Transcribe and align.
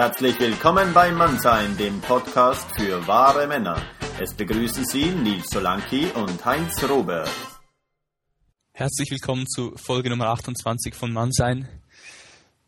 Herzlich 0.00 0.38
willkommen 0.38 0.94
bei 0.94 1.10
Mannsein, 1.10 1.76
dem 1.76 2.00
Podcast 2.00 2.70
für 2.76 3.04
wahre 3.08 3.48
Männer. 3.48 3.82
Es 4.20 4.32
begrüßen 4.32 4.84
Sie 4.84 5.06
Nils 5.06 5.50
Solanki 5.50 6.06
und 6.14 6.44
Heinz 6.44 6.84
Robert. 6.88 7.28
Herzlich 8.70 9.10
willkommen 9.10 9.48
zu 9.48 9.72
Folge 9.74 10.08
Nummer 10.10 10.26
28 10.26 10.94
von 10.94 11.12
Mannsein. 11.12 11.68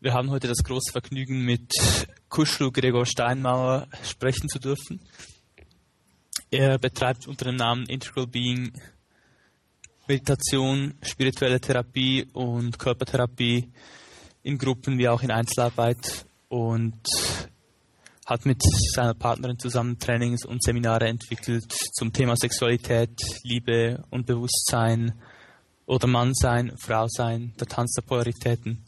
Wir 0.01 0.11
haben 0.13 0.29
heute 0.29 0.49
das 0.49 0.57
große 0.57 0.91
Vergnügen, 0.91 1.45
mit 1.45 1.71
Kuschlu 2.27 2.69
Gregor 2.69 3.05
Steinmauer 3.05 3.87
sprechen 4.03 4.49
zu 4.49 4.59
dürfen. 4.59 4.99
Er 6.49 6.79
betreibt 6.79 7.29
unter 7.29 7.45
dem 7.45 7.55
Namen 7.55 7.85
Integral 7.85 8.27
Being 8.27 8.73
Meditation, 10.05 10.95
spirituelle 11.01 11.61
Therapie 11.61 12.27
und 12.33 12.77
Körpertherapie 12.77 13.71
in 14.43 14.57
Gruppen 14.57 14.97
wie 14.97 15.07
auch 15.07 15.23
in 15.23 15.31
Einzelarbeit 15.31 16.25
und 16.51 16.99
hat 18.25 18.45
mit 18.45 18.61
seiner 18.93 19.13
Partnerin 19.13 19.57
zusammen 19.57 19.97
Trainings 19.97 20.45
und 20.45 20.61
Seminare 20.61 21.07
entwickelt 21.07 21.71
zum 21.93 22.11
Thema 22.11 22.35
Sexualität, 22.35 23.09
Liebe 23.43 24.03
und 24.09 24.25
Bewusstsein 24.25 25.13
oder 25.85 26.07
Mannsein, 26.07 26.73
Frausein, 26.77 27.53
der 27.57 27.67
Tanz 27.67 27.93
der 27.93 28.01
Polaritäten. 28.01 28.83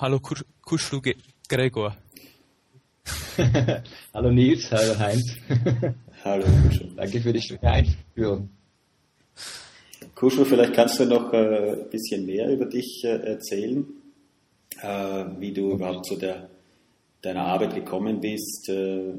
Hallo 0.00 0.20
Kuschlu 0.20 1.00
Gregor. 1.48 1.96
hallo 4.12 4.30
Nils, 4.32 4.70
hallo 4.72 4.98
Heinz. 4.98 5.36
hallo 6.24 6.46
Kuschlu. 6.64 6.88
Danke 6.96 7.20
für 7.20 7.32
die 7.32 7.42
schöne 7.42 7.62
Einführung. 7.62 8.50
Kuschlu, 10.16 10.44
vielleicht 10.44 10.74
kannst 10.74 10.98
du 10.98 11.04
noch 11.04 11.32
äh, 11.32 11.82
ein 11.82 11.90
bisschen 11.90 12.26
mehr 12.26 12.50
über 12.50 12.66
dich 12.66 13.04
äh, 13.04 13.18
erzählen, 13.18 13.86
äh, 14.82 15.24
wie 15.38 15.52
du 15.52 15.72
überhaupt 15.72 16.06
zu 16.06 16.16
der, 16.16 16.50
deiner 17.22 17.44
Arbeit 17.46 17.74
gekommen 17.74 18.20
bist, 18.20 18.70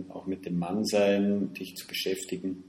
auch 0.09 0.25
mit 0.25 0.45
dem 0.45 0.57
Mannsein, 0.59 1.53
dich 1.53 1.75
zu 1.75 1.87
beschäftigen. 1.87 2.63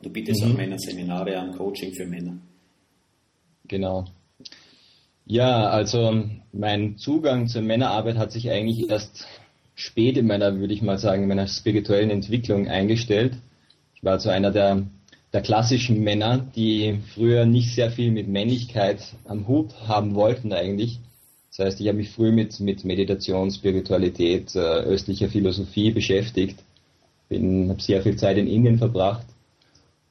Du 0.00 0.10
bietest 0.10 0.44
mhm. 0.44 0.52
auch 0.52 0.56
Männerseminare 0.56 1.38
an, 1.38 1.52
Coaching 1.52 1.94
für 1.94 2.06
Männer. 2.06 2.38
Genau. 3.68 4.04
Ja, 5.24 5.68
also 5.68 6.24
mein 6.52 6.98
Zugang 6.98 7.48
zur 7.48 7.62
Männerarbeit 7.62 8.16
hat 8.16 8.32
sich 8.32 8.50
eigentlich 8.50 8.88
erst 8.88 9.26
spät 9.74 10.16
in 10.16 10.26
meiner, 10.26 10.58
würde 10.58 10.72
ich 10.72 10.82
mal 10.82 10.98
sagen, 10.98 11.22
in 11.22 11.28
meiner 11.28 11.48
spirituellen 11.48 12.10
Entwicklung 12.10 12.68
eingestellt. 12.68 13.36
Ich 13.94 14.04
war 14.04 14.20
so 14.20 14.30
einer 14.30 14.52
der, 14.52 14.86
der 15.32 15.42
klassischen 15.42 16.04
Männer, 16.04 16.46
die 16.54 17.00
früher 17.14 17.44
nicht 17.44 17.74
sehr 17.74 17.90
viel 17.90 18.12
mit 18.12 18.28
Männlichkeit 18.28 19.00
am 19.24 19.48
Hut 19.48 19.74
haben 19.88 20.14
wollten 20.14 20.52
eigentlich. 20.52 21.00
Das 21.56 21.66
heißt, 21.66 21.80
ich 21.80 21.88
habe 21.88 21.98
mich 21.98 22.10
früh 22.10 22.32
mit, 22.32 22.60
mit 22.60 22.84
Meditation, 22.84 23.50
Spiritualität, 23.50 24.54
äh, 24.54 24.58
östlicher 24.58 25.28
Philosophie 25.28 25.90
beschäftigt. 25.90 26.58
Habe 27.30 27.76
sehr 27.78 28.02
viel 28.02 28.16
Zeit 28.16 28.36
in 28.36 28.46
Indien 28.46 28.78
verbracht 28.78 29.26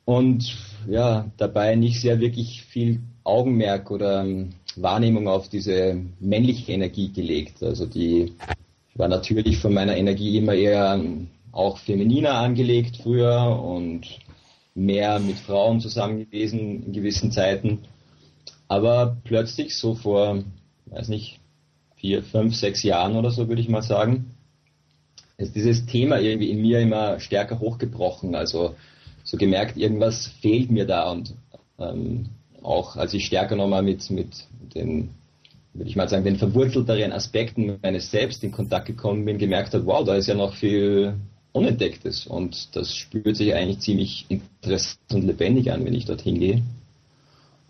und 0.05 0.55
ja, 0.87 1.29
dabei 1.37 1.75
nicht 1.75 2.01
sehr 2.01 2.19
wirklich 2.19 2.63
viel 2.63 2.99
Augenmerk 3.23 3.89
oder 3.89 4.23
ähm, 4.23 4.53
Wahrnehmung 4.75 5.27
auf 5.27 5.49
diese 5.49 5.99
männliche 6.19 6.71
Energie 6.71 7.11
gelegt. 7.11 7.63
Also 7.63 7.85
die 7.85 8.33
war 8.93 9.07
natürlich 9.07 9.57
von 9.57 9.73
meiner 9.73 9.97
Energie 9.97 10.37
immer 10.37 10.53
eher 10.53 10.99
auch 11.51 11.77
femininer 11.77 12.35
angelegt 12.35 12.97
früher 13.01 13.61
und 13.63 14.01
mehr 14.73 15.19
mit 15.19 15.37
Frauen 15.37 15.79
zusammen 15.79 16.19
gewesen 16.19 16.83
in 16.85 16.91
gewissen 16.91 17.31
Zeiten. 17.31 17.79
Aber 18.67 19.17
plötzlich 19.23 19.75
so 19.77 19.95
vor, 19.95 20.43
weiß 20.87 21.09
nicht, 21.09 21.39
vier, 21.95 22.23
fünf, 22.23 22.55
sechs 22.55 22.83
Jahren 22.83 23.15
oder 23.15 23.31
so 23.31 23.47
würde 23.47 23.61
ich 23.61 23.69
mal 23.69 23.81
sagen, 23.81 24.35
ist 25.37 25.55
dieses 25.55 25.85
Thema 25.85 26.19
irgendwie 26.19 26.49
in 26.49 26.61
mir 26.61 26.79
immer 26.79 27.19
stärker 27.19 27.59
hochgebrochen. 27.59 28.35
Also 28.35 28.75
so 29.23 29.37
gemerkt, 29.37 29.77
irgendwas 29.77 30.27
fehlt 30.41 30.71
mir 30.71 30.85
da 30.85 31.11
und 31.11 31.33
ähm, 31.79 32.29
auch 32.61 32.95
als 32.95 33.13
ich 33.13 33.25
stärker 33.25 33.55
nochmal 33.55 33.83
mit, 33.83 34.09
mit 34.09 34.47
den, 34.75 35.09
würde 35.73 35.89
ich 35.89 35.95
mal 35.95 36.07
sagen, 36.07 36.23
den 36.23 36.37
verwurzelteren 36.37 37.11
Aspekten 37.11 37.77
meines 37.81 38.11
Selbst 38.11 38.43
in 38.43 38.51
Kontakt 38.51 38.87
gekommen 38.87 39.25
bin, 39.25 39.37
gemerkt 39.37 39.73
habe, 39.73 39.85
wow, 39.85 40.05
da 40.05 40.15
ist 40.15 40.27
ja 40.27 40.35
noch 40.35 40.55
viel 40.55 41.15
Unentdecktes 41.51 42.27
und 42.27 42.75
das 42.75 42.95
spürt 42.95 43.35
sich 43.35 43.53
eigentlich 43.53 43.79
ziemlich 43.79 44.25
interessant 44.29 44.97
und 45.13 45.25
lebendig 45.25 45.71
an, 45.71 45.85
wenn 45.85 45.93
ich 45.93 46.05
dorthin 46.05 46.39
gehe. 46.39 46.61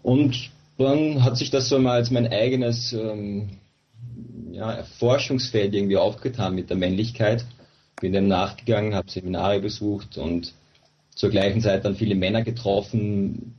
Und 0.02 0.52
dann 0.78 1.24
hat 1.24 1.38
sich 1.38 1.50
das 1.52 1.70
so 1.70 1.80
mal 1.80 1.94
als 1.94 2.12
mein 2.12 2.28
eigenes 2.28 2.94
ähm, 2.94 3.50
ja, 4.52 4.84
Forschungsfeld 5.00 5.74
irgendwie 5.74 5.98
aufgetan 5.98 6.56
mit 6.56 6.70
der 6.70 6.78
Männlichkeit. 6.78 7.46
Bin 8.02 8.12
dem 8.12 8.28
nachgegangen, 8.28 8.94
habe 8.94 9.10
Seminare 9.10 9.60
besucht 9.60 10.18
und 10.18 10.54
zur 11.16 11.30
gleichen 11.30 11.62
Zeit 11.62 11.86
dann 11.86 11.96
viele 11.96 12.16
Männer 12.16 12.42
getroffen, 12.44 13.56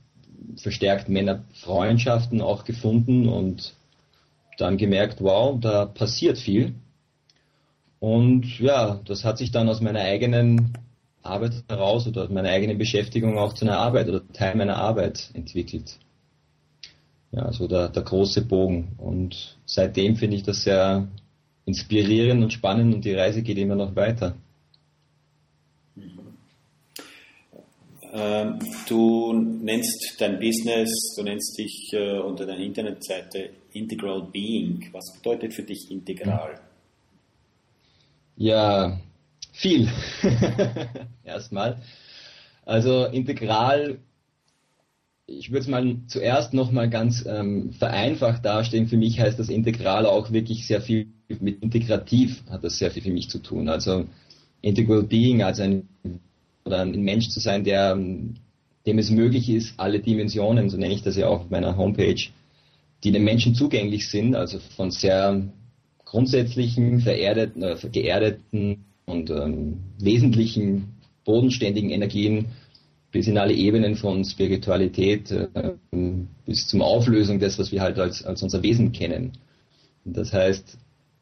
verstärkt 0.56 1.08
Männerfreundschaften 1.08 2.42
auch 2.42 2.64
gefunden 2.64 3.28
und 3.28 3.74
dann 4.58 4.76
gemerkt, 4.76 5.20
wow, 5.20 5.58
da 5.58 5.86
passiert 5.86 6.38
viel. 6.38 6.74
Und 7.98 8.58
ja, 8.58 9.00
das 9.06 9.24
hat 9.24 9.38
sich 9.38 9.50
dann 9.50 9.68
aus 9.68 9.80
meiner 9.80 10.00
eigenen 10.00 10.74
Arbeit 11.22 11.64
heraus 11.68 12.06
oder 12.06 12.28
meiner 12.28 12.50
eigenen 12.50 12.78
Beschäftigung 12.78 13.38
auch 13.38 13.54
zu 13.54 13.64
einer 13.64 13.78
Arbeit 13.78 14.08
oder 14.08 14.22
Teil 14.32 14.54
meiner 14.54 14.76
Arbeit 14.76 15.30
entwickelt. 15.34 15.98
Ja, 17.32 17.52
so 17.52 17.66
der, 17.66 17.88
der 17.88 18.02
große 18.02 18.42
Bogen. 18.42 18.94
Und 18.98 19.58
seitdem 19.66 20.16
finde 20.16 20.36
ich 20.36 20.42
das 20.42 20.62
sehr 20.62 21.08
inspirierend 21.64 22.42
und 22.42 22.52
spannend 22.52 22.94
und 22.94 23.04
die 23.04 23.14
Reise 23.14 23.42
geht 23.42 23.58
immer 23.58 23.74
noch 23.74 23.94
weiter. 23.96 24.36
Ähm, 28.12 28.58
du 28.88 29.32
nennst 29.32 30.14
dein 30.18 30.38
Business, 30.38 30.88
du 31.16 31.22
nennst 31.22 31.58
dich 31.58 31.90
äh, 31.92 32.18
unter 32.18 32.46
deiner 32.46 32.62
Internetseite 32.62 33.50
Integral 33.72 34.22
Being. 34.32 34.88
Was 34.92 35.12
bedeutet 35.14 35.52
für 35.52 35.64
dich 35.64 35.90
integral? 35.90 36.58
Ja, 38.36 38.98
viel. 39.52 39.88
Erstmal. 41.24 41.82
Also 42.64 43.04
integral, 43.06 43.98
ich 45.26 45.50
würde 45.50 45.60
es 45.60 45.68
mal 45.68 45.96
zuerst 46.06 46.54
nochmal 46.54 46.88
ganz 46.88 47.24
ähm, 47.26 47.72
vereinfacht 47.72 48.44
darstellen. 48.44 48.86
Für 48.86 48.96
mich 48.96 49.18
heißt 49.20 49.38
das 49.38 49.48
integral 49.48 50.06
auch 50.06 50.30
wirklich 50.30 50.66
sehr 50.66 50.80
viel 50.80 51.08
mit 51.40 51.62
integrativ 51.62 52.44
hat 52.48 52.62
das 52.62 52.78
sehr 52.78 52.90
viel 52.92 53.02
für 53.02 53.10
mich 53.10 53.28
zu 53.28 53.40
tun. 53.40 53.68
Also 53.68 54.06
Integral 54.62 55.02
Being 55.02 55.42
als 55.42 55.58
ein 55.58 55.88
oder 56.64 56.80
ein 56.80 57.02
Mensch 57.02 57.28
zu 57.28 57.40
sein, 57.40 57.64
der, 57.64 57.96
dem 57.96 58.98
es 58.98 59.10
möglich 59.10 59.48
ist, 59.48 59.74
alle 59.78 60.00
Dimensionen, 60.00 60.70
so 60.70 60.76
nenne 60.76 60.94
ich 60.94 61.02
das 61.02 61.16
ja 61.16 61.28
auch 61.28 61.42
auf 61.42 61.50
meiner 61.50 61.76
Homepage, 61.76 62.20
die 63.04 63.12
den 63.12 63.24
Menschen 63.24 63.54
zugänglich 63.54 64.08
sind, 64.08 64.34
also 64.34 64.58
von 64.76 64.90
sehr 64.90 65.42
grundsätzlichen, 66.04 67.00
vererdeten, 67.00 67.62
äh, 67.62 67.76
geerdeten 67.90 68.84
und 69.04 69.30
ähm, 69.30 69.78
wesentlichen, 69.98 70.96
bodenständigen 71.24 71.90
Energien 71.90 72.46
bis 73.16 73.28
in 73.28 73.38
alle 73.38 73.54
Ebenen 73.54 73.96
von 73.96 74.26
Spiritualität 74.26 75.30
äh, 75.30 75.46
bis 76.44 76.68
zum 76.68 76.82
Auflösung 76.82 77.38
des, 77.38 77.58
was 77.58 77.72
wir 77.72 77.80
halt 77.80 77.98
als, 77.98 78.22
als 78.22 78.42
unser 78.42 78.62
Wesen 78.62 78.92
kennen. 78.92 79.32
Das 80.04 80.34
heißt, 80.34 80.76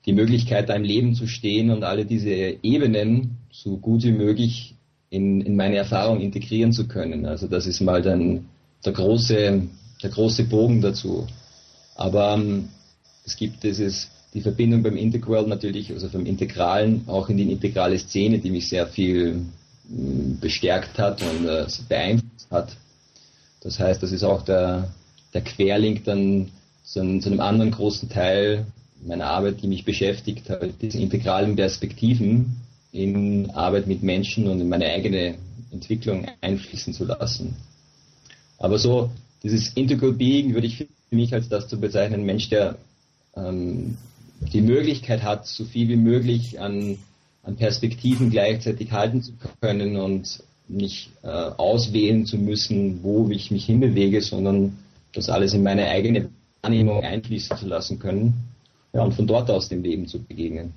die 0.05 0.12
Möglichkeit, 0.12 0.69
da 0.69 0.75
im 0.75 0.82
Leben 0.82 1.15
zu 1.15 1.28
stehen 1.28 1.71
und 1.71 1.84
alle 1.84 2.05
diese 2.05 2.31
Ebenen 2.65 3.37
so 3.53 3.77
gut 3.77 4.03
wie 4.03 4.10
möglich 4.10 4.75
in, 5.09 5.41
in 5.41 5.55
meine 5.55 5.77
Erfahrung 5.77 6.21
integrieren 6.21 6.72
zu 6.72 6.88
können. 6.88 7.27
Also 7.27 7.47
das 7.47 7.65
ist 7.65 7.81
mal 7.81 8.03
dann 8.03 8.47
der 8.84 8.93
große, 8.93 9.62
der 10.03 10.11
große 10.11 10.44
Bogen 10.44 10.81
dazu. 10.81 11.28
Aber 11.94 12.35
ähm, 12.35 12.70
es 13.25 13.37
gibt 13.37 13.62
dieses, 13.62 14.11
die 14.35 14.40
Verbindung 14.40 14.82
beim 14.82 14.97
Integral 14.97 15.47
natürlich, 15.47 15.93
also 15.93 16.08
vom 16.08 16.26
Integralen, 16.26 17.05
auch 17.06 17.29
in 17.29 17.37
die 17.37 17.52
integrale 17.52 18.00
Szene, 18.00 18.40
die 18.40 18.50
mich 18.50 18.69
sehr 18.69 18.88
viel 18.88 19.44
bestärkt 19.88 20.98
hat 20.98 21.22
und 21.22 21.46
äh, 21.46 21.66
beeinflusst 21.88 22.50
hat. 22.50 22.76
Das 23.60 23.78
heißt, 23.78 24.02
das 24.02 24.12
ist 24.12 24.25
auch 24.25 24.42
der, 24.42 24.92
der 25.32 25.42
Querlink 25.42 26.04
dann 26.04 26.50
zu, 26.84 27.00
einem, 27.00 27.20
zu 27.20 27.31
einem 27.31 27.40
anderen 27.40 27.70
großen 27.70 28.08
Teil 28.08 28.66
meiner 29.04 29.26
Arbeit, 29.26 29.62
die 29.62 29.69
mich 29.69 29.84
beschäftigt 29.84 30.48
hat, 30.48 30.62
diese 30.81 30.98
integralen 30.98 31.56
Perspektiven, 31.56 32.56
in 32.92 33.50
Arbeit 33.50 33.86
mit 33.86 34.02
Menschen 34.02 34.46
und 34.46 34.60
in 34.60 34.69
meine 34.69 34.86
eigene 34.86 35.34
Entwicklung 35.72 36.26
einfließen 36.40 36.94
zu 36.94 37.04
lassen. 37.04 37.56
Aber 38.58 38.78
so, 38.78 39.10
dieses 39.42 39.72
Integral 39.75 40.12
Being 40.12 40.54
würde 40.54 40.69
ich 40.69 40.76
für 40.76 40.87
mich 41.10 41.34
als 41.34 41.48
das 41.48 41.69
zu 41.69 41.78
bezeichnen, 41.78 42.20
ein 42.20 42.26
Mensch, 42.26 42.48
der 42.50 42.76
ähm, 43.37 43.96
die 44.52 44.60
Möglichkeit 44.60 45.22
hat, 45.22 45.46
so 45.46 45.64
viel 45.64 45.88
wie 45.88 45.96
möglich 45.96 46.60
an, 46.60 46.98
an 47.44 47.56
Perspektiven 47.56 48.31
gleichzeitig 48.31 48.93
halten 48.93 49.23
zu 49.23 49.32
können 49.61 49.96
und 49.96 50.43
nicht 50.67 51.11
äh, 51.23 51.29
auswählen 51.29 52.25
zu 52.25 52.38
müssen, 52.38 53.02
wo 53.02 53.29
ich 53.31 53.50
mich 53.50 53.67
hinbewege, 53.67 54.23
sondern 54.23 54.79
das 55.12 55.29
alles 55.29 55.52
in 55.52 55.62
meine 55.62 55.88
eigene 55.88 56.31
Wahrnehmung 56.62 57.02
einfließen 57.02 57.56
zu 57.56 57.67
lassen 57.67 57.99
können 57.99 58.35
ja, 58.93 59.02
und 59.02 59.12
von 59.12 59.26
dort 59.26 59.50
aus 59.50 59.69
dem 59.69 59.82
Leben 59.82 60.06
zu 60.06 60.23
begegnen. 60.23 60.73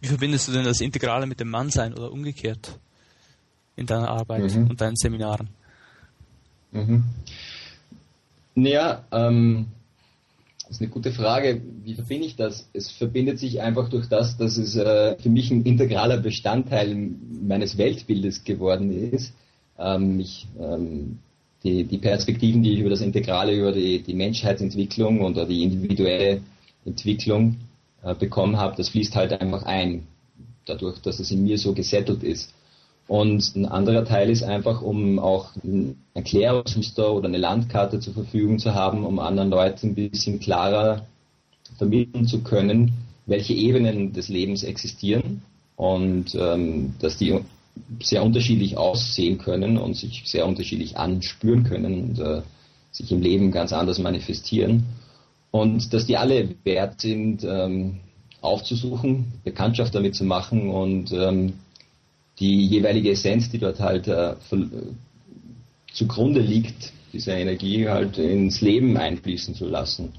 Wie 0.00 0.08
verbindest 0.08 0.48
du 0.48 0.52
denn 0.52 0.64
das 0.64 0.80
Integrale 0.80 1.26
mit 1.26 1.40
dem 1.40 1.48
Mannsein 1.48 1.94
oder 1.94 2.10
umgekehrt 2.10 2.78
in 3.76 3.86
deiner 3.86 4.08
Arbeit 4.08 4.54
mhm. 4.54 4.68
und 4.68 4.80
deinen 4.80 4.96
Seminaren? 4.96 5.48
Mhm. 6.72 7.04
Naja, 8.56 9.04
ähm, 9.12 9.66
das 10.66 10.76
ist 10.76 10.80
eine 10.80 10.90
gute 10.90 11.12
Frage. 11.12 11.60
Wie 11.82 11.94
verbinde 11.94 12.26
ich 12.26 12.36
das? 12.36 12.68
Es 12.72 12.90
verbindet 12.90 13.38
sich 13.38 13.60
einfach 13.60 13.90
durch 13.90 14.08
das, 14.08 14.38
dass 14.38 14.56
es 14.56 14.76
äh, 14.76 15.16
für 15.18 15.28
mich 15.28 15.50
ein 15.50 15.62
integraler 15.62 16.16
Bestandteil 16.16 16.94
meines 16.94 17.76
Weltbildes 17.76 18.44
geworden 18.44 18.90
ist. 19.12 19.34
Ähm, 19.78 20.20
ich, 20.20 20.46
ähm, 20.58 21.18
die, 21.62 21.84
die, 21.84 21.98
Perspektiven, 21.98 22.62
die 22.62 22.72
ich 22.74 22.80
über 22.80 22.90
das 22.90 23.02
Integrale, 23.02 23.54
über 23.54 23.72
die, 23.72 24.02
die 24.02 24.14
Menschheitsentwicklung 24.14 25.20
oder 25.20 25.44
die 25.44 25.62
individuelle 25.62 26.40
Entwicklung 26.86 27.56
äh, 28.02 28.14
bekommen 28.14 28.56
habe, 28.56 28.76
das 28.76 28.88
fließt 28.88 29.16
halt 29.16 29.32
einfach 29.32 29.64
ein, 29.64 30.06
dadurch, 30.64 30.98
dass 31.00 31.20
es 31.20 31.30
in 31.30 31.44
mir 31.44 31.58
so 31.58 31.74
gesettelt 31.74 32.22
ist. 32.22 32.54
Und 33.06 33.54
ein 33.54 33.66
anderer 33.66 34.04
Teil 34.04 34.30
ist 34.30 34.42
einfach, 34.42 34.80
um 34.80 35.18
auch 35.18 35.50
ein 35.62 35.96
Erklärungsmuster 36.14 37.12
oder 37.12 37.28
eine 37.28 37.38
Landkarte 37.38 38.00
zur 38.00 38.14
Verfügung 38.14 38.58
zu 38.58 38.74
haben, 38.74 39.04
um 39.04 39.18
anderen 39.18 39.50
Leuten 39.50 39.88
ein 39.88 39.94
bisschen 39.94 40.40
klarer 40.40 41.06
vermitteln 41.76 42.26
zu 42.26 42.42
können, 42.42 42.92
welche 43.26 43.52
Ebenen 43.52 44.12
des 44.12 44.28
Lebens 44.28 44.62
existieren 44.62 45.42
und 45.76 46.34
ähm, 46.34 46.94
dass 47.00 47.18
die 47.18 47.40
sehr 48.00 48.22
unterschiedlich 48.22 48.76
aussehen 48.76 49.38
können 49.38 49.76
und 49.78 49.96
sich 49.96 50.22
sehr 50.26 50.46
unterschiedlich 50.46 50.96
anspüren 50.96 51.64
können 51.64 52.02
und 52.02 52.18
äh, 52.20 52.42
sich 52.92 53.10
im 53.10 53.20
Leben 53.20 53.50
ganz 53.50 53.72
anders 53.72 53.98
manifestieren. 53.98 54.84
Und 55.50 55.92
dass 55.92 56.06
die 56.06 56.16
alle 56.16 56.54
wert 56.64 57.00
sind, 57.00 57.44
ähm, 57.44 58.00
aufzusuchen, 58.40 59.32
Bekanntschaft 59.42 59.94
damit 59.94 60.14
zu 60.14 60.24
machen 60.24 60.70
und 60.70 61.12
ähm, 61.12 61.54
die 62.38 62.66
jeweilige 62.66 63.10
Essenz, 63.10 63.50
die 63.50 63.58
dort 63.58 63.80
halt 63.80 64.08
äh, 64.08 64.34
zugrunde 65.92 66.40
liegt, 66.40 66.92
diese 67.12 67.32
Energie 67.32 67.88
halt 67.88 68.18
ins 68.18 68.60
Leben 68.60 68.96
einfließen 68.96 69.54
zu 69.54 69.66
lassen. 69.66 70.12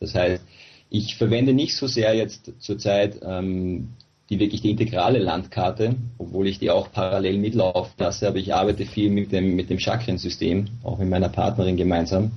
Das 0.00 0.14
heißt, 0.14 0.42
ich 0.90 1.16
verwende 1.16 1.52
nicht 1.52 1.76
so 1.76 1.86
sehr 1.86 2.14
jetzt 2.14 2.52
zurzeit 2.60 3.20
ähm, 3.22 3.88
die 4.30 4.38
wirklich 4.38 4.60
die 4.60 4.70
integrale 4.70 5.18
Landkarte, 5.18 5.94
obwohl 6.18 6.48
ich 6.48 6.58
die 6.58 6.70
auch 6.70 6.92
parallel 6.92 7.38
mitlaufen 7.38 7.94
lasse, 7.96 8.28
aber 8.28 8.36
ich 8.36 8.54
arbeite 8.54 8.84
viel 8.84 9.10
mit 9.10 9.32
dem, 9.32 9.56
mit 9.56 9.70
dem 9.70 9.78
Chakrensystem, 9.78 10.66
auch 10.82 10.98
mit 10.98 11.08
meiner 11.08 11.30
Partnerin 11.30 11.78
gemeinsam. 11.78 12.32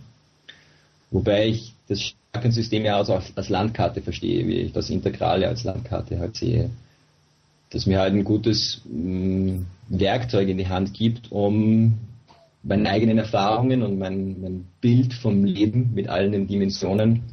Wobei 1.11 1.47
ich 1.47 1.73
das 1.89 2.13
Chakrensystem 2.33 2.85
ja 2.85 2.97
auch 3.01 3.21
als 3.35 3.49
Landkarte 3.49 4.01
verstehe, 4.01 4.47
wie 4.47 4.61
ich 4.61 4.71
das 4.71 4.89
Integrale 4.89 5.49
als 5.49 5.65
Landkarte 5.65 6.17
halt 6.17 6.37
sehe 6.37 6.69
das 7.71 7.85
mir 7.85 7.99
halt 7.99 8.13
ein 8.13 8.23
gutes 8.23 8.81
mm, 8.85 9.61
Werkzeug 9.89 10.47
in 10.49 10.57
die 10.57 10.67
Hand 10.67 10.93
gibt, 10.93 11.31
um 11.31 11.97
meine 12.63 12.89
eigenen 12.89 13.17
Erfahrungen 13.17 13.81
und 13.81 13.97
mein, 13.97 14.39
mein 14.39 14.65
Bild 14.81 15.13
vom 15.13 15.43
Leben 15.43 15.91
mit 15.95 16.07
allen 16.07 16.31
den 16.31 16.47
Dimensionen 16.47 17.23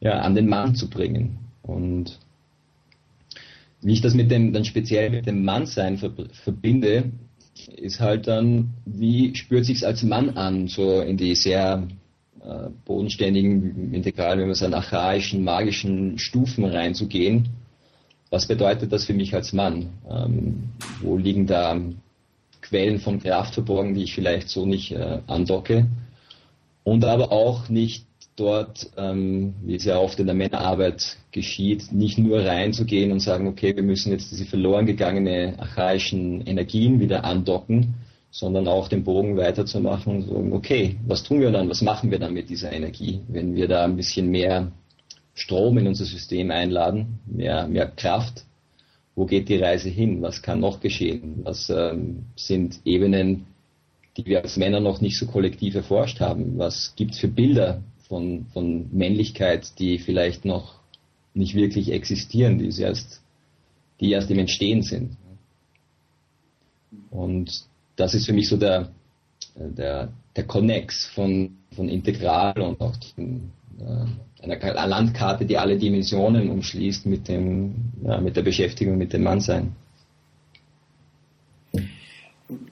ja, 0.00 0.20
an 0.20 0.34
den 0.34 0.48
Mann 0.48 0.76
zu 0.76 0.88
bringen. 0.88 1.38
Und 1.62 2.18
wie 3.80 3.94
ich 3.94 4.00
das 4.00 4.14
mit 4.14 4.30
dem, 4.30 4.52
dann 4.52 4.64
speziell 4.64 5.10
mit 5.10 5.26
dem 5.26 5.44
Mannsein 5.44 5.98
ver 5.98 6.12
verbinde, 6.44 7.10
ist 7.76 8.00
halt 8.00 8.26
dann, 8.26 8.74
wie 8.84 9.34
spürt 9.34 9.64
sich's 9.64 9.84
als 9.84 10.02
Mann 10.02 10.30
an, 10.30 10.68
so 10.68 11.00
in 11.00 11.16
die 11.16 11.34
sehr 11.34 11.88
äh, 12.40 12.68
bodenständigen, 12.84 13.94
integral, 13.94 14.38
wenn 14.38 14.46
man 14.46 14.54
sagen, 14.54 14.74
archaischen, 14.74 15.42
magischen 15.42 16.18
Stufen 16.18 16.64
reinzugehen 16.64 17.48
was 18.34 18.46
bedeutet 18.46 18.92
das 18.92 19.04
für 19.04 19.14
mich 19.14 19.32
als 19.32 19.52
Mann? 19.52 19.90
Ähm, 20.10 20.64
wo 21.00 21.16
liegen 21.16 21.46
da 21.46 21.80
Quellen 22.62 22.98
von 22.98 23.20
Kraft 23.20 23.54
verborgen, 23.54 23.94
die 23.94 24.02
ich 24.02 24.14
vielleicht 24.14 24.48
so 24.48 24.66
nicht 24.66 24.90
äh, 24.90 25.20
andocke? 25.28 25.86
Und 26.82 27.04
aber 27.04 27.30
auch 27.30 27.68
nicht 27.68 28.06
dort, 28.34 28.90
ähm, 28.96 29.54
wie 29.62 29.76
es 29.76 29.84
ja 29.84 29.98
oft 29.98 30.18
in 30.18 30.26
der 30.26 30.34
Männerarbeit 30.34 31.16
geschieht, 31.30 31.92
nicht 31.92 32.18
nur 32.18 32.44
reinzugehen 32.44 33.12
und 33.12 33.20
sagen, 33.20 33.46
okay, 33.46 33.76
wir 33.76 33.84
müssen 33.84 34.10
jetzt 34.10 34.32
diese 34.32 34.46
verloren 34.46 34.86
gegangene 34.86 35.54
archaischen 35.58 36.44
Energien 36.44 36.98
wieder 36.98 37.24
andocken, 37.24 37.94
sondern 38.32 38.66
auch 38.66 38.88
den 38.88 39.04
Bogen 39.04 39.36
weiterzumachen 39.36 40.16
und 40.16 40.22
sagen, 40.22 40.52
okay, 40.52 40.96
was 41.06 41.22
tun 41.22 41.38
wir 41.38 41.52
dann, 41.52 41.70
was 41.70 41.82
machen 41.82 42.10
wir 42.10 42.18
dann 42.18 42.34
mit 42.34 42.50
dieser 42.50 42.72
Energie, 42.72 43.20
wenn 43.28 43.54
wir 43.54 43.68
da 43.68 43.84
ein 43.84 43.94
bisschen 43.94 44.28
mehr 44.28 44.72
Strom 45.34 45.78
in 45.78 45.86
unser 45.86 46.04
System 46.04 46.50
einladen, 46.50 47.18
mehr, 47.26 47.66
mehr 47.66 47.86
Kraft. 47.86 48.44
Wo 49.16 49.26
geht 49.26 49.48
die 49.48 49.56
Reise 49.56 49.88
hin? 49.88 50.22
Was 50.22 50.42
kann 50.42 50.60
noch 50.60 50.80
geschehen? 50.80 51.40
Was 51.44 51.70
ähm, 51.70 52.26
sind 52.36 52.80
Ebenen, 52.84 53.46
die 54.16 54.26
wir 54.26 54.42
als 54.42 54.56
Männer 54.56 54.80
noch 54.80 55.00
nicht 55.00 55.18
so 55.18 55.26
kollektiv 55.26 55.74
erforscht 55.74 56.20
haben? 56.20 56.58
Was 56.58 56.94
gibt 56.96 57.12
es 57.12 57.18
für 57.18 57.28
Bilder 57.28 57.82
von, 58.08 58.46
von 58.52 58.88
Männlichkeit, 58.92 59.78
die 59.78 59.98
vielleicht 59.98 60.44
noch 60.44 60.80
nicht 61.34 61.54
wirklich 61.54 61.90
existieren, 61.90 62.58
die 62.58 62.80
erst, 62.80 63.20
die 64.00 64.12
erst 64.12 64.30
im 64.30 64.38
Entstehen 64.38 64.82
sind? 64.82 65.16
Und 67.10 67.64
das 67.96 68.14
ist 68.14 68.26
für 68.26 68.32
mich 68.32 68.48
so 68.48 68.56
der, 68.56 68.90
der, 69.56 70.12
der 70.36 70.44
Connex 70.44 71.06
von, 71.06 71.56
von 71.74 71.88
Integral 71.88 72.60
und 72.60 72.80
auch 72.80 72.96
einer 74.42 74.86
Landkarte, 74.86 75.46
die 75.46 75.58
alle 75.58 75.76
Dimensionen 75.78 76.50
umschließt 76.50 77.06
mit, 77.06 77.28
dem, 77.28 77.74
ja, 78.04 78.20
mit 78.20 78.36
der 78.36 78.42
Beschäftigung 78.42 78.98
mit 78.98 79.12
dem 79.12 79.22
Mannsein. 79.22 79.74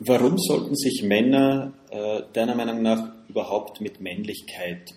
Warum 0.01 0.37
sollten 0.39 0.77
sich 0.77 1.03
Männer 1.03 1.73
äh, 1.91 2.21
deiner 2.33 2.55
Meinung 2.55 2.83
nach 2.83 3.11
überhaupt 3.29 3.81
mit 3.81 4.01
Männlichkeit 4.01 4.93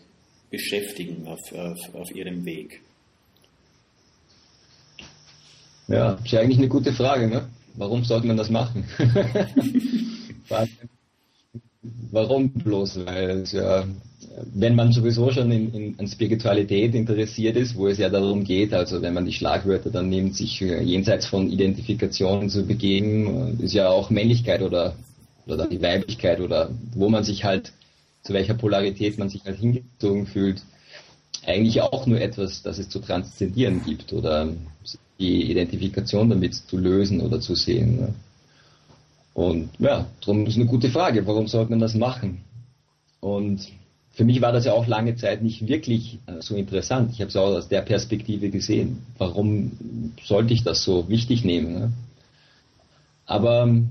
beschäftigen 0.51 1.27
auf, 1.27 1.39
auf, 1.53 1.95
auf 1.95 2.11
ihrem 2.13 2.45
Weg? 2.45 2.81
Ja, 5.87 6.13
ist 6.13 6.31
ja 6.31 6.41
eigentlich 6.41 6.57
eine 6.57 6.67
gute 6.67 6.91
Frage. 6.93 7.27
Ne? 7.27 7.47
Warum 7.75 8.03
sollte 8.03 8.27
man 8.27 8.37
das 8.37 8.49
machen? 8.49 8.85
Warum 12.11 12.51
bloß? 12.51 13.05
Weil 13.05 13.41
es 13.41 13.51
ja 13.51 13.85
wenn 14.53 14.75
man 14.75 14.91
sowieso 14.91 15.31
schon 15.31 15.51
in, 15.51 15.73
in, 15.73 15.95
in, 15.97 16.07
Spiritualität 16.07 16.95
interessiert 16.95 17.55
ist, 17.55 17.75
wo 17.75 17.87
es 17.87 17.97
ja 17.97 18.09
darum 18.09 18.43
geht, 18.43 18.73
also 18.73 19.01
wenn 19.01 19.13
man 19.13 19.25
die 19.25 19.33
Schlagwörter 19.33 19.89
dann 19.89 20.09
nimmt, 20.09 20.35
sich 20.35 20.61
äh, 20.61 20.81
jenseits 20.81 21.25
von 21.25 21.49
Identifikationen 21.49 22.49
zu 22.49 22.65
begeben, 22.65 23.57
äh, 23.59 23.63
ist 23.63 23.73
ja 23.73 23.89
auch 23.89 24.09
Männlichkeit 24.09 24.61
oder, 24.61 24.95
oder 25.47 25.67
die 25.67 25.81
Weiblichkeit 25.81 26.39
oder 26.39 26.69
wo 26.93 27.09
man 27.09 27.23
sich 27.23 27.43
halt, 27.43 27.71
zu 28.23 28.33
welcher 28.33 28.55
Polarität 28.55 29.17
man 29.17 29.29
sich 29.29 29.43
halt 29.45 29.57
hingezogen 29.57 30.27
fühlt, 30.27 30.61
eigentlich 31.45 31.81
auch 31.81 32.05
nur 32.07 32.19
etwas, 32.19 32.63
das 32.63 32.79
es 32.79 32.89
zu 32.89 32.99
transzendieren 32.99 33.81
gibt 33.85 34.13
oder 34.13 34.49
die 35.19 35.51
Identifikation 35.51 36.29
damit 36.29 36.55
zu 36.55 36.77
lösen 36.77 37.21
oder 37.21 37.39
zu 37.39 37.55
sehen. 37.55 37.99
Ne? 37.99 38.13
Und 39.33 39.69
ja, 39.79 40.07
darum 40.21 40.45
ist 40.45 40.55
eine 40.55 40.65
gute 40.65 40.89
Frage, 40.89 41.25
warum 41.27 41.47
sollte 41.47 41.71
man 41.71 41.79
das 41.79 41.93
machen? 41.93 42.41
Und 43.19 43.67
für 44.15 44.23
mich 44.23 44.41
war 44.41 44.53
das 44.53 44.65
ja 44.65 44.71
auch 44.71 44.87
lange 44.87 45.15
Zeit 45.17 45.43
nicht 45.43 45.67
wirklich 45.67 46.19
äh, 46.25 46.41
so 46.41 46.55
interessant. 46.55 47.11
Ich 47.11 47.19
habe 47.19 47.29
es 47.29 47.35
auch 47.35 47.47
aus 47.47 47.67
der 47.67 47.81
Perspektive 47.81 48.49
gesehen. 48.49 49.03
Warum 49.17 50.13
sollte 50.23 50.53
ich 50.53 50.63
das 50.63 50.83
so 50.83 51.09
wichtig 51.09 51.43
nehmen? 51.43 51.73
Ne? 51.73 51.93
Aber 53.25 53.63
ähm, 53.63 53.89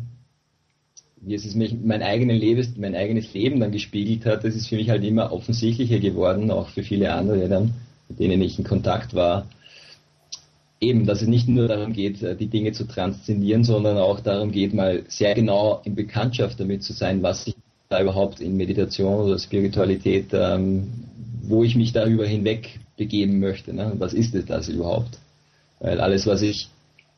wie 1.20 1.34
es 1.34 1.54
mich 1.54 1.76
mein, 1.82 2.02
eigenes 2.02 2.40
Leben, 2.40 2.74
mein 2.78 2.94
eigenes 2.94 3.34
Leben 3.34 3.60
dann 3.60 3.70
gespiegelt 3.70 4.24
hat, 4.24 4.44
das 4.44 4.54
ist 4.54 4.68
für 4.68 4.76
mich 4.76 4.88
halt 4.88 5.04
immer 5.04 5.30
offensichtlicher 5.30 5.98
geworden, 5.98 6.50
auch 6.50 6.68
für 6.68 6.82
viele 6.82 7.12
andere 7.12 7.46
dann, 7.48 7.74
mit 8.08 8.18
denen 8.18 8.40
ich 8.40 8.58
in 8.58 8.64
Kontakt 8.64 9.12
war. 9.12 9.46
Eben, 10.80 11.06
dass 11.06 11.20
es 11.20 11.28
nicht 11.28 11.48
nur 11.48 11.68
darum 11.68 11.92
geht, 11.92 12.22
äh, 12.22 12.34
die 12.34 12.48
Dinge 12.48 12.72
zu 12.72 12.84
transzendieren, 12.84 13.62
sondern 13.62 13.98
auch 13.98 14.20
darum 14.20 14.52
geht, 14.52 14.72
mal 14.72 15.02
sehr 15.06 15.34
genau 15.34 15.82
in 15.84 15.94
Bekanntschaft 15.94 16.58
damit 16.58 16.82
zu 16.82 16.94
sein, 16.94 17.22
was 17.22 17.46
ich 17.46 17.54
da 17.94 18.02
überhaupt 18.02 18.40
in 18.40 18.56
Meditation 18.56 19.20
oder 19.20 19.38
Spiritualität, 19.38 20.26
ähm, 20.32 20.92
wo 21.42 21.62
ich 21.62 21.76
mich 21.76 21.92
darüber 21.92 22.26
hinweg 22.26 22.80
begeben 22.96 23.38
möchte. 23.38 23.72
Ne? 23.72 23.92
Was 23.98 24.12
ist 24.12 24.34
es 24.34 24.46
das 24.46 24.68
überhaupt? 24.68 25.18
Weil 25.78 26.00
alles, 26.00 26.26
was 26.26 26.42
ich 26.42 26.68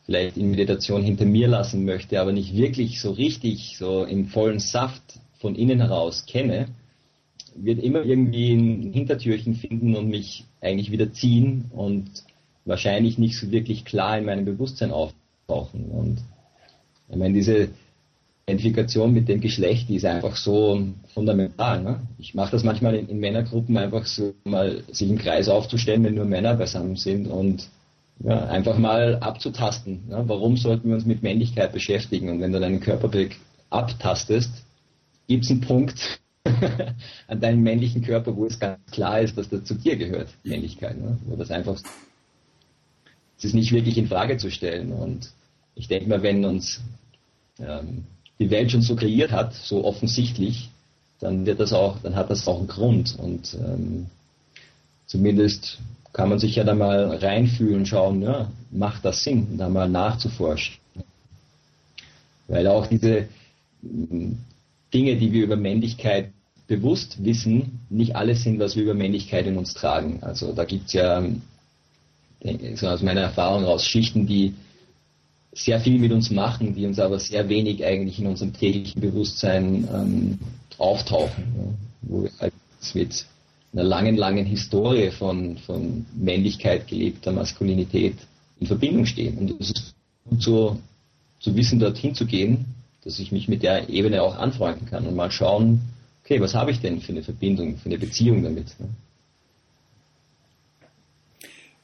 vielleicht 0.05 0.37
in 0.37 0.51
Meditation 0.51 1.03
hinter 1.03 1.25
mir 1.25 1.49
lassen 1.49 1.85
möchte, 1.85 2.21
aber 2.21 2.33
nicht 2.33 2.55
wirklich 2.55 3.01
so 3.01 3.13
richtig, 3.13 3.77
so 3.79 4.05
im 4.05 4.27
vollen 4.27 4.59
Saft 4.59 5.03
von 5.39 5.55
innen 5.55 5.81
heraus 5.81 6.27
kenne, 6.27 6.67
wird 7.55 7.83
immer 7.83 8.05
irgendwie 8.05 8.53
ein 8.53 8.93
Hintertürchen 8.93 9.55
finden 9.55 9.97
und 9.97 10.09
mich 10.09 10.45
eigentlich 10.61 10.91
wieder 10.91 11.13
ziehen 11.13 11.71
und 11.73 12.07
wahrscheinlich 12.67 13.17
nicht 13.17 13.39
so 13.39 13.51
wirklich 13.51 13.85
klar 13.85 14.19
in 14.19 14.27
meinem 14.27 14.45
Bewusstsein 14.45 14.91
auftauchen. 14.91 15.87
Und 15.87 16.19
ich 17.09 17.17
meine, 17.17 17.35
diese, 17.35 17.71
Identifikation 18.49 19.13
mit 19.13 19.29
dem 19.29 19.41
Geschlecht, 19.41 19.89
die 19.89 19.97
ist 19.97 20.05
einfach 20.05 20.37
so 20.37 20.81
fundamental. 21.15 21.83
Ne? 21.83 22.01
Ich 22.19 22.33
mache 22.35 22.53
das 22.53 22.63
manchmal 22.63 22.95
in, 22.95 23.09
in, 23.09 23.19
Männergruppen 23.19 23.77
einfach 23.77 24.07
so, 24.07 24.35
mal 24.45 24.85
sich 24.93 25.11
im 25.11 25.19
Kreis 25.19 25.49
aufzustellen, 25.49 26.05
wenn 26.05 26.15
nur 26.15 26.27
Männer 26.27 26.55
beisammen 26.55 26.95
sind 26.95 27.27
und 27.27 27.69
ja, 28.21 28.47
einfach 28.47 28.79
mal 28.79 29.17
abzutasten. 29.17 30.05
Ja, 30.09 30.29
warum 30.29 30.57
sollten 30.57 30.89
wir 30.89 30.95
uns 30.95 31.05
mit 31.05 31.25
Männlichkeit 31.25 31.73
beschäftigen? 31.73 32.29
Und 32.31 32.41
wenn 32.41 32.53
du 32.53 32.61
deinen 32.61 32.79
Körperblick 32.79 33.37
abtastest, 33.69 34.53
gibt 35.27 35.45
es 35.45 35.51
einen 35.51 35.63
Punkt 35.63 36.21
an 37.27 37.41
deinem 37.41 37.65
männlichen 37.65 38.03
Körper, 38.03 38.37
wo 38.37 38.47
es 38.47 38.61
ganz 38.61 38.79
klar 38.93 39.21
ist, 39.23 39.37
dass 39.37 39.49
das 39.49 39.65
zu 39.65 39.75
dir 39.75 39.97
gehört, 39.97 40.29
Männlichkeit. 40.45 40.97
Ne? 41.01 41.19
Wo 41.27 41.35
das 41.35 41.51
einfach 41.51 41.81
es 43.39 43.45
ist 43.45 43.55
nicht 43.55 43.73
wirklich 43.73 43.99
in 43.99 44.07
Frage 44.07 44.37
zu 44.39 44.51
stellen. 44.51 44.93
Und 44.93 45.33
ich 45.75 45.89
denke 45.89 46.09
mal, 46.09 46.23
wenn 46.23 46.45
uns 46.45 46.81
ähm, 47.59 48.05
die 48.39 48.51
Welt 48.51 48.71
schon 48.71 48.83
so 48.83 48.97
kreiert 48.97 49.33
hat, 49.33 49.55
so 49.55 49.85
offensichtlich, 49.85 50.71
dann 51.21 51.47
wird 51.47 51.61
das 51.61 51.73
auch, 51.73 51.99
dann 52.03 52.15
hat 52.17 52.31
das 52.31 52.47
auch 52.47 52.59
einen 52.59 52.69
Grund. 52.69 53.17
Und 53.19 53.55
ähm, 53.55 54.07
zumindest 55.07 55.79
kann 56.13 56.29
man 56.29 56.39
sich 56.39 56.57
ja 56.57 56.65
da 56.65 56.75
mal 56.75 57.17
reinfühlen 57.17 57.81
und 57.81 57.89
schauen, 57.89 58.23
ja, 58.23 58.51
macht 58.71 59.05
das 59.05 59.23
Sinn, 59.23 59.57
da 59.57 59.69
mal 59.69 59.89
nachzuforschen. 59.89 60.77
Weil 62.49 62.67
auch 62.67 62.87
diese 62.87 63.29
mm, 63.83 64.33
Dinge, 64.93 65.17
die 65.17 65.33
wir 65.33 65.45
über 65.45 65.57
Männlichkeit 65.57 66.31
bewusst 66.67 67.25
wissen, 67.25 67.81
nicht 67.91 68.17
alles 68.17 68.43
sind, 68.43 68.59
was 68.59 68.77
wir 68.77 68.83
über 68.83 68.95
Männlichkeit 68.95 69.47
in 69.47 69.57
uns 69.57 69.75
tragen. 69.75 70.19
Also 70.23 70.53
da 70.53 70.65
gibt 70.65 70.87
es 70.87 70.93
ja, 70.95 71.23
so 72.75 72.89
aus 72.89 73.03
meiner 73.03 73.23
Erfahrung 73.23 73.65
aus, 73.65 73.85
Schichten, 73.85 74.27
die 74.27 74.55
sehr 75.57 75.81
viel 75.81 75.99
mit 75.99 76.13
uns 76.13 76.31
machen, 76.31 76.75
die 76.75 76.87
uns 76.87 76.99
aber 76.99 77.19
sehr 77.19 77.49
wenig 77.49 77.85
eigentlich 77.85 78.19
in 78.19 78.27
unserem 78.27 78.53
täglichen 78.53 79.01
Bewusstsein 79.01 79.89
ähm, 79.93 80.39
auftauchen. 80.77 81.45
Ja, 81.57 81.75
wo 82.03 82.23
wir 82.25 82.31
halt 82.39 82.53
mit 82.95 83.27
einer 83.73 83.83
langen, 83.83 84.17
langen 84.17 84.45
Historie 84.45 85.11
von, 85.11 85.57
von 85.59 86.07
Männlichkeit, 86.15 86.87
gelebter 86.87 87.33
Maskulinität 87.33 88.17
in 88.61 88.67
Verbindung 88.67 89.07
stehen. 89.07 89.39
Und 89.39 89.61
es 89.61 89.71
ist 89.71 89.95
gut 90.29 90.43
so 90.43 90.79
zu 91.41 91.57
wissen, 91.57 91.79
dorthin 91.79 92.15
zu 92.15 92.27
gehen, 92.27 92.67
dass 93.03 93.19
ich 93.19 93.33
mich 93.33 93.49
mit 93.49 93.63
der 93.63 93.89
Ebene 93.89 94.23
auch 94.23 94.37
anfreunden 94.37 94.87
kann 94.87 95.07
und 95.07 95.15
mal 95.15 95.31
schauen, 95.31 95.81
okay, 96.23 96.41
was 96.41 96.55
habe 96.55 96.71
ich 96.71 96.81
denn 96.81 97.01
für 97.01 97.13
eine 97.13 97.23
Verbindung, 97.23 97.79
für 97.79 97.87
eine 97.87 97.99
Beziehung 97.99 98.43
damit? 98.43 98.79
Ne? 98.79 98.89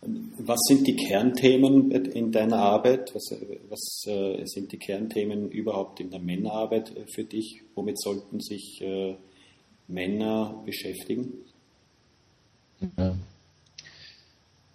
Was 0.05 0.59
sind 0.67 0.87
die 0.87 0.97
Kernthemen 0.97 1.93
in 1.93 2.33
deiner 2.33 2.57
Arbeit? 2.57 3.15
Was, 3.15 3.35
was 3.69 4.05
äh, 4.07 4.45
sind 4.47 4.73
die 4.73 4.79
Kernthemen 4.79 5.49
überhaupt 5.51 6.01
in 6.01 6.11
der 6.11 6.19
Männerarbeit 6.19 6.93
für 7.15 7.23
dich? 7.23 7.63
Womit 7.77 8.01
sollten 8.01 8.41
sich 8.41 8.81
äh, 8.83 9.15
Männer 9.87 10.61
beschäftigen? 10.67 11.33
Ja. 12.99 13.15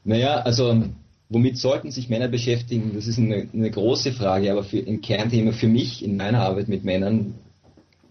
Naja, 0.05 0.35
also 0.35 0.83
womit 1.27 1.57
sollten 1.57 1.91
sich 1.91 2.07
Männer 2.07 2.29
beschäftigen? 2.29 2.91
Das 2.93 3.07
ist 3.07 3.17
eine, 3.17 3.49
eine 3.51 3.71
große 3.71 4.13
Frage, 4.13 4.49
aber 4.51 4.63
für, 4.63 4.77
ein 4.77 5.01
Kernthema 5.01 5.51
für 5.51 5.67
mich 5.67 6.05
in 6.05 6.15
meiner 6.15 6.41
Arbeit 6.41 6.69
mit 6.69 6.85
Männern, 6.85 7.35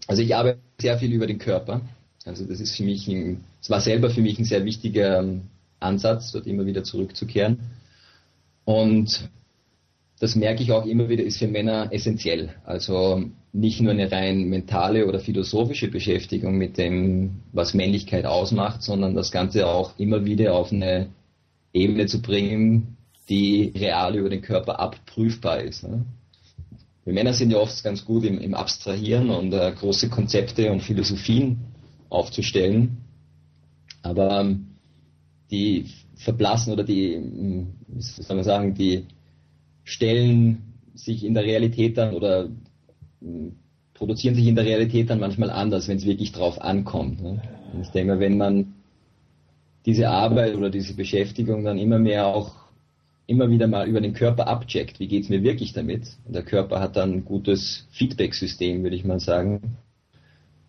also 0.05 0.21
ich 0.21 0.35
arbeite 0.35 0.59
sehr 0.79 0.99
viel 0.99 1.11
über 1.11 1.25
den 1.25 1.39
Körper. 1.39 1.81
Also 2.25 2.45
das 2.45 2.59
ist 2.59 2.75
für 2.75 2.83
mich, 2.83 3.07
es 3.09 3.69
war 3.69 3.81
selber 3.81 4.11
für 4.11 4.21
mich 4.21 4.37
ein 4.37 4.45
sehr 4.45 4.63
wichtiger 4.65 5.19
ähm, 5.19 5.43
Ansatz, 5.79 6.31
dort 6.31 6.47
immer 6.47 6.65
wieder 6.65 6.83
zurückzukehren. 6.83 7.59
Und 8.65 9.29
das 10.19 10.35
merke 10.35 10.63
ich 10.63 10.71
auch 10.71 10.85
immer 10.85 11.09
wieder, 11.09 11.23
ist 11.23 11.37
für 11.37 11.47
Männer 11.47 11.89
essentiell. 11.91 12.55
Also 12.65 13.23
nicht 13.53 13.81
nur 13.81 13.91
eine 13.91 14.11
rein 14.11 14.49
mentale 14.49 15.07
oder 15.07 15.19
philosophische 15.19 15.89
Beschäftigung 15.89 16.57
mit 16.57 16.77
dem, 16.77 17.41
was 17.53 17.73
Männlichkeit 17.73 18.25
ausmacht, 18.25 18.81
sondern 18.81 19.15
das 19.15 19.31
Ganze 19.31 19.67
auch 19.67 19.97
immer 19.97 20.25
wieder 20.25 20.53
auf 20.55 20.71
eine 20.71 21.09
Ebene 21.73 22.07
zu 22.07 22.21
bringen, 22.21 22.97
die 23.29 23.73
real 23.75 24.15
über 24.15 24.29
den 24.29 24.41
Körper 24.41 24.79
abprüfbar 24.79 25.61
ist. 25.61 25.83
Ne? 25.83 26.05
Wir 27.03 27.13
Männer 27.13 27.33
sind 27.33 27.51
ja 27.51 27.57
oft 27.57 27.83
ganz 27.83 28.03
gut 28.03 28.25
im, 28.25 28.39
im 28.39 28.53
Abstrahieren 28.53 29.29
und 29.29 29.53
äh, 29.53 29.71
große 29.71 30.09
Konzepte 30.09 30.71
und 30.71 30.81
Philosophien 30.81 31.59
aufzustellen. 32.09 32.97
Aber 34.01 34.41
ähm, 34.41 34.67
die 35.51 35.85
verblassen 36.15 36.73
oder 36.73 36.83
die, 36.83 37.21
wie 37.87 38.01
soll 38.01 38.35
man 38.35 38.45
sagen, 38.45 38.73
die 38.73 39.05
stellen 39.83 40.73
sich 40.93 41.23
in 41.23 41.33
der 41.33 41.43
Realität 41.43 41.97
dann 41.97 42.13
oder 42.13 42.49
hm, 43.21 43.55
produzieren 43.93 44.35
sich 44.35 44.45
in 44.45 44.55
der 44.55 44.65
Realität 44.65 45.09
dann 45.09 45.19
manchmal 45.19 45.49
anders, 45.49 45.87
wenn 45.87 45.97
es 45.97 46.05
wirklich 46.05 46.31
drauf 46.31 46.61
ankommt. 46.61 47.21
Ne? 47.21 47.41
ich 47.81 47.89
denke, 47.89 48.19
wenn 48.19 48.37
man 48.37 48.73
diese 49.85 50.09
Arbeit 50.09 50.55
oder 50.55 50.69
diese 50.69 50.95
Beschäftigung 50.95 51.63
dann 51.63 51.77
immer 51.77 51.97
mehr 51.97 52.27
auch 52.27 52.55
immer 53.25 53.49
wieder 53.49 53.67
mal 53.67 53.87
über 53.87 54.01
den 54.01 54.13
Körper 54.13 54.47
abcheckt, 54.47 54.99
wie 54.99 55.07
geht 55.07 55.23
es 55.23 55.29
mir 55.29 55.43
wirklich 55.43 55.73
damit, 55.73 56.17
und 56.25 56.33
der 56.33 56.43
Körper 56.43 56.79
hat 56.79 56.95
dann 56.95 57.13
ein 57.13 57.25
gutes 57.25 57.85
Feedback-System, 57.91 58.83
würde 58.83 58.95
ich 58.95 59.03
mal 59.03 59.19
sagen, 59.19 59.77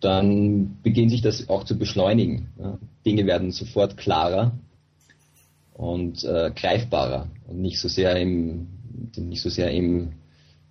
dann 0.01 0.77
beginnt 0.83 1.11
sich 1.11 1.21
das 1.21 1.49
auch 1.49 1.63
zu 1.63 1.77
beschleunigen. 1.77 2.49
Ja? 2.59 2.77
Dinge 3.05 3.25
werden 3.25 3.51
sofort 3.51 3.97
klarer 3.97 4.57
und 5.79 6.25
äh, 6.25 6.51
greifbarer 6.53 7.29
und 7.47 7.61
nicht 7.61 7.79
so 7.79 7.87
sehr 7.87 8.13
im, 8.17 8.67
nicht 9.15 9.41
so 9.41 9.49
sehr 9.49 9.71
im, 9.71 10.09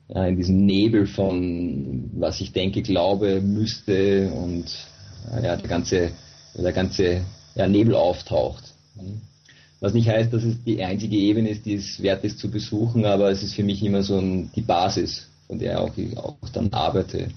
ja, 0.09 0.27
in 0.27 0.37
diesem 0.37 0.67
Nebel 0.67 1.07
von, 1.07 2.11
was 2.13 2.43
ich 2.43 2.53
denke, 2.53 2.83
glaube, 2.83 3.41
müsste 3.41 4.31
und 4.31 4.67
ja, 5.43 5.57
der 5.57 5.69
ganze, 5.69 6.11
der 6.55 6.73
ganze 6.73 7.23
ja, 7.55 7.67
Nebel 7.67 7.95
auftaucht. 7.95 8.75
Was 9.81 9.95
nicht 9.95 10.09
heißt, 10.09 10.31
dass 10.31 10.45
es 10.45 10.63
die 10.63 10.83
einzige 10.83 11.17
Ebene 11.17 11.51
ist, 11.51 11.65
die 11.65 11.75
es 11.75 12.03
wert 12.03 12.23
ist 12.25 12.39
zu 12.39 12.51
besuchen, 12.51 13.07
aber 13.07 13.31
es 13.31 13.43
ist 13.43 13.55
für 13.55 13.65
mich 13.65 13.83
immer 13.83 14.03
so 14.03 14.19
ein, 14.19 14.51
die 14.55 14.63
Basis, 14.63 15.27
von 15.47 15.59
der 15.59 15.81
auch 15.81 15.97
ich 15.97 16.19
auch 16.19 16.37
dann 16.53 16.71
arbeite. 16.71 17.29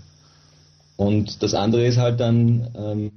Und 1.02 1.42
das 1.42 1.56
andere 1.56 1.88
ist 1.88 1.98
halt 1.98 2.20
dann 2.20 2.70
ähm, 2.78 3.12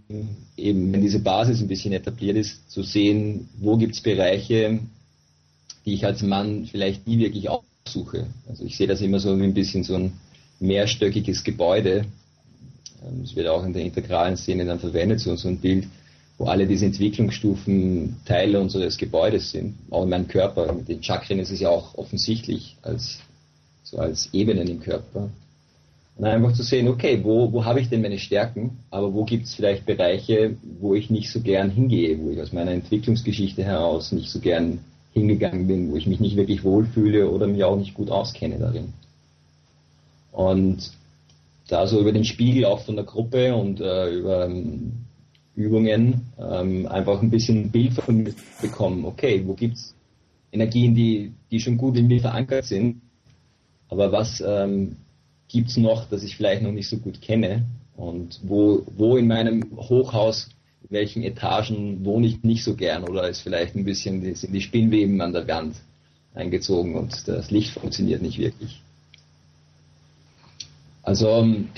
eben, 0.57 0.91
wenn 0.91 1.03
diese 1.03 1.19
Basis 1.19 1.61
ein 1.61 1.69
bisschen 1.69 1.93
etabliert 1.93 2.35
ist, 2.35 2.71
zu 2.71 2.83
sehen, 2.83 3.51
wo 3.59 3.77
gibt 3.77 3.95
es 3.95 4.01
Bereiche, 4.01 4.79
die 5.85 5.93
ich 5.93 6.07
als 6.07 6.23
Mann 6.23 6.65
vielleicht 6.65 7.07
nie 7.07 7.19
wirklich 7.19 7.51
aufsuche. 7.51 8.29
Also 8.49 8.65
ich 8.65 8.79
sehe 8.79 8.87
das 8.87 9.03
immer 9.03 9.21
so 9.21 9.39
wie 9.39 9.45
ein 9.45 9.53
bisschen 9.53 9.85
so 9.85 9.97
ein 9.97 10.15
mehrstöckiges 10.61 11.45
Gebäude. 11.45 12.07
Ähm, 13.07 13.21
es 13.23 13.37
wird 13.37 13.49
auch 13.49 13.67
in 13.67 13.75
der 13.75 13.83
integralen 13.83 14.39
Szene 14.39 14.65
dann 14.65 14.81
verwendet, 14.81 15.21
so, 15.21 15.37
so 15.37 15.49
ein 15.49 15.59
Bild, 15.59 15.87
wo 16.39 16.47
alle 16.47 16.67
diese 16.67 16.87
Entwicklungsstufen 16.87 18.17
Teile 18.25 18.63
unseres 18.63 18.97
Gebäudes 18.97 19.51
sind. 19.51 19.75
Auch 19.91 20.05
in 20.05 20.09
meinem 20.09 20.29
Körper. 20.29 20.73
Mit 20.73 20.89
den 20.89 21.03
Chakren 21.03 21.39
ist 21.39 21.51
es 21.51 21.61
ja 21.61 21.69
auch 21.69 21.99
offensichtlich 21.99 22.79
als, 22.81 23.19
so 23.83 23.99
als 23.99 24.31
Ebenen 24.33 24.69
im 24.69 24.81
Körper. 24.81 25.29
Und 26.17 26.27
einfach 26.27 26.53
zu 26.53 26.63
sehen, 26.63 26.87
okay, 26.89 27.21
wo, 27.25 27.53
wo 27.53 27.65
habe 27.65 27.81
ich 27.81 27.89
denn 27.89 28.03
meine 28.03 28.19
Stärken, 28.19 28.79
aber 28.91 29.13
wo 29.13 29.25
gibt 29.25 29.47
es 29.47 29.55
vielleicht 29.55 29.85
Bereiche, 29.85 30.57
wo 30.79 30.95
ich 30.95 31.11
nicht 31.11 31.31
so 31.31 31.41
gern 31.41 31.71
hingehe, 31.71 32.19
wo 32.21 32.31
ich 32.31 32.41
aus 32.41 32.53
meiner 32.53 32.71
Entwicklungsgeschichte 32.71 33.65
heraus 33.65 34.13
nicht 34.13 34.31
so 34.31 34.39
gern 34.39 34.79
hingegangen 35.13 35.67
bin, 35.67 35.91
wo 35.91 35.97
ich 35.97 36.07
mich 36.07 36.21
nicht 36.21 36.37
wirklich 36.37 36.63
wohlfühle 36.63 37.29
oder 37.31 37.47
mich 37.49 37.65
auch 37.65 37.77
nicht 37.77 37.95
gut 37.95 38.11
auskenne 38.11 38.59
darin. 38.59 38.93
Und 40.31 40.93
da 41.69 41.87
so 41.87 42.01
über 42.01 42.13
den 42.13 42.25
Spiegel 42.25 42.65
auch 42.65 42.81
von 42.81 42.97
der 42.97 43.05
Gruppe 43.05 43.55
und 43.55 43.81
äh, 43.81 44.11
über 44.11 44.47
ähm, 44.47 44.93
Übungen 45.57 46.23
ähm, 46.39 46.87
einfach 46.87 47.23
ein 47.23 47.31
bisschen 47.31 47.63
ein 47.63 47.71
Bild 47.71 47.93
von 47.95 48.23
mir 48.23 48.35
bekommen, 48.61 49.05
okay, 49.05 49.43
wo 49.47 49.55
gibt 49.55 49.77
es 49.77 49.95
Energien, 50.53 50.95
die, 50.95 51.33
die 51.51 51.61
schon 51.61 51.77
gut 51.77 51.97
in 51.97 52.07
mir 52.07 52.21
verankert 52.21 52.65
sind, 52.65 53.01
aber 53.89 54.13
was 54.13 54.43
ähm, 54.45 54.97
gibt 55.55 55.71
es 55.71 55.77
noch, 55.77 56.09
das 56.11 56.25
ich 56.25 56.37
vielleicht 56.37 56.63
noch 56.63 56.73
nicht 56.73 56.89
so 56.89 56.97
gut 56.99 57.21
kenne 57.21 57.65
und 57.97 58.41
wo, 58.43 58.85
wo 58.97 59.17
in 59.17 59.29
meinem 59.29 59.65
Hochhaus, 59.77 60.49
welchen 60.91 61.23
Etagen 61.23 62.05
wohne 62.05 62.27
ich 62.27 62.43
nicht 62.43 62.65
so 62.65 62.75
gern 62.75 63.05
oder 63.05 63.29
ist 63.29 63.41
vielleicht 63.41 63.77
ein 63.77 63.85
bisschen 63.85 64.35
sind 64.35 64.53
die 64.53 64.61
Spinnweben 64.61 65.21
an 65.21 65.33
der 65.33 65.47
Wand 65.47 65.77
eingezogen 66.35 66.97
und 66.97 67.29
das 67.29 67.53
Licht 67.53 67.71
funktioniert 67.71 68.21
nicht 68.21 68.39
wirklich. 68.39 68.83
Also 71.05 71.31
um 71.31 71.69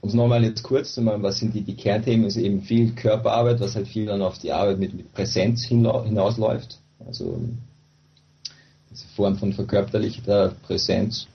es 0.00 0.14
nochmal 0.14 0.44
jetzt 0.44 0.62
kurz 0.62 0.94
zu 0.94 1.02
machen, 1.02 1.24
was 1.24 1.38
sind 1.38 1.56
die, 1.56 1.62
die 1.62 1.74
Kernthemen, 1.74 2.26
ist 2.26 2.36
eben 2.36 2.62
viel 2.62 2.92
Körperarbeit, 2.92 3.58
was 3.58 3.74
halt 3.74 3.88
viel 3.88 4.06
dann 4.06 4.22
auf 4.22 4.38
die 4.38 4.52
Arbeit 4.52 4.78
mit, 4.78 4.94
mit 4.94 5.12
Präsenz 5.12 5.64
hinausläuft. 5.64 6.78
Also 7.04 7.40
diese 8.92 9.08
Form 9.16 9.36
von 9.36 9.52
verkörperlichter 9.52 10.54
Präsenz 10.62 11.26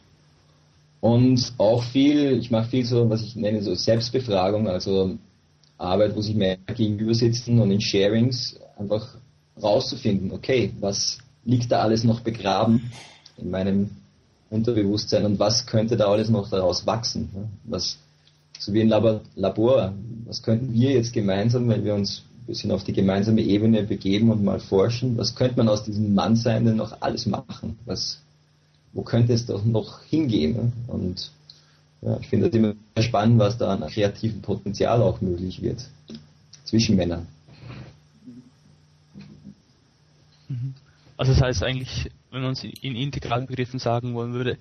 und 1.02 1.54
auch 1.58 1.84
viel, 1.84 2.38
ich 2.40 2.52
mache 2.52 2.70
viel 2.70 2.86
so, 2.86 3.10
was 3.10 3.22
ich 3.22 3.36
nenne 3.36 3.62
so 3.62 3.74
Selbstbefragung, 3.74 4.68
also 4.68 5.18
Arbeit, 5.78 6.16
wo 6.16 6.22
sich 6.22 6.36
mehr 6.36 6.58
gegenüber 6.76 7.14
sitzen 7.14 7.60
und 7.60 7.72
in 7.72 7.82
Sharings 7.82 8.60
einfach 8.78 9.16
rauszufinden, 9.62 10.32
okay, 10.32 10.72
was 10.80 11.20
liegt 11.46 11.72
da 11.72 11.80
alles 11.82 12.04
noch 12.04 12.20
begraben 12.20 12.92
in 13.38 13.50
meinem 13.50 13.90
Unterbewusstsein 14.50 15.26
und 15.26 15.40
was 15.40 15.66
könnte 15.66 15.96
da 15.96 16.08
alles 16.08 16.30
noch 16.30 16.50
daraus 16.50 16.86
wachsen? 16.86 17.30
Was, 17.64 17.98
so 18.58 18.74
wie 18.74 18.82
ein 18.82 18.90
Labor, 19.36 19.94
was 20.26 20.44
könnten 20.44 20.74
wir 20.74 20.92
jetzt 20.92 21.14
gemeinsam, 21.14 21.70
wenn 21.70 21.86
wir 21.86 21.94
uns 21.94 22.24
bisschen 22.50 22.72
auf 22.72 22.84
die 22.84 22.94
gemeinsame 22.94 23.42
Ebene 23.42 23.84
begeben 23.84 24.32
und 24.32 24.44
mal 24.44 24.60
forschen, 24.60 25.18
was 25.18 25.36
könnte 25.36 25.58
man 25.58 25.70
aus 25.70 25.84
diesem 25.84 26.16
Mannsein 26.16 26.66
denn 26.66 26.78
noch 26.78 27.00
alles 27.00 27.26
machen? 27.28 27.78
Was, 27.86 28.20
wo 28.94 29.04
könnte 29.04 29.34
es 29.34 29.46
doch 29.46 29.64
noch 29.66 30.04
hingehen? 30.04 30.56
Ne? 30.56 30.72
Und 30.88 31.32
ja, 32.02 32.18
ich 32.20 32.28
finde 32.28 32.48
es 32.48 32.56
immer 32.56 32.74
spannend, 33.00 33.40
was 33.40 33.58
da 33.58 33.74
an 33.74 33.88
kreativem 33.88 34.42
Potenzial 34.42 35.02
auch 35.02 35.22
möglich 35.22 35.62
wird 35.62 35.86
zwischen 36.64 36.96
Männern. 36.96 37.28
Mhm. 40.48 40.74
Also 41.18 41.34
das 41.34 41.42
heißt 41.42 41.64
eigentlich, 41.64 42.10
wenn 42.32 42.42
man 42.42 42.54
es 42.54 42.64
in 42.64 42.96
integralen 42.96 43.48
Begriffen 43.48 43.80
sagen 43.80 44.14
wollen 44.14 44.34
würde, 44.34 44.58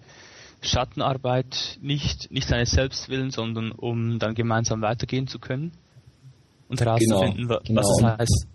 Schattenarbeit 0.60 1.78
nicht, 1.80 2.32
nicht 2.32 2.48
seines 2.48 2.72
Selbstwillen, 2.72 3.30
sondern 3.30 3.70
um 3.70 4.18
dann 4.18 4.34
gemeinsam 4.34 4.82
weitergehen 4.82 5.28
zu 5.28 5.38
können 5.38 5.72
und 6.68 6.80
herauszufinden, 6.80 7.46
genau, 7.46 7.60
genau. 7.64 7.80
was 7.80 7.88
es 7.96 8.04
heißt. 8.04 8.46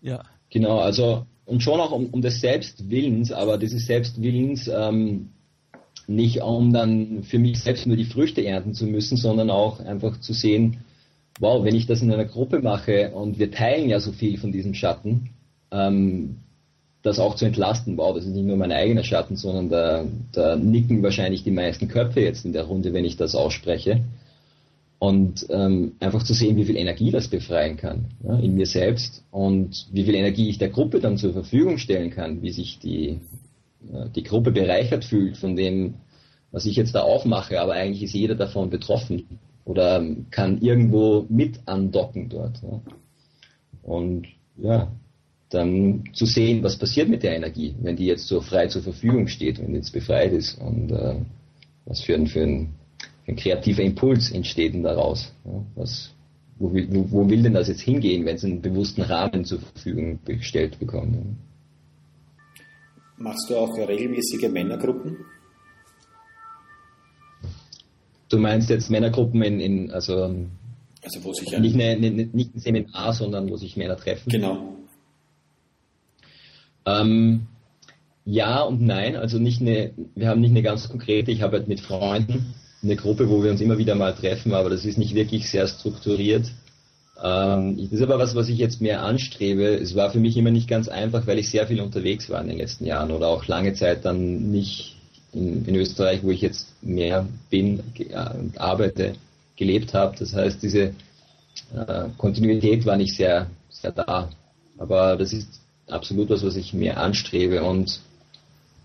Ja. 0.00 0.22
Genau, 0.48 0.78
also 0.78 1.26
und 1.46 1.62
schon 1.62 1.80
auch 1.80 1.92
um, 1.92 2.06
um 2.06 2.20
des 2.20 2.40
Selbstwillens, 2.40 3.32
aber 3.32 3.56
dieses 3.56 3.86
Selbstwillens 3.86 4.68
ähm, 4.68 5.30
nicht 6.08 6.42
um 6.42 6.72
dann 6.72 7.22
für 7.22 7.38
mich 7.38 7.60
selbst 7.60 7.86
nur 7.86 7.96
die 7.96 8.04
Früchte 8.04 8.44
ernten 8.44 8.74
zu 8.74 8.86
müssen, 8.86 9.16
sondern 9.16 9.50
auch 9.50 9.80
einfach 9.80 10.20
zu 10.20 10.32
sehen, 10.32 10.78
wow, 11.40 11.64
wenn 11.64 11.74
ich 11.74 11.86
das 11.86 12.02
in 12.02 12.12
einer 12.12 12.24
Gruppe 12.24 12.60
mache 12.60 13.10
und 13.12 13.38
wir 13.38 13.50
teilen 13.50 13.88
ja 13.88 14.00
so 14.00 14.12
viel 14.12 14.38
von 14.38 14.52
diesem 14.52 14.74
Schatten, 14.74 15.30
ähm, 15.70 16.36
das 17.02 17.18
auch 17.18 17.36
zu 17.36 17.44
entlasten, 17.44 17.96
wow, 17.96 18.14
das 18.14 18.24
ist 18.24 18.34
nicht 18.34 18.46
nur 18.46 18.56
mein 18.56 18.72
eigener 18.72 19.04
Schatten, 19.04 19.36
sondern 19.36 19.68
da, 19.68 20.04
da 20.32 20.56
nicken 20.56 21.02
wahrscheinlich 21.02 21.44
die 21.44 21.52
meisten 21.52 21.88
Köpfe 21.88 22.20
jetzt 22.20 22.44
in 22.44 22.52
der 22.52 22.64
Runde, 22.64 22.92
wenn 22.92 23.04
ich 23.04 23.16
das 23.16 23.34
ausspreche. 23.34 24.02
Und 24.98 25.46
ähm, 25.50 25.92
einfach 26.00 26.22
zu 26.22 26.32
sehen, 26.32 26.56
wie 26.56 26.64
viel 26.64 26.76
Energie 26.76 27.10
das 27.10 27.28
befreien 27.28 27.76
kann 27.76 28.06
ja, 28.24 28.38
in 28.38 28.54
mir 28.54 28.64
selbst 28.64 29.24
und 29.30 29.86
wie 29.92 30.04
viel 30.04 30.14
Energie 30.14 30.48
ich 30.48 30.56
der 30.56 30.70
Gruppe 30.70 31.00
dann 31.00 31.18
zur 31.18 31.34
Verfügung 31.34 31.76
stellen 31.76 32.10
kann, 32.10 32.40
wie 32.40 32.50
sich 32.50 32.78
die, 32.78 33.20
äh, 33.92 34.08
die 34.14 34.22
Gruppe 34.22 34.52
bereichert 34.52 35.04
fühlt 35.04 35.36
von 35.36 35.54
dem, 35.54 35.94
was 36.50 36.64
ich 36.64 36.76
jetzt 36.76 36.94
da 36.94 37.02
aufmache, 37.02 37.60
aber 37.60 37.74
eigentlich 37.74 38.04
ist 38.04 38.14
jeder 38.14 38.36
davon 38.36 38.70
betroffen 38.70 39.38
oder 39.66 40.02
kann 40.30 40.62
irgendwo 40.62 41.26
mit 41.28 41.60
andocken 41.66 42.30
dort. 42.30 42.62
Ja. 42.62 42.80
Und 43.82 44.28
ja, 44.56 44.90
dann 45.50 46.04
zu 46.12 46.24
sehen, 46.24 46.62
was 46.62 46.78
passiert 46.78 47.08
mit 47.08 47.22
der 47.22 47.36
Energie, 47.36 47.74
wenn 47.80 47.96
die 47.96 48.06
jetzt 48.06 48.26
so 48.26 48.40
frei 48.40 48.68
zur 48.68 48.82
Verfügung 48.82 49.28
steht, 49.28 49.58
wenn 49.58 49.68
die 49.68 49.76
jetzt 49.76 49.92
befreit 49.92 50.32
ist 50.32 50.58
und 50.58 50.90
äh, 50.90 51.16
was 51.84 52.00
für 52.00 52.14
ein, 52.14 52.26
für 52.26 52.42
ein, 52.42 52.74
ein, 53.26 53.36
kreativer 53.36 53.82
Impuls 53.82 54.30
entsteht 54.30 54.74
denn 54.74 54.82
daraus. 54.82 55.32
Ja, 55.44 55.64
was, 55.74 56.14
wo, 56.58 56.72
wo, 56.72 57.10
wo, 57.10 57.28
will 57.28 57.42
denn 57.42 57.54
das 57.54 57.68
jetzt 57.68 57.82
hingehen, 57.82 58.24
wenn 58.24 58.36
es 58.36 58.44
einen 58.44 58.62
bewussten 58.62 59.02
Rahmen 59.02 59.44
zur 59.44 59.60
Verfügung 59.60 60.20
gestellt 60.24 60.78
bekommt? 60.78 61.36
Machst 63.18 63.48
du 63.48 63.56
auch 63.56 63.76
regelmäßige 63.76 64.50
Männergruppen? 64.50 65.16
Du 68.28 68.38
meinst 68.38 68.70
jetzt 68.70 68.90
Männergruppen 68.90 69.42
in, 69.42 69.60
in 69.60 69.90
also, 69.90 70.34
also 71.02 71.24
wo 71.24 71.32
sich 71.32 71.56
nicht, 71.58 71.74
eine, 71.74 71.96
eine, 71.96 72.10
nicht 72.10 72.54
ein 72.54 72.60
Seminar, 72.60 73.12
sondern 73.12 73.48
wo 73.48 73.56
sich 73.56 73.76
Männer 73.76 73.96
treffen? 73.96 74.30
Genau. 74.30 74.76
Ähm, 76.84 77.46
ja 78.24 78.62
und 78.62 78.80
nein, 78.82 79.16
also 79.16 79.38
nicht 79.38 79.60
eine, 79.60 79.92
wir 80.14 80.28
haben 80.28 80.40
nicht 80.40 80.50
eine 80.50 80.62
ganz 80.62 80.88
konkrete, 80.88 81.30
ich 81.30 81.42
habe 81.42 81.58
halt 81.58 81.68
mit 81.68 81.80
Freunden 81.80 82.54
eine 82.82 82.96
Gruppe, 82.96 83.28
wo 83.28 83.42
wir 83.42 83.50
uns 83.50 83.60
immer 83.60 83.78
wieder 83.78 83.94
mal 83.94 84.14
treffen, 84.14 84.54
aber 84.54 84.70
das 84.70 84.84
ist 84.84 84.98
nicht 84.98 85.14
wirklich 85.14 85.48
sehr 85.48 85.66
strukturiert. 85.66 86.46
Ähm, 87.22 87.78
das 87.78 87.92
ist 87.92 88.02
aber 88.02 88.18
was, 88.18 88.34
was 88.34 88.48
ich 88.48 88.58
jetzt 88.58 88.80
mehr 88.80 89.02
anstrebe. 89.02 89.74
Es 89.74 89.94
war 89.94 90.10
für 90.10 90.20
mich 90.20 90.36
immer 90.36 90.50
nicht 90.50 90.68
ganz 90.68 90.88
einfach, 90.88 91.26
weil 91.26 91.38
ich 91.38 91.50
sehr 91.50 91.66
viel 91.66 91.80
unterwegs 91.80 92.28
war 92.28 92.40
in 92.42 92.48
den 92.48 92.58
letzten 92.58 92.84
Jahren 92.84 93.10
oder 93.10 93.28
auch 93.28 93.46
lange 93.46 93.74
Zeit 93.74 94.04
dann 94.04 94.50
nicht 94.50 94.96
in, 95.32 95.64
in 95.64 95.74
Österreich, 95.76 96.22
wo 96.22 96.30
ich 96.30 96.40
jetzt 96.40 96.68
mehr 96.82 97.26
bin 97.50 97.80
und 97.96 98.60
arbeite, 98.60 99.14
gelebt 99.56 99.94
habe. 99.94 100.16
Das 100.18 100.34
heißt, 100.34 100.62
diese 100.62 100.92
äh, 101.74 102.08
Kontinuität 102.18 102.84
war 102.84 102.96
nicht 102.96 103.16
sehr, 103.16 103.50
sehr 103.70 103.92
da. 103.92 104.28
Aber 104.78 105.16
das 105.16 105.32
ist 105.32 105.60
absolut 105.88 106.28
was, 106.28 106.44
was 106.44 106.56
ich 106.56 106.74
mehr 106.74 107.00
anstrebe. 107.00 107.62
Und 107.62 108.00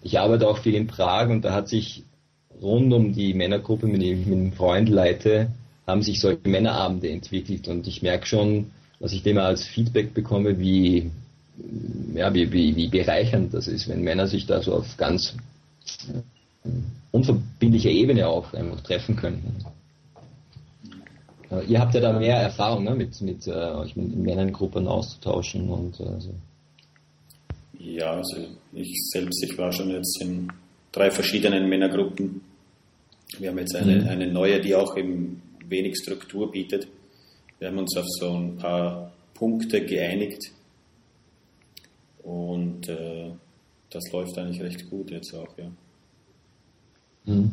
ich 0.01 0.19
arbeite 0.19 0.47
auch 0.47 0.59
viel 0.59 0.75
in 0.75 0.87
Prag 0.87 1.29
und 1.29 1.43
da 1.43 1.53
hat 1.53 1.67
sich 1.67 2.03
rund 2.61 2.93
um 2.93 3.13
die 3.13 3.33
Männergruppe, 3.33 3.87
mit 3.87 4.01
der 4.01 4.11
ich 4.11 4.25
mit 4.25 4.37
einem 4.37 4.53
Freund 4.53 4.89
leite, 4.89 5.49
haben 5.87 6.01
sich 6.01 6.19
solche 6.19 6.47
Männerabende 6.47 7.09
entwickelt. 7.09 7.67
Und 7.67 7.87
ich 7.87 8.01
merke 8.01 8.25
schon, 8.25 8.71
was 8.99 9.13
ich 9.13 9.25
immer 9.25 9.43
als 9.43 9.65
Feedback 9.65 10.13
bekomme, 10.13 10.59
wie, 10.59 11.09
ja, 12.13 12.33
wie, 12.33 12.51
wie, 12.51 12.75
wie 12.75 12.87
bereichernd 12.87 13.53
das 13.53 13.67
ist, 13.67 13.89
wenn 13.89 14.03
Männer 14.03 14.27
sich 14.27 14.45
da 14.45 14.61
so 14.61 14.75
auf 14.75 14.97
ganz 14.97 15.35
unverbindlicher 17.11 17.89
Ebene 17.89 18.27
auch 18.27 18.53
einfach 18.53 18.81
treffen 18.81 19.15
können. 19.15 19.65
Ihr 21.67 21.79
habt 21.79 21.93
ja 21.93 21.99
da 21.99 22.17
mehr 22.17 22.37
Erfahrung, 22.37 22.85
ne, 22.85 22.95
mit, 22.95 23.19
mit 23.19 23.45
äh, 23.45 23.51
euch 23.51 23.95
mit 23.97 24.15
Männern 24.15 24.55
auszutauschen 24.55 25.67
und 25.67 25.99
äh, 25.99 26.19
so. 26.19 26.33
Ja, 27.77 28.11
also 28.11 28.37
ich 28.71 28.95
selbst, 29.11 29.43
ich 29.43 29.57
war 29.57 29.71
schon 29.73 29.89
jetzt 29.89 30.21
in 30.21 30.49
drei 30.93 31.11
verschiedenen 31.11 31.67
Männergruppen. 31.67 32.41
Wir 33.39 33.49
haben 33.49 33.57
jetzt 33.57 33.75
eine, 33.75 34.01
mhm. 34.01 34.07
eine 34.07 34.27
neue, 34.27 34.59
die 34.61 34.75
auch 34.75 34.97
eben 34.97 35.41
wenig 35.67 35.97
Struktur 35.97 36.51
bietet. 36.51 36.87
Wir 37.59 37.69
haben 37.69 37.77
uns 37.77 37.95
auf 37.95 38.05
so 38.07 38.33
ein 38.33 38.57
paar 38.57 39.11
Punkte 39.33 39.85
geeinigt 39.85 40.51
und 42.23 42.87
äh, 42.89 43.31
das 43.89 44.03
läuft 44.11 44.37
eigentlich 44.37 44.61
recht 44.61 44.89
gut 44.89 45.11
jetzt 45.11 45.33
auch, 45.33 45.57
ja. 45.57 45.71
Mhm. 47.25 47.51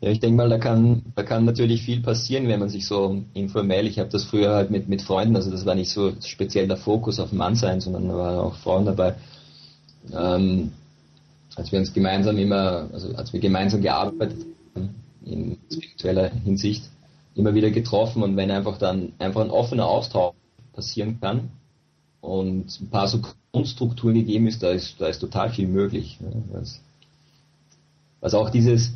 Ja, 0.00 0.10
ich 0.10 0.20
denke 0.20 0.36
mal, 0.36 0.48
da 0.48 0.58
kann, 0.58 1.02
da 1.14 1.22
kann 1.22 1.44
natürlich 1.44 1.82
viel 1.82 2.00
passieren, 2.00 2.48
wenn 2.48 2.60
man 2.60 2.70
sich 2.70 2.86
so 2.86 3.22
informell, 3.34 3.86
ich 3.86 3.98
habe 3.98 4.08
das 4.08 4.24
früher 4.24 4.54
halt 4.54 4.70
mit, 4.70 4.88
mit 4.88 5.02
Freunden, 5.02 5.36
also 5.36 5.50
das 5.50 5.66
war 5.66 5.74
nicht 5.74 5.90
so 5.90 6.12
speziell 6.24 6.66
der 6.68 6.78
Fokus 6.78 7.20
auf 7.20 7.32
Mann 7.32 7.54
sein, 7.54 7.80
sondern 7.80 8.08
da 8.08 8.16
waren 8.16 8.38
auch 8.38 8.56
Frauen 8.56 8.86
dabei. 8.86 9.14
Ähm, 10.12 10.72
als 11.56 11.72
wir 11.72 11.78
uns 11.78 11.92
gemeinsam 11.92 12.38
immer, 12.38 12.88
also 12.92 13.14
als 13.14 13.32
wir 13.32 13.40
gemeinsam 13.40 13.82
gearbeitet 13.82 14.46
haben, 14.74 14.94
in 15.24 15.58
spiritueller 15.70 16.30
Hinsicht, 16.30 16.84
immer 17.34 17.54
wieder 17.54 17.70
getroffen 17.70 18.22
und 18.22 18.36
wenn 18.36 18.50
einfach 18.50 18.78
dann 18.78 19.12
einfach 19.18 19.42
ein 19.42 19.50
offener 19.50 19.86
Austausch 19.86 20.34
passieren 20.72 21.20
kann 21.20 21.50
und 22.20 22.80
ein 22.80 22.90
paar 22.90 23.08
so 23.08 23.20
Grundstrukturen 23.52 24.14
gegeben 24.14 24.46
ist, 24.46 24.62
da 24.62 24.70
ist, 24.70 25.00
da 25.00 25.08
ist 25.08 25.20
total 25.20 25.50
viel 25.50 25.68
möglich. 25.68 26.18
Ja, 26.20 26.62
was 28.20 28.34
auch 28.34 28.50
dieses, 28.50 28.92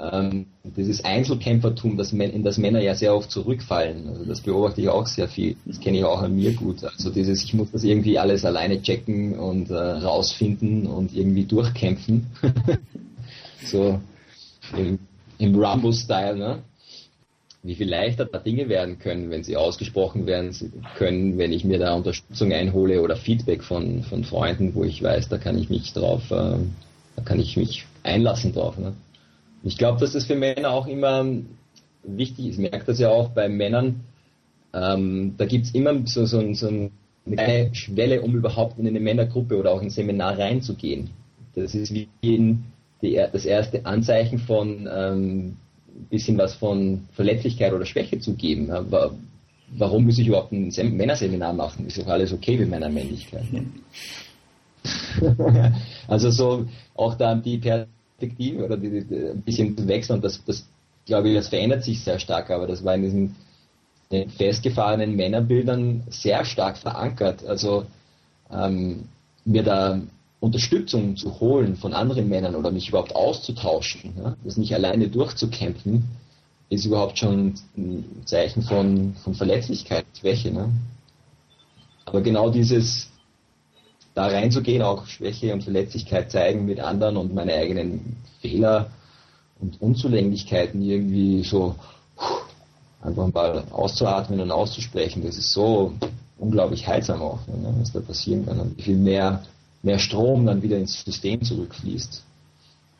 ähm, 0.00 0.46
dieses 0.62 1.04
Einzelkämpfertum, 1.04 1.96
das, 1.96 2.12
in 2.12 2.44
das 2.44 2.58
Männer 2.58 2.80
ja 2.80 2.94
sehr 2.94 3.14
oft 3.14 3.30
zurückfallen. 3.30 4.08
Also 4.08 4.24
das 4.24 4.40
beobachte 4.40 4.80
ich 4.80 4.88
auch 4.88 5.06
sehr 5.06 5.28
viel. 5.28 5.56
Das 5.64 5.80
kenne 5.80 5.98
ich 5.98 6.04
auch 6.04 6.22
an 6.22 6.36
mir 6.36 6.52
gut. 6.52 6.84
Also 6.84 7.10
dieses, 7.10 7.42
ich 7.42 7.54
muss 7.54 7.72
das 7.72 7.82
irgendwie 7.82 8.18
alles 8.18 8.44
alleine 8.44 8.80
checken 8.80 9.38
und 9.38 9.70
äh, 9.70 9.74
rausfinden 9.74 10.86
und 10.86 11.14
irgendwie 11.14 11.44
durchkämpfen. 11.44 12.26
so 13.64 14.00
im, 14.76 14.98
im 15.38 15.54
Rumble-Style, 15.54 16.36
ne? 16.36 16.58
Wie 17.64 17.74
viel 17.74 17.88
leichter 17.88 18.24
da 18.24 18.38
Dinge 18.38 18.68
werden 18.68 19.00
können, 19.00 19.30
wenn 19.30 19.42
sie 19.42 19.56
ausgesprochen 19.56 20.26
werden 20.26 20.54
können, 20.96 21.38
wenn 21.38 21.52
ich 21.52 21.64
mir 21.64 21.80
da 21.80 21.94
Unterstützung 21.94 22.52
einhole 22.52 23.02
oder 23.02 23.16
Feedback 23.16 23.64
von, 23.64 24.04
von 24.04 24.22
Freunden, 24.22 24.76
wo 24.76 24.84
ich 24.84 25.02
weiß, 25.02 25.28
da 25.28 25.38
kann 25.38 25.58
ich 25.58 25.68
mich 25.68 25.92
drauf, 25.92 26.30
äh, 26.30 26.56
da 27.16 27.22
kann 27.24 27.40
ich 27.40 27.56
mich 27.56 27.84
einlassen 28.04 28.52
drauf. 28.52 28.78
Ne? 28.78 28.94
Ich 29.62 29.76
glaube, 29.76 30.00
dass 30.00 30.12
das 30.12 30.26
für 30.26 30.36
Männer 30.36 30.70
auch 30.70 30.86
immer 30.86 31.26
wichtig 32.02 32.46
ist. 32.46 32.58
Ich 32.58 32.70
merke 32.70 32.86
das 32.86 32.98
ja 32.98 33.10
auch 33.10 33.30
bei 33.30 33.48
Männern. 33.48 34.00
Ähm, 34.72 35.34
da 35.36 35.46
gibt 35.46 35.66
es 35.66 35.74
immer 35.74 36.06
so, 36.06 36.26
so, 36.26 36.54
so 36.54 36.68
eine 36.68 36.90
kleine 37.36 37.74
Schwelle, 37.74 38.22
um 38.22 38.34
überhaupt 38.34 38.78
in 38.78 38.86
eine 38.86 39.00
Männergruppe 39.00 39.56
oder 39.56 39.72
auch 39.72 39.80
in 39.80 39.88
ein 39.88 39.90
Seminar 39.90 40.38
reinzugehen. 40.38 41.10
Das 41.54 41.74
ist 41.74 41.92
wie 41.92 42.08
in 42.20 42.64
die, 43.02 43.14
das 43.32 43.44
erste 43.44 43.84
Anzeichen 43.86 44.38
von 44.38 44.88
ähm, 44.92 45.56
bisschen 46.10 46.38
was 46.38 46.54
von 46.54 47.08
Verletzlichkeit 47.12 47.72
oder 47.72 47.84
Schwäche 47.84 48.20
zu 48.20 48.34
geben. 48.34 48.70
Aber 48.70 49.14
warum 49.76 50.04
muss 50.04 50.18
ich 50.18 50.28
überhaupt 50.28 50.52
ein 50.52 50.70
Sem 50.70 50.96
Männerseminar 50.96 51.52
machen? 51.52 51.86
Ist 51.86 51.98
doch 51.98 52.06
alles 52.06 52.32
okay 52.32 52.56
mit 52.56 52.70
meiner 52.70 52.88
Männlichkeit. 52.88 53.44
also 56.08 56.30
so 56.30 56.66
auch 56.94 57.14
da 57.14 57.34
die 57.34 57.60
Perspektive 58.18 58.64
oder 58.64 58.76
die, 58.76 59.04
die, 59.04 59.30
ein 59.30 59.42
bisschen 59.42 59.76
zu 59.76 59.86
wechseln 59.86 60.16
und 60.16 60.24
das, 60.24 60.42
das 60.44 60.66
glaube 61.06 61.28
ich, 61.28 61.36
das 61.36 61.48
verändert 61.48 61.84
sich 61.84 62.02
sehr 62.02 62.18
stark, 62.18 62.50
aber 62.50 62.66
das 62.66 62.84
war 62.84 62.94
in 62.96 63.02
diesen 63.02 63.36
festgefahrenen 64.36 65.14
Männerbildern 65.14 66.02
sehr 66.10 66.44
stark 66.44 66.78
verankert. 66.78 67.44
Also 67.46 67.86
ähm, 68.50 69.04
mir 69.44 69.62
da 69.62 70.00
Unterstützung 70.40 71.16
zu 71.16 71.38
holen 71.40 71.76
von 71.76 71.92
anderen 71.92 72.28
Männern 72.28 72.54
oder 72.54 72.70
mich 72.70 72.88
überhaupt 72.88 73.14
auszutauschen, 73.14 74.14
ja? 74.16 74.36
das 74.44 74.56
nicht 74.56 74.74
alleine 74.74 75.08
durchzukämpfen, 75.08 76.04
ist 76.70 76.84
überhaupt 76.84 77.18
schon 77.18 77.54
ein 77.76 78.22
Zeichen 78.24 78.62
von, 78.62 79.14
von 79.22 79.34
Verletzlichkeit, 79.34 80.06
Schwäche. 80.18 80.50
Ne? 80.50 80.70
Aber 82.04 82.20
genau 82.20 82.50
dieses 82.50 83.10
da 84.18 84.26
reinzugehen, 84.26 84.82
auch 84.82 85.06
Schwäche 85.06 85.54
und 85.54 85.62
Verletzlichkeit 85.62 86.32
zeigen 86.32 86.66
mit 86.66 86.80
anderen 86.80 87.16
und 87.16 87.32
meine 87.32 87.54
eigenen 87.54 88.16
Fehler 88.40 88.90
und 89.60 89.80
Unzulänglichkeiten 89.80 90.82
irgendwie 90.82 91.44
so 91.44 91.76
einfach 93.00 93.32
mal 93.32 93.62
auszuatmen 93.70 94.40
und 94.40 94.50
auszusprechen, 94.50 95.22
das 95.22 95.38
ist 95.38 95.52
so 95.52 95.94
unglaublich 96.36 96.88
heilsam 96.88 97.22
auch, 97.22 97.38
was 97.46 97.92
da 97.92 98.00
passieren 98.00 98.44
kann 98.44 98.58
und 98.58 98.76
wie 98.76 98.82
viel 98.82 98.96
mehr, 98.96 99.44
mehr 99.84 100.00
Strom 100.00 100.46
dann 100.46 100.62
wieder 100.62 100.78
ins 100.78 101.04
System 101.04 101.40
zurückfließt, 101.40 102.24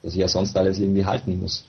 das 0.05 0.13
ich 0.13 0.21
ja 0.21 0.29
sonst 0.29 0.57
alles 0.57 0.79
irgendwie 0.79 1.05
halten 1.05 1.41
muss. 1.41 1.65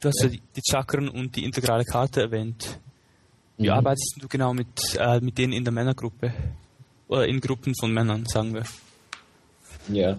Du 0.00 0.08
hast 0.08 0.20
ja, 0.20 0.30
ja 0.30 0.36
die 0.56 0.62
Chakren 0.68 1.08
und 1.08 1.36
die 1.36 1.44
integrale 1.44 1.84
Karte 1.84 2.22
erwähnt. 2.22 2.80
Wie 3.56 3.68
mhm. 3.68 3.74
arbeitest 3.74 4.16
du 4.18 4.26
genau 4.26 4.52
mit, 4.52 4.96
äh, 4.98 5.20
mit 5.20 5.38
denen 5.38 5.52
in 5.52 5.62
der 5.62 5.72
Männergruppe? 5.72 6.32
Oder 7.12 7.28
in 7.28 7.40
Gruppen 7.42 7.74
von 7.78 7.92
Männern, 7.92 8.24
sagen 8.24 8.54
wir? 8.54 8.64
Ja, 9.94 10.16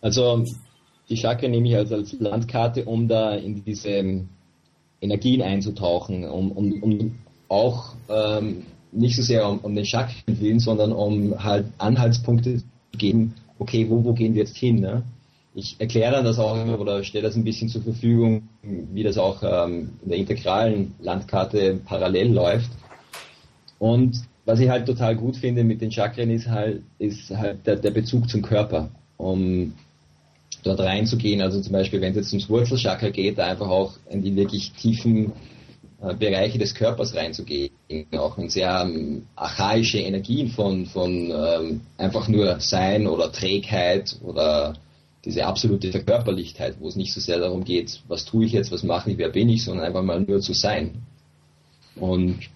also 0.00 0.44
die 1.08 1.16
Chakren 1.16 1.50
nehme 1.50 1.68
ich 1.68 1.74
also 1.74 1.96
als 1.96 2.12
Landkarte, 2.12 2.84
um 2.84 3.08
da 3.08 3.34
in 3.34 3.64
diese 3.64 3.88
ähm, 3.88 4.28
Energien 5.00 5.42
einzutauchen, 5.42 6.24
um, 6.24 6.52
um, 6.52 6.80
um 6.80 7.18
auch 7.48 7.94
ähm, 8.08 8.66
nicht 8.92 9.16
so 9.16 9.22
sehr 9.22 9.48
um, 9.48 9.58
um 9.58 9.74
den 9.74 9.84
Chakren 9.84 10.40
willen, 10.40 10.60
sondern 10.60 10.92
um 10.92 11.42
halt 11.42 11.66
Anhaltspunkte 11.78 12.58
zu 12.58 12.98
geben, 12.98 13.34
okay, 13.58 13.90
wo, 13.90 14.04
wo 14.04 14.12
gehen 14.12 14.34
wir 14.34 14.42
jetzt 14.42 14.56
hin? 14.56 14.76
Ne? 14.76 15.02
Ich 15.56 15.74
erkläre 15.80 16.22
das 16.22 16.38
auch 16.38 16.54
oder 16.78 17.02
stelle 17.02 17.24
das 17.24 17.34
ein 17.34 17.42
bisschen 17.42 17.68
zur 17.68 17.82
Verfügung, 17.82 18.48
wie 18.62 19.02
das 19.02 19.18
auch 19.18 19.42
ähm, 19.42 19.90
in 20.04 20.08
der 20.08 20.18
integralen 20.18 20.94
Landkarte 21.00 21.80
parallel 21.84 22.32
läuft. 22.32 22.70
Und 23.80 24.22
was 24.48 24.60
ich 24.60 24.70
halt 24.70 24.86
total 24.86 25.14
gut 25.14 25.36
finde 25.36 25.62
mit 25.62 25.82
den 25.82 25.92
Chakren 25.92 26.30
ist 26.30 26.48
halt, 26.48 26.80
ist 26.98 27.28
halt 27.28 27.66
der, 27.66 27.76
der 27.76 27.90
Bezug 27.90 28.30
zum 28.30 28.40
Körper. 28.40 28.88
Um 29.18 29.74
dort 30.62 30.80
reinzugehen, 30.80 31.42
also 31.42 31.60
zum 31.60 31.72
Beispiel, 31.72 32.00
wenn 32.00 32.12
es 32.12 32.16
jetzt 32.16 32.32
ums 32.32 32.48
Wurzelchakra 32.48 33.10
geht, 33.10 33.36
da 33.36 33.46
einfach 33.46 33.68
auch 33.68 33.92
in 34.08 34.22
die 34.22 34.34
wirklich 34.34 34.72
tiefen 34.72 35.32
äh, 36.00 36.14
Bereiche 36.14 36.58
des 36.58 36.74
Körpers 36.74 37.14
reinzugehen, 37.14 37.70
auch 38.12 38.38
in 38.38 38.48
sehr 38.48 38.86
ähm, 38.86 39.26
archaische 39.36 39.98
Energien 39.98 40.48
von, 40.48 40.86
von 40.86 41.30
ähm, 41.30 41.80
einfach 41.98 42.26
nur 42.26 42.58
Sein 42.58 43.06
oder 43.06 43.30
Trägheit 43.30 44.16
oder 44.22 44.78
diese 45.26 45.44
absolute 45.44 45.90
Verkörperlichkeit, 45.90 46.76
wo 46.80 46.88
es 46.88 46.96
nicht 46.96 47.12
so 47.12 47.20
sehr 47.20 47.38
darum 47.38 47.64
geht, 47.64 48.00
was 48.08 48.24
tue 48.24 48.46
ich 48.46 48.52
jetzt, 48.52 48.72
was 48.72 48.82
mache 48.82 49.10
ich, 49.10 49.18
wer 49.18 49.28
bin 49.28 49.50
ich, 49.50 49.64
sondern 49.64 49.84
einfach 49.84 50.02
mal 50.02 50.20
nur 50.20 50.40
zu 50.40 50.54
sein. 50.54 51.02
Und 51.96 52.48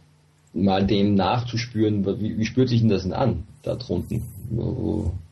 mal 0.54 0.86
dem 0.86 1.14
nachzuspüren, 1.14 2.04
wie, 2.20 2.38
wie 2.38 2.44
spürt 2.44 2.68
sich 2.68 2.80
denn 2.80 2.90
das 2.90 3.02
denn 3.02 3.12
an, 3.12 3.44
da 3.62 3.74
drunten? 3.74 4.22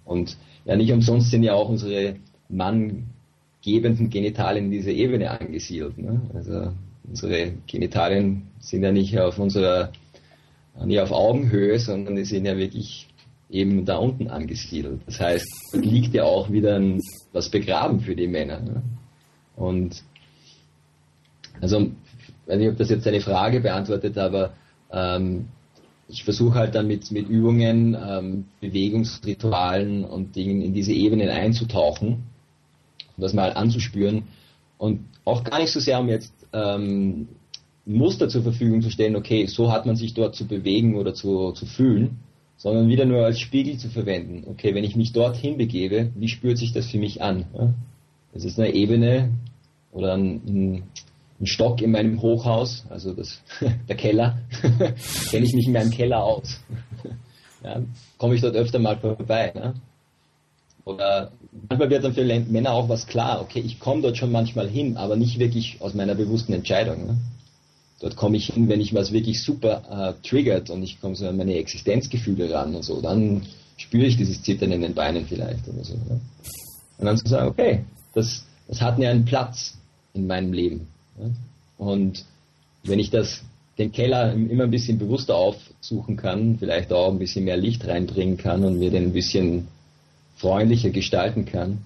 Und 0.04 0.37
ja, 0.64 0.76
nicht 0.76 0.92
umsonst 0.92 1.30
sind 1.30 1.42
ja 1.42 1.54
auch 1.54 1.68
unsere 1.68 2.16
manngebenden 2.48 4.11
Genitalien 4.11 4.66
in 4.66 4.70
dieser 4.70 4.90
Ebene 4.90 5.30
angesiedelt. 5.30 5.98
Ne? 5.98 6.20
Also 6.35 6.72
unsere 7.09 7.52
Genitalien 7.66 8.42
sind 8.61 8.83
ja 8.83 8.92
nicht 8.92 9.18
auf 9.18 9.38
unserer, 9.38 9.90
nicht 10.85 11.00
auf 11.00 11.12
Augenhöhe, 11.12 11.78
sondern 11.78 12.16
die 12.16 12.24
sind 12.24 12.46
ja 12.46 12.56
wirklich 12.56 13.09
eben 13.50 13.85
da 13.85 13.96
unten 13.96 14.28
angesiedelt. 14.28 15.00
Das 15.06 15.20
heißt, 15.20 15.74
liegt 15.74 16.14
ja 16.14 16.24
auch 16.24 16.50
wieder 16.50 16.76
ein, 16.76 17.00
was 17.33 17.50
begraben 17.50 18.00
für 18.00 18.14
die 18.14 18.28
Männer. 18.28 18.61
Ne? 18.61 18.83
Und 19.56 20.02
also, 21.61 21.80
ich 21.80 22.48
weiß 22.48 22.59
nicht, 22.59 22.70
ob 22.70 22.78
das 22.78 22.90
jetzt 22.90 23.06
eine 23.06 23.20
Frage 23.20 23.61
beantwortet, 23.61 24.16
aber 24.16 24.52
ähm, 24.92 25.46
ich 26.09 26.24
versuche 26.24 26.55
halt 26.55 26.74
dann 26.74 26.87
mit, 26.87 27.11
mit 27.11 27.29
Übungen, 27.29 27.96
ähm, 28.00 28.44
Bewegungsritualen 28.61 30.05
und 30.05 30.35
Dingen 30.35 30.61
in 30.62 30.74
diese 30.74 30.92
Ebenen 30.92 31.29
einzutauchen 31.29 32.24
und 33.16 33.22
das 33.22 33.33
mal 33.33 33.53
anzuspüren 33.53 34.24
und 34.79 35.05
auch 35.24 35.44
gar 35.44 35.61
nicht 35.61 35.72
so 35.72 35.81
sehr, 35.81 36.00
um 36.00 36.09
jetzt 36.09 36.33
ähm, 36.53 37.29
Muster 37.85 38.29
zur 38.29 38.42
Verfügung 38.42 38.83
zu 38.83 38.90
stellen, 38.90 39.16
okay, 39.16 39.46
so 39.46 39.70
hat 39.70 39.87
man 39.87 39.96
sich 39.96 40.14
dort 40.14 40.35
zu 40.35 40.46
bewegen 40.46 40.96
oder 40.96 41.14
zu, 41.14 41.53
zu 41.53 41.66
fühlen, 41.66 42.18
sondern 42.57 42.88
wieder 42.88 43.05
nur 43.05 43.24
als 43.24 43.40
Spiegel 43.40 43.79
zu 43.79 43.88
verwenden. 43.88 44.44
Okay, 44.48 44.74
wenn 44.74 44.85
ich 44.85 44.96
mich 44.96 45.12
dorthin 45.12 45.57
begebe, 45.57 46.11
wie 46.14 46.29
spürt 46.29 46.59
sich 46.59 46.72
das 46.72 46.90
für 46.90 46.98
mich 46.98 47.22
an? 47.22 47.46
Das 48.33 48.44
ist 48.44 48.59
eine 48.59 48.74
Ebene 48.74 49.31
oder 49.92 50.14
ein 50.14 50.83
Stock 51.46 51.81
in 51.81 51.92
meinem 51.92 52.20
Hochhaus, 52.20 52.85
also 52.90 53.12
das, 53.14 53.40
der 53.88 53.96
Keller, 53.96 54.38
kenne 55.31 55.46
ich 55.46 55.55
mich 55.55 55.66
in 55.66 55.72
meinem 55.72 55.90
Keller 55.90 56.22
aus. 56.22 56.61
ja, 57.64 57.83
Komme 58.18 58.35
ich 58.35 58.40
dort 58.40 58.57
öfter 58.57 58.79
mal 58.79 58.98
vorbei. 58.98 59.53
Ne? 59.55 59.74
Oder 60.85 61.31
manchmal 61.68 61.90
wird 61.90 62.05
dann 62.05 62.14
für 62.14 62.24
Männer 62.24 62.72
auch 62.72 62.88
was 62.88 63.07
klar, 63.07 63.40
okay, 63.40 63.61
ich 63.61 63.81
komme 63.81 64.03
dort 64.03 64.16
schon 64.16 64.33
manchmal 64.33 64.68
hin, 64.68 64.96
aber 64.96 65.16
nicht 65.16 65.38
wirklich 65.38 65.81
aus 65.81 65.94
meiner 65.94 66.14
bewussten 66.14 66.53
Entscheidung. 66.53 67.07
Ne? 67.07 67.16
Dort 68.00 68.16
komme 68.16 68.37
ich 68.37 68.46
hin, 68.46 68.68
wenn 68.68 68.81
ich 68.81 68.94
was 68.94 69.12
wirklich 69.12 69.42
super 69.42 70.16
äh, 70.18 70.26
triggert 70.26 70.70
und 70.70 70.83
ich 70.83 71.00
komme 71.00 71.16
so 71.16 71.29
an 71.29 71.37
meine 71.37 71.57
Existenzgefühle 71.57 72.53
ran 72.53 72.74
und 72.74 72.83
so, 72.83 73.00
dann 73.00 73.42
spüre 73.76 74.07
ich 74.07 74.16
dieses 74.16 74.42
Zittern 74.42 74.72
in 74.72 74.83
den 74.83 74.94
Beinen 74.94 75.26
vielleicht 75.26 75.68
oder 75.68 75.85
so. 75.85 75.94
Ne? 75.94 76.20
Und 76.98 77.07
dann 77.07 77.16
zu 77.16 77.29
sagen, 77.29 77.48
okay, 77.48 77.85
das, 78.14 78.44
das 78.68 78.81
hat 78.81 78.98
mir 78.98 79.11
einen 79.11 79.24
Platz 79.24 79.76
in 80.14 80.26
meinem 80.26 80.53
Leben. 80.53 80.88
Und 81.78 82.24
wenn 82.85 82.98
ich 82.98 83.11
das, 83.11 83.42
den 83.78 83.92
Keller 83.92 84.33
immer 84.33 84.64
ein 84.64 84.70
bisschen 84.70 84.98
bewusster 84.98 85.37
aufsuchen 85.37 86.16
kann, 86.16 86.59
vielleicht 86.59 86.92
auch 86.92 87.11
ein 87.11 87.18
bisschen 87.18 87.44
mehr 87.44 87.56
Licht 87.56 87.87
reinbringen 87.87 88.37
kann 88.37 88.64
und 88.64 88.78
mir 88.78 88.90
den 88.90 89.04
ein 89.04 89.12
bisschen 89.12 89.68
freundlicher 90.37 90.90
gestalten 90.90 91.44
kann, 91.44 91.78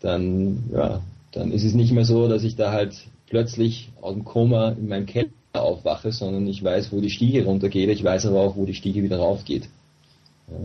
dann, 0.00 0.64
ja, 0.72 1.02
dann 1.32 1.52
ist 1.52 1.64
es 1.64 1.74
nicht 1.74 1.92
mehr 1.92 2.04
so, 2.04 2.28
dass 2.28 2.44
ich 2.44 2.56
da 2.56 2.72
halt 2.72 2.94
plötzlich 3.28 3.90
aus 4.00 4.14
dem 4.14 4.24
Koma 4.24 4.70
in 4.70 4.88
meinem 4.88 5.06
Keller 5.06 5.28
aufwache, 5.52 6.12
sondern 6.12 6.46
ich 6.46 6.62
weiß, 6.62 6.92
wo 6.92 7.00
die 7.00 7.10
Stiege 7.10 7.44
runtergeht, 7.44 7.90
ich 7.90 8.04
weiß 8.04 8.26
aber 8.26 8.40
auch, 8.40 8.56
wo 8.56 8.64
die 8.64 8.74
Stiege 8.74 9.02
wieder 9.02 9.18
raufgeht. 9.18 9.68
Ja. 10.48 10.56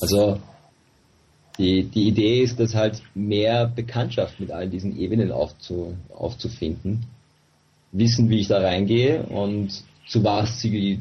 Also 0.00 0.38
die, 1.58 1.84
die 1.84 2.08
Idee 2.08 2.42
ist, 2.42 2.58
dass 2.58 2.74
halt 2.74 3.02
mehr 3.14 3.66
Bekanntschaft 3.66 4.40
mit 4.40 4.50
all 4.50 4.68
diesen 4.68 4.98
Ebenen 4.98 5.32
aufzu, 5.32 5.94
aufzufinden, 6.14 7.04
wissen, 7.92 8.30
wie 8.30 8.40
ich 8.40 8.48
da 8.48 8.58
reingehe 8.58 9.22
und 9.24 9.70
zu 10.06 10.24
was 10.24 10.60
sie, 10.60 11.00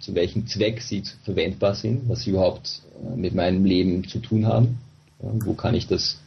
zu 0.00 0.14
welchem 0.14 0.46
Zweck 0.46 0.80
sie 0.80 1.02
verwendbar 1.24 1.74
sind, 1.74 2.08
was 2.08 2.22
sie 2.22 2.30
überhaupt 2.30 2.82
äh, 3.04 3.16
mit 3.16 3.34
meinem 3.34 3.64
Leben 3.64 4.06
zu 4.06 4.20
tun 4.20 4.46
haben, 4.46 4.78
ja, 5.22 5.30
wo 5.44 5.54
kann 5.54 5.74
ich 5.74 5.88
das 5.88 6.20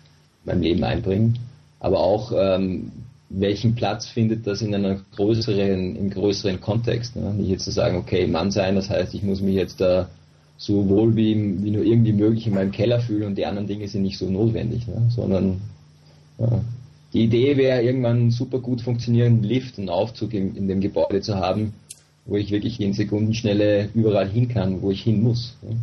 in 0.43 0.51
meinem 0.51 0.61
Leben 0.61 0.83
einbringen, 0.83 1.39
aber 1.79 1.99
auch 1.99 2.33
ähm, 2.35 2.91
welchen 3.29 3.75
Platz 3.75 4.07
findet 4.07 4.45
das 4.45 4.61
in 4.61 4.75
einer 4.75 4.99
größeren, 5.15 5.95
im 5.95 6.09
größeren 6.09 6.61
Kontext. 6.61 7.15
Ne? 7.15 7.33
Nicht 7.33 7.49
jetzt 7.49 7.65
zu 7.65 7.71
sagen, 7.71 7.97
okay, 7.97 8.27
Mann 8.27 8.51
sein, 8.51 8.75
das 8.75 8.89
heißt, 8.89 9.13
ich 9.13 9.23
muss 9.23 9.41
mich 9.41 9.55
jetzt 9.55 9.81
da 9.81 10.09
so 10.57 10.87
wohl 10.87 11.15
wie, 11.15 11.63
wie 11.63 11.71
nur 11.71 11.83
irgendwie 11.83 12.13
möglich 12.13 12.47
in 12.47 12.53
meinem 12.53 12.71
Keller 12.71 12.99
fühle 12.99 13.27
und 13.27 13.35
die 13.35 13.45
anderen 13.45 13.67
Dinge 13.67 13.87
sind 13.87 14.03
nicht 14.03 14.17
so 14.17 14.29
notwendig, 14.29 14.87
ne? 14.87 15.09
sondern 15.09 15.61
ja, 16.37 16.61
die 17.13 17.23
Idee 17.23 17.57
wäre, 17.57 17.81
irgendwann 17.81 18.17
einen 18.17 18.31
super 18.31 18.59
gut 18.59 18.81
funktionierenden 18.81 19.43
Lift, 19.43 19.77
einen 19.77 19.89
Aufzug 19.89 20.33
in, 20.33 20.55
in, 20.55 20.67
dem 20.67 20.81
Gebäude 20.81 21.21
zu 21.21 21.35
haben, 21.35 21.73
wo 22.25 22.35
ich 22.35 22.51
wirklich 22.51 22.79
in 22.81 22.93
Sekundenschnelle 22.93 23.89
überall 23.93 24.29
hin 24.29 24.49
kann, 24.49 24.81
wo 24.81 24.91
ich 24.91 25.03
hin 25.03 25.23
muss. 25.23 25.55
Ne? 25.61 25.77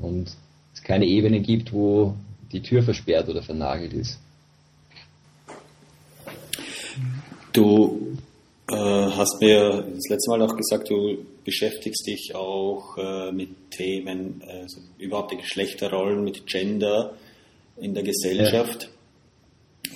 Und 0.00 0.36
es 0.74 0.82
keine 0.82 1.06
Ebene 1.06 1.40
gibt, 1.40 1.72
wo 1.72 2.14
die 2.52 2.60
Tür 2.60 2.82
versperrt 2.82 3.28
oder 3.28 3.42
vernagelt 3.42 3.92
ist. 3.92 4.18
Du 7.52 7.83
hast 9.16 9.40
mir 9.40 9.82
das 9.82 10.08
letzte 10.08 10.30
Mal 10.30 10.42
auch 10.42 10.56
gesagt, 10.56 10.90
du 10.90 11.18
beschäftigst 11.44 12.06
dich 12.06 12.34
auch 12.34 12.96
äh, 12.96 13.32
mit 13.32 13.70
Themen, 13.70 14.42
also 14.46 14.80
überhaupt 14.98 15.32
die 15.32 15.36
Geschlechterrollen, 15.36 16.22
mit 16.24 16.46
Gender 16.46 17.14
in 17.76 17.94
der 17.94 18.02
Gesellschaft. 18.02 18.90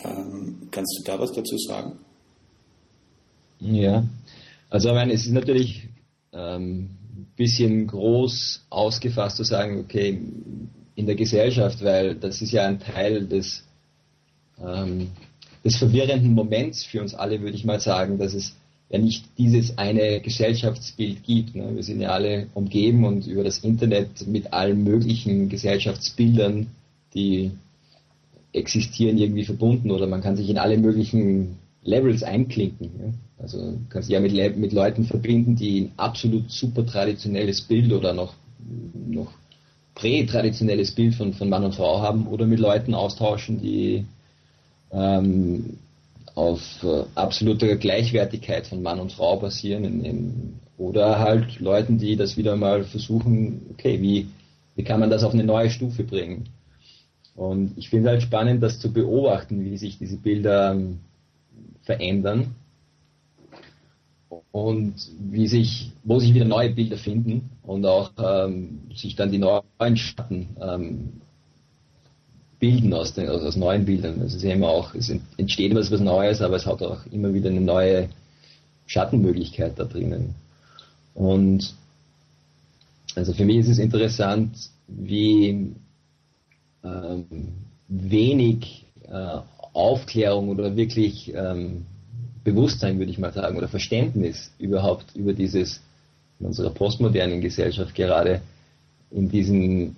Ja. 0.02 0.10
Ähm, 0.10 0.68
kannst 0.70 0.98
du 0.98 1.04
da 1.04 1.18
was 1.18 1.32
dazu 1.32 1.56
sagen? 1.58 1.98
Ja, 3.60 4.04
also 4.70 4.88
ich 4.88 4.94
meine, 4.94 5.12
es 5.12 5.26
ist 5.26 5.32
natürlich 5.32 5.88
ähm, 6.32 6.90
ein 7.16 7.32
bisschen 7.36 7.86
groß 7.86 8.66
ausgefasst 8.70 9.36
zu 9.36 9.44
sagen, 9.44 9.80
okay, 9.80 10.20
in 10.94 11.06
der 11.06 11.14
Gesellschaft, 11.14 11.82
weil 11.82 12.14
das 12.14 12.42
ist 12.42 12.52
ja 12.52 12.66
ein 12.66 12.80
Teil 12.80 13.26
des, 13.26 13.64
ähm, 14.64 15.12
des 15.64 15.76
verwirrenden 15.76 16.34
Moments 16.34 16.84
für 16.84 17.00
uns 17.00 17.14
alle, 17.14 17.40
würde 17.40 17.56
ich 17.56 17.64
mal 17.64 17.80
sagen, 17.80 18.18
dass 18.18 18.34
es 18.34 18.54
ja 18.90 18.98
nicht 18.98 19.24
dieses 19.36 19.76
eine 19.76 20.20
Gesellschaftsbild 20.20 21.22
gibt. 21.22 21.54
Ne? 21.54 21.74
Wir 21.74 21.82
sind 21.82 22.00
ja 22.00 22.10
alle 22.10 22.46
umgeben 22.54 23.04
und 23.04 23.26
über 23.26 23.44
das 23.44 23.58
Internet 23.58 24.26
mit 24.26 24.52
allen 24.52 24.82
möglichen 24.82 25.48
Gesellschaftsbildern, 25.48 26.68
die 27.14 27.50
existieren 28.52 29.18
irgendwie 29.18 29.44
verbunden 29.44 29.90
oder 29.90 30.06
man 30.06 30.22
kann 30.22 30.36
sich 30.36 30.48
in 30.48 30.58
alle 30.58 30.78
möglichen 30.78 31.58
Levels 31.82 32.22
einklinken. 32.22 32.90
Ja? 32.98 33.12
Also 33.42 33.58
du 33.58 33.78
kannst 33.90 34.08
dich 34.08 34.14
ja 34.14 34.20
mit, 34.20 34.56
mit 34.56 34.72
Leuten 34.72 35.04
verbinden, 35.04 35.54
die 35.54 35.82
ein 35.82 35.92
absolut 35.96 36.50
super 36.50 36.86
traditionelles 36.86 37.60
Bild 37.60 37.92
oder 37.92 38.14
noch, 38.14 38.34
noch 39.06 39.32
prä-traditionelles 39.94 40.92
Bild 40.92 41.14
von, 41.14 41.34
von 41.34 41.48
Mann 41.48 41.64
und 41.64 41.74
Frau 41.74 42.00
haben 42.00 42.26
oder 42.26 42.46
mit 42.46 42.58
Leuten 42.58 42.94
austauschen, 42.94 43.60
die 43.60 44.06
ähm, 44.92 45.78
auf 46.38 46.84
äh, 46.84 47.02
absoluter 47.16 47.74
Gleichwertigkeit 47.74 48.68
von 48.68 48.80
Mann 48.80 49.00
und 49.00 49.10
Frau 49.10 49.40
basieren 49.40 49.82
in, 49.82 50.04
in, 50.04 50.54
oder 50.76 51.18
halt 51.18 51.58
Leuten, 51.58 51.98
die 51.98 52.14
das 52.14 52.36
wieder 52.36 52.54
mal 52.54 52.84
versuchen, 52.84 53.66
okay, 53.72 54.00
wie, 54.00 54.28
wie 54.76 54.84
kann 54.84 55.00
man 55.00 55.10
das 55.10 55.24
auf 55.24 55.34
eine 55.34 55.42
neue 55.42 55.68
Stufe 55.68 56.04
bringen? 56.04 56.48
Und 57.34 57.76
ich 57.76 57.90
finde 57.90 58.10
halt 58.10 58.22
spannend, 58.22 58.62
das 58.62 58.78
zu 58.78 58.92
beobachten, 58.92 59.64
wie 59.64 59.76
sich 59.78 59.98
diese 59.98 60.16
Bilder 60.16 60.70
ähm, 60.70 61.00
verändern 61.82 62.54
und 64.52 64.94
wie 65.18 65.48
sich, 65.48 65.90
wo 66.04 66.20
sich 66.20 66.34
wieder 66.34 66.44
neue 66.44 66.70
Bilder 66.70 66.98
finden 66.98 67.50
und 67.64 67.84
auch 67.84 68.12
ähm, 68.16 68.82
sich 68.94 69.16
dann 69.16 69.32
die 69.32 69.38
neuen 69.38 69.96
Schatten 69.96 70.50
ähm, 70.60 71.20
bilden 72.58 72.92
aus, 72.92 73.14
den, 73.14 73.28
aus, 73.28 73.42
aus 73.42 73.56
neuen 73.56 73.84
Bildern. 73.84 74.20
Es 74.22 74.34
ist 74.34 74.42
immer 74.44 74.68
auch, 74.68 74.94
es 74.94 75.12
entsteht 75.36 75.74
was, 75.74 75.90
was 75.90 76.00
Neues, 76.00 76.40
aber 76.40 76.56
es 76.56 76.66
hat 76.66 76.82
auch 76.82 77.00
immer 77.10 77.32
wieder 77.32 77.50
eine 77.50 77.60
neue 77.60 78.08
Schattenmöglichkeit 78.86 79.78
da 79.78 79.84
drinnen. 79.84 80.34
Und 81.14 81.74
also 83.14 83.32
für 83.32 83.44
mich 83.44 83.58
ist 83.58 83.68
es 83.68 83.78
interessant, 83.78 84.56
wie 84.86 85.72
ähm, 86.84 87.24
wenig 87.88 88.86
äh, 89.08 89.38
Aufklärung 89.72 90.48
oder 90.48 90.76
wirklich 90.76 91.32
ähm, 91.34 91.86
Bewusstsein, 92.44 92.98
würde 92.98 93.10
ich 93.10 93.18
mal 93.18 93.32
sagen, 93.32 93.56
oder 93.56 93.68
Verständnis 93.68 94.50
überhaupt 94.58 95.14
über 95.14 95.32
dieses 95.32 95.80
in 96.40 96.46
unserer 96.46 96.70
postmodernen 96.70 97.40
Gesellschaft 97.40 97.94
gerade 97.94 98.40
in 99.10 99.28
diesen 99.28 99.96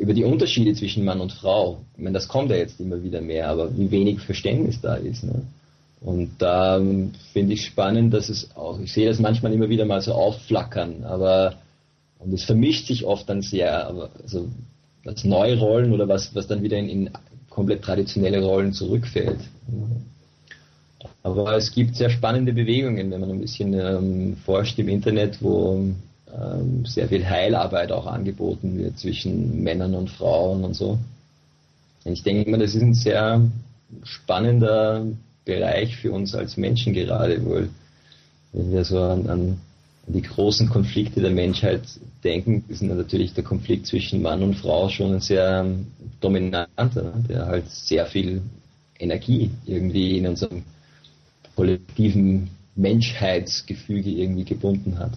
über 0.00 0.14
die 0.14 0.24
Unterschiede 0.24 0.72
zwischen 0.74 1.04
Mann 1.04 1.20
und 1.20 1.32
Frau. 1.32 1.80
Ich 1.96 2.02
meine, 2.02 2.14
das 2.14 2.26
kommt 2.26 2.50
ja 2.50 2.56
jetzt 2.56 2.80
immer 2.80 3.02
wieder 3.02 3.20
mehr, 3.20 3.48
aber 3.48 3.76
wie 3.76 3.90
wenig 3.90 4.20
Verständnis 4.20 4.80
da 4.80 4.94
ist. 4.94 5.22
Ne? 5.24 5.42
Und 6.00 6.30
da 6.38 6.78
ähm, 6.78 7.12
finde 7.34 7.52
ich 7.52 7.66
spannend, 7.66 8.14
dass 8.14 8.30
es 8.30 8.56
auch, 8.56 8.80
ich 8.80 8.92
sehe 8.92 9.06
das 9.06 9.18
manchmal 9.18 9.52
immer 9.52 9.68
wieder 9.68 9.84
mal 9.84 10.00
so 10.00 10.14
aufflackern, 10.14 11.04
aber 11.04 11.56
und 12.18 12.32
es 12.32 12.44
vermischt 12.44 12.86
sich 12.86 13.04
oft 13.04 13.28
dann 13.28 13.42
sehr, 13.42 13.86
aber 13.86 14.10
also 14.22 14.48
das 15.04 15.24
neue 15.24 15.58
Rollen 15.58 15.92
oder 15.92 16.08
was, 16.08 16.34
was 16.34 16.46
dann 16.46 16.62
wieder 16.62 16.78
in, 16.78 16.88
in 16.88 17.10
komplett 17.48 17.82
traditionelle 17.82 18.42
Rollen 18.42 18.72
zurückfällt. 18.72 19.40
Aber 21.22 21.56
es 21.56 21.72
gibt 21.72 21.96
sehr 21.96 22.10
spannende 22.10 22.52
Bewegungen, 22.52 23.10
wenn 23.10 23.20
man 23.20 23.30
ein 23.30 23.40
bisschen 23.40 23.74
ähm, 23.74 24.36
forscht 24.44 24.78
im 24.78 24.88
Internet, 24.88 25.42
wo 25.42 25.82
ähm, 26.38 26.84
sehr 26.84 27.08
viel 27.08 27.28
Heilarbeit 27.28 27.92
auch 27.92 28.06
angeboten 28.06 28.78
wird 28.78 28.98
zwischen 28.98 29.62
Männern 29.62 29.94
und 29.94 30.10
Frauen 30.10 30.64
und 30.64 30.74
so. 30.74 30.98
Und 32.04 32.12
ich 32.12 32.22
denke 32.22 32.50
mal, 32.50 32.58
das 32.58 32.74
ist 32.74 32.82
ein 32.82 32.94
sehr 32.94 33.42
spannender 34.04 35.06
Bereich 35.44 35.96
für 35.96 36.12
uns 36.12 36.34
als 36.34 36.56
Menschen 36.56 36.92
gerade, 36.92 37.44
weil 37.48 37.68
wenn 38.52 38.72
wir 38.72 38.84
so 38.84 39.00
an, 39.00 39.28
an 39.28 39.60
die 40.06 40.22
großen 40.22 40.68
Konflikte 40.68 41.20
der 41.20 41.30
Menschheit 41.30 41.82
denken, 42.24 42.64
ist 42.68 42.82
natürlich 42.82 43.34
der 43.34 43.44
Konflikt 43.44 43.86
zwischen 43.86 44.22
Mann 44.22 44.42
und 44.42 44.54
Frau 44.54 44.88
schon 44.88 45.14
ein 45.14 45.20
sehr 45.20 45.66
dominanter, 46.20 47.02
ne? 47.02 47.24
der 47.28 47.46
halt 47.46 47.70
sehr 47.70 48.06
viel 48.06 48.42
Energie 48.98 49.50
irgendwie 49.66 50.18
in 50.18 50.26
unserem 50.26 50.62
kollektiven 51.54 52.50
Menschheitsgefüge 52.76 54.10
irgendwie 54.10 54.44
gebunden 54.44 54.98
hat. 54.98 55.12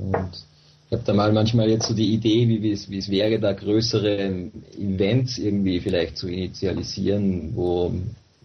Und 0.00 0.44
ich 0.86 0.92
habe 0.92 1.02
da 1.04 1.12
mal 1.12 1.32
manchmal 1.32 1.68
jetzt 1.68 1.86
so 1.86 1.94
die 1.94 2.14
Idee, 2.14 2.48
wie 2.48 2.72
es, 2.72 3.10
wäre, 3.10 3.38
da 3.38 3.52
größere 3.52 4.50
Events 4.78 5.38
irgendwie 5.38 5.80
vielleicht 5.80 6.16
zu 6.16 6.28
initialisieren, 6.28 7.52
wo, 7.54 7.92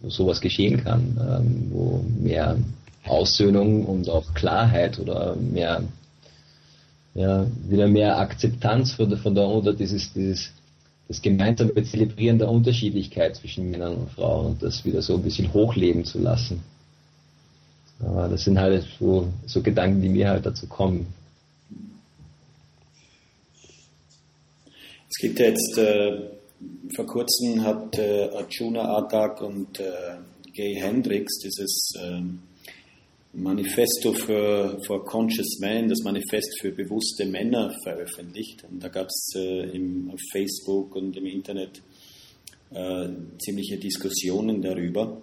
wo 0.02 0.10
sowas 0.10 0.40
geschehen 0.40 0.82
kann, 0.84 1.18
ähm, 1.18 1.68
wo 1.70 2.04
mehr 2.20 2.56
Aussöhnung 3.06 3.86
und 3.86 4.08
auch 4.08 4.34
Klarheit 4.34 4.98
oder 4.98 5.36
mehr, 5.36 5.82
ja, 7.14 7.46
wieder 7.68 7.88
mehr 7.88 8.18
Akzeptanz 8.18 8.92
von 8.92 9.16
von 9.16 9.34
der 9.34 9.46
oder 9.46 9.72
dieses, 9.72 10.12
dieses 10.12 10.50
das 11.08 11.20
gemeinsame 11.20 11.82
Zelebrieren 11.84 12.38
der 12.38 12.50
Unterschiedlichkeit 12.50 13.36
zwischen 13.36 13.70
Männern 13.70 13.94
und 13.94 14.10
Frauen 14.10 14.46
und 14.46 14.62
das 14.62 14.84
wieder 14.84 15.02
so 15.02 15.16
ein 15.16 15.22
bisschen 15.22 15.52
hochleben 15.52 16.04
zu 16.04 16.18
lassen. 16.18 16.62
Aber 18.00 18.28
das 18.28 18.44
sind 18.44 18.58
halt 18.58 18.86
so, 18.98 19.28
so 19.46 19.62
Gedanken, 19.62 20.02
die 20.02 20.08
mir 20.08 20.30
halt 20.30 20.46
dazu 20.46 20.66
kommen. 20.66 21.06
Es 25.16 25.20
gibt 25.20 25.38
ja 25.38 25.46
jetzt, 25.46 25.78
äh, 25.78 26.30
vor 26.96 27.06
kurzem 27.06 27.62
hat 27.62 27.96
äh, 27.98 28.28
Arjuna 28.32 28.96
Adak 28.96 29.42
und 29.42 29.78
äh, 29.78 30.16
Gay 30.52 30.74
Hendricks 30.74 31.38
dieses 31.38 31.92
ähm, 32.02 32.40
Manifesto 33.32 34.12
für 34.12 34.80
for 34.84 35.04
Conscious 35.04 35.60
Man, 35.60 35.88
das 35.88 36.00
Manifest 36.02 36.58
für 36.60 36.72
bewusste 36.72 37.26
Männer 37.26 37.72
veröffentlicht. 37.84 38.64
Und 38.68 38.82
da 38.82 38.88
gab 38.88 39.06
es 39.06 39.32
äh, 39.36 39.80
auf 40.12 40.20
Facebook 40.32 40.96
und 40.96 41.16
im 41.16 41.26
Internet 41.26 41.80
äh, 42.72 43.08
ziemliche 43.38 43.76
Diskussionen 43.76 44.62
darüber, 44.62 45.22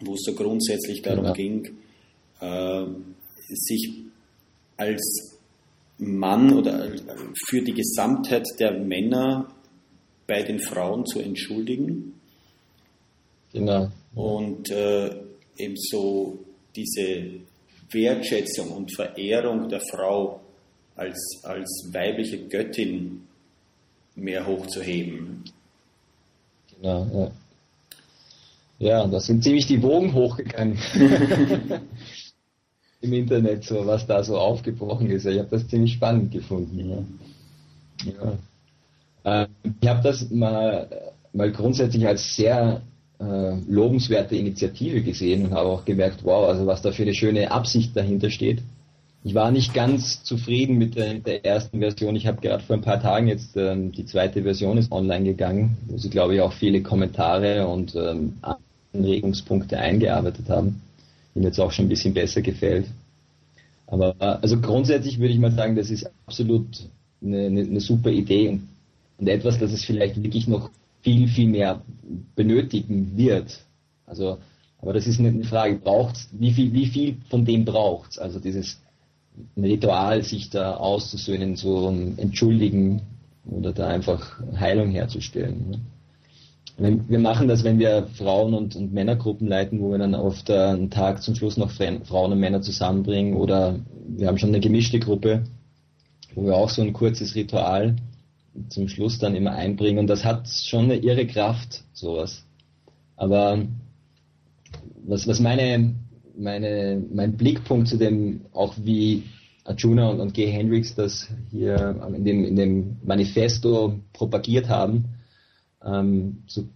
wo 0.00 0.14
es 0.14 0.22
so 0.24 0.34
grundsätzlich 0.34 1.02
darum 1.02 1.26
ja. 1.26 1.32
ging, 1.34 1.76
äh, 2.40 2.84
sich 3.48 3.92
als 4.76 5.29
Mann 6.00 6.52
oder 6.52 6.88
für 7.46 7.62
die 7.62 7.74
Gesamtheit 7.74 8.46
der 8.58 8.72
Männer 8.72 9.48
bei 10.26 10.42
den 10.42 10.60
Frauen 10.60 11.04
zu 11.06 11.20
entschuldigen. 11.20 12.14
Genau. 13.52 13.90
Und 14.14 14.70
äh, 14.70 15.10
ebenso 15.56 16.38
diese 16.74 17.40
Wertschätzung 17.90 18.70
und 18.70 18.94
Verehrung 18.94 19.68
der 19.68 19.80
Frau 19.80 20.40
als, 20.96 21.40
als 21.42 21.88
weibliche 21.92 22.46
Göttin 22.46 23.26
mehr 24.14 24.46
hochzuheben. 24.46 25.44
Genau, 26.76 27.06
ja. 27.12 27.30
Ja, 28.78 29.06
da 29.06 29.20
sind 29.20 29.44
ziemlich 29.44 29.66
die 29.66 29.82
Wogen 29.82 30.14
hochgegangen. 30.14 30.78
Im 33.02 33.12
Internet, 33.12 33.64
so 33.64 33.86
was 33.86 34.06
da 34.06 34.22
so 34.22 34.36
aufgebrochen 34.38 35.10
ist. 35.10 35.26
Ich 35.26 35.38
habe 35.38 35.48
das 35.50 35.66
ziemlich 35.68 35.94
spannend 35.94 36.32
gefunden. 36.32 37.06
Ja. 38.04 38.12
ja. 38.12 38.38
Ähm, 39.24 39.48
ich 39.80 39.88
habe 39.88 40.02
das 40.02 40.30
mal, 40.30 40.88
mal 41.32 41.50
grundsätzlich 41.50 42.06
als 42.06 42.36
sehr 42.36 42.82
äh, 43.20 43.54
lobenswerte 43.68 44.36
Initiative 44.36 45.02
gesehen 45.02 45.46
und 45.46 45.52
habe 45.52 45.68
auch 45.68 45.84
gemerkt, 45.84 46.24
wow, 46.24 46.48
also 46.48 46.66
was 46.66 46.82
da 46.82 46.92
für 46.92 47.02
eine 47.02 47.14
schöne 47.14 47.50
Absicht 47.50 47.96
dahinter 47.96 48.30
steht. 48.30 48.62
Ich 49.22 49.34
war 49.34 49.50
nicht 49.50 49.74
ganz 49.74 50.24
zufrieden 50.24 50.78
mit 50.78 50.96
der, 50.96 51.14
der 51.14 51.44
ersten 51.44 51.80
Version. 51.80 52.16
Ich 52.16 52.26
habe 52.26 52.40
gerade 52.40 52.62
vor 52.62 52.76
ein 52.76 52.82
paar 52.82 53.02
Tagen 53.02 53.28
jetzt 53.28 53.54
ähm, 53.56 53.92
die 53.92 54.06
zweite 54.06 54.42
Version 54.42 54.78
ist 54.78 54.90
online 54.90 55.24
gegangen, 55.24 55.76
wo 55.88 55.98
sie 55.98 56.08
glaube 56.08 56.34
ich 56.34 56.40
auch 56.40 56.54
viele 56.54 56.80
Kommentare 56.80 57.66
und 57.66 57.94
ähm, 57.94 58.38
Anregungspunkte 58.94 59.78
eingearbeitet 59.78 60.48
haben, 60.48 60.80
mir 61.34 61.44
jetzt 61.44 61.60
auch 61.60 61.72
schon 61.72 61.86
ein 61.86 61.90
bisschen 61.90 62.14
besser 62.14 62.42
gefällt. 62.42 62.86
Aber 63.86 64.14
also 64.20 64.60
grundsätzlich 64.60 65.18
würde 65.18 65.34
ich 65.34 65.40
mal 65.40 65.52
sagen, 65.52 65.76
das 65.76 65.90
ist 65.90 66.10
absolut 66.26 66.66
eine, 67.22 67.46
eine, 67.46 67.60
eine 67.62 67.80
super 67.80 68.10
Idee 68.10 68.48
und, 68.48 68.68
und 69.18 69.28
etwas, 69.28 69.58
das 69.58 69.72
es 69.72 69.84
vielleicht 69.84 70.22
wirklich 70.22 70.46
noch 70.46 70.70
viel, 71.02 71.28
viel 71.28 71.48
mehr 71.48 71.82
benötigen 72.36 73.16
wird. 73.16 73.60
Also, 74.06 74.38
aber 74.80 74.92
das 74.92 75.06
ist 75.06 75.18
eine 75.18 75.44
Frage, 75.44 75.76
braucht's, 75.76 76.28
wie 76.32 76.52
viel, 76.52 76.72
wie 76.72 76.86
viel 76.86 77.16
von 77.28 77.44
dem 77.44 77.64
braucht's? 77.64 78.18
Also 78.18 78.38
dieses 78.38 78.80
Ritual, 79.56 80.22
sich 80.22 80.50
da 80.50 80.76
auszusöhnen, 80.76 81.56
so 81.56 81.88
entschuldigen 82.16 83.02
oder 83.44 83.72
da 83.72 83.88
einfach 83.88 84.40
Heilung 84.58 84.90
herzustellen. 84.90 85.70
Ne? 85.70 85.80
Wir 86.78 87.18
machen 87.18 87.48
das, 87.48 87.62
wenn 87.64 87.78
wir 87.78 88.06
Frauen- 88.14 88.54
und, 88.54 88.74
und, 88.74 88.92
Männergruppen 88.92 89.46
leiten, 89.46 89.80
wo 89.80 89.90
wir 89.90 89.98
dann 89.98 90.14
oft 90.14 90.48
äh, 90.48 90.54
einen 90.54 90.90
Tag 90.90 91.22
zum 91.22 91.34
Schluss 91.34 91.56
noch 91.56 91.70
Frauen 91.70 92.32
und 92.32 92.40
Männer 92.40 92.62
zusammenbringen 92.62 93.34
oder 93.34 93.78
wir 94.08 94.28
haben 94.28 94.38
schon 94.38 94.50
eine 94.50 94.60
gemischte 94.60 94.98
Gruppe, 94.98 95.44
wo 96.34 96.44
wir 96.44 96.56
auch 96.56 96.70
so 96.70 96.82
ein 96.82 96.92
kurzes 96.92 97.34
Ritual 97.34 97.96
zum 98.68 98.88
Schluss 98.88 99.18
dann 99.18 99.34
immer 99.34 99.52
einbringen. 99.52 99.98
Und 99.98 100.06
das 100.06 100.24
hat 100.24 100.48
schon 100.48 100.84
eine 100.84 100.96
irre 100.96 101.26
Kraft, 101.26 101.84
sowas. 101.92 102.44
Aber 103.16 103.58
was, 105.06 105.26
was 105.26 105.40
meine, 105.40 105.94
meine, 106.36 107.02
mein 107.12 107.36
Blickpunkt 107.36 107.88
zu 107.88 107.96
dem, 107.96 108.42
auch 108.52 108.74
wie 108.82 109.24
Arjuna 109.64 110.08
und, 110.08 110.20
und 110.20 110.34
Gay 110.34 110.50
Hendricks 110.50 110.94
das 110.94 111.28
hier 111.50 112.00
in 112.14 112.24
dem, 112.24 112.44
in 112.44 112.56
dem 112.56 112.96
Manifesto 113.04 114.00
propagiert 114.12 114.68
haben. 114.68 115.04
Ähm, 115.84 116.42
so, 116.46 116.68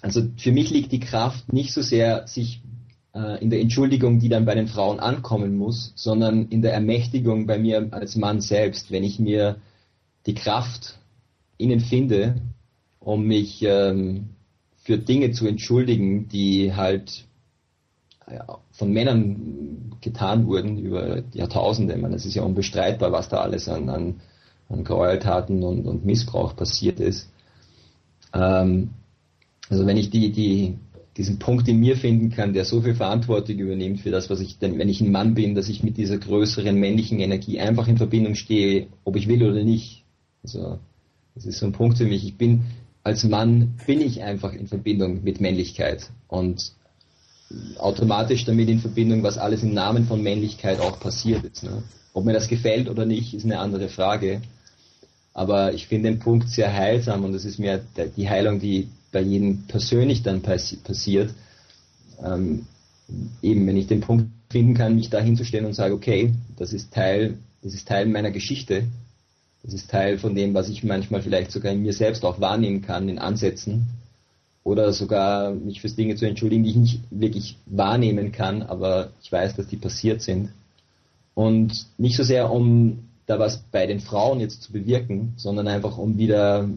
also 0.00 0.22
für 0.36 0.52
mich 0.52 0.70
liegt 0.70 0.92
die 0.92 1.00
Kraft 1.00 1.52
nicht 1.52 1.72
so 1.72 1.82
sehr, 1.82 2.26
sich 2.26 2.62
äh, 3.14 3.42
in 3.42 3.50
der 3.50 3.60
Entschuldigung, 3.60 4.18
die 4.18 4.28
dann 4.28 4.44
bei 4.44 4.54
den 4.54 4.68
Frauen 4.68 5.00
ankommen 5.00 5.56
muss, 5.56 5.92
sondern 5.96 6.48
in 6.48 6.62
der 6.62 6.72
Ermächtigung 6.72 7.46
bei 7.46 7.58
mir 7.58 7.88
als 7.92 8.16
Mann 8.16 8.40
selbst, 8.40 8.90
wenn 8.90 9.04
ich 9.04 9.18
mir 9.18 9.56
die 10.26 10.34
Kraft 10.34 10.98
innen 11.58 11.80
finde, 11.80 12.36
um 12.98 13.24
mich 13.24 13.62
ähm, 13.62 14.30
für 14.82 14.98
Dinge 14.98 15.32
zu 15.32 15.46
entschuldigen, 15.46 16.28
die 16.28 16.74
halt 16.74 17.26
ja, 18.30 18.58
von 18.72 18.92
Männern 18.92 19.96
getan 20.00 20.46
wurden 20.46 20.78
über 20.78 21.22
Jahrtausende. 21.32 21.94
Ich 21.94 22.14
es 22.14 22.26
ist 22.26 22.34
ja 22.34 22.42
unbestreitbar, 22.42 23.12
was 23.12 23.28
da 23.28 23.38
alles 23.38 23.68
an, 23.68 23.88
an, 23.88 24.20
an 24.68 24.84
Gräueltaten 24.84 25.62
und, 25.62 25.86
und 25.86 26.04
Missbrauch 26.04 26.56
passiert 26.56 27.00
ist. 27.00 27.31
Ähm, 28.34 28.90
also 29.68 29.86
wenn 29.86 29.96
ich 29.96 30.10
die, 30.10 30.32
die, 30.32 30.78
diesen 31.16 31.38
Punkt 31.38 31.68
in 31.68 31.80
mir 31.80 31.96
finden 31.96 32.30
kann, 32.30 32.52
der 32.52 32.64
so 32.64 32.80
viel 32.80 32.94
Verantwortung 32.94 33.56
übernimmt 33.58 34.00
für 34.00 34.10
das, 34.10 34.30
was 34.30 34.40
ich 34.40 34.58
denn, 34.58 34.78
wenn 34.78 34.88
ich 34.88 35.00
ein 35.00 35.12
Mann 35.12 35.34
bin, 35.34 35.54
dass 35.54 35.68
ich 35.68 35.82
mit 35.82 35.96
dieser 35.96 36.18
größeren 36.18 36.74
männlichen 36.74 37.20
Energie 37.20 37.60
einfach 37.60 37.88
in 37.88 37.96
Verbindung 37.98 38.34
stehe, 38.34 38.86
ob 39.04 39.16
ich 39.16 39.28
will 39.28 39.42
oder 39.42 39.62
nicht. 39.64 40.04
Also 40.42 40.78
das 41.34 41.46
ist 41.46 41.58
so 41.58 41.66
ein 41.66 41.72
Punkt 41.72 41.98
für 41.98 42.06
mich. 42.06 42.24
Ich 42.24 42.36
bin 42.36 42.62
als 43.04 43.24
Mann 43.24 43.74
bin 43.86 44.00
ich 44.00 44.22
einfach 44.22 44.52
in 44.52 44.68
Verbindung 44.68 45.24
mit 45.24 45.40
Männlichkeit 45.40 46.10
und 46.28 46.72
automatisch 47.78 48.44
damit 48.44 48.68
in 48.68 48.78
Verbindung, 48.78 49.22
was 49.22 49.38
alles 49.38 49.62
im 49.62 49.74
Namen 49.74 50.06
von 50.06 50.22
Männlichkeit 50.22 50.80
auch 50.80 51.00
passiert 51.00 51.44
ist. 51.44 51.64
Ne? 51.64 51.82
Ob 52.14 52.24
mir 52.24 52.32
das 52.32 52.48
gefällt 52.48 52.88
oder 52.88 53.04
nicht, 53.04 53.34
ist 53.34 53.44
eine 53.44 53.58
andere 53.58 53.88
Frage. 53.88 54.40
Aber 55.34 55.72
ich 55.72 55.86
finde 55.86 56.10
den 56.10 56.18
Punkt 56.18 56.48
sehr 56.48 56.72
heilsam 56.72 57.24
und 57.24 57.32
das 57.32 57.44
ist 57.44 57.58
mir 57.58 57.82
die 58.16 58.28
Heilung, 58.28 58.60
die 58.60 58.88
bei 59.12 59.20
jedem 59.20 59.64
persönlich 59.68 60.22
dann 60.22 60.42
passi 60.42 60.76
passiert. 60.76 61.32
Ähm, 62.22 62.66
eben, 63.42 63.66
wenn 63.66 63.76
ich 63.76 63.86
den 63.86 64.00
Punkt 64.00 64.26
finden 64.50 64.74
kann, 64.74 64.96
mich 64.96 65.10
da 65.10 65.20
hinzustellen 65.20 65.66
und 65.66 65.74
sage, 65.74 65.94
okay, 65.94 66.32
das 66.56 66.72
ist 66.72 66.92
Teil, 66.92 67.38
das 67.62 67.74
ist 67.74 67.88
Teil 67.88 68.06
meiner 68.06 68.30
Geschichte. 68.30 68.84
Das 69.62 69.74
ist 69.74 69.90
Teil 69.90 70.18
von 70.18 70.34
dem, 70.34 70.54
was 70.54 70.68
ich 70.68 70.82
manchmal 70.82 71.22
vielleicht 71.22 71.52
sogar 71.52 71.72
in 71.72 71.82
mir 71.82 71.92
selbst 71.92 72.24
auch 72.24 72.40
wahrnehmen 72.40 72.82
kann, 72.82 73.08
in 73.08 73.18
Ansätzen 73.18 73.86
oder 74.64 74.92
sogar 74.92 75.52
mich 75.52 75.80
fürs 75.80 75.96
Dinge 75.96 76.16
zu 76.16 76.26
entschuldigen, 76.26 76.64
die 76.64 76.70
ich 76.70 76.76
nicht 76.76 77.00
wirklich 77.10 77.56
wahrnehmen 77.66 78.32
kann, 78.32 78.62
aber 78.62 79.10
ich 79.22 79.30
weiß, 79.30 79.56
dass 79.56 79.68
die 79.68 79.76
passiert 79.76 80.22
sind. 80.22 80.50
Und 81.34 81.86
nicht 81.98 82.16
so 82.16 82.22
sehr, 82.22 82.50
um 82.50 83.08
da 83.26 83.38
was 83.38 83.58
bei 83.70 83.86
den 83.86 84.00
Frauen 84.00 84.40
jetzt 84.40 84.62
zu 84.62 84.72
bewirken, 84.72 85.34
sondern 85.36 85.68
einfach 85.68 85.98
um 85.98 86.18
wieder 86.18 86.68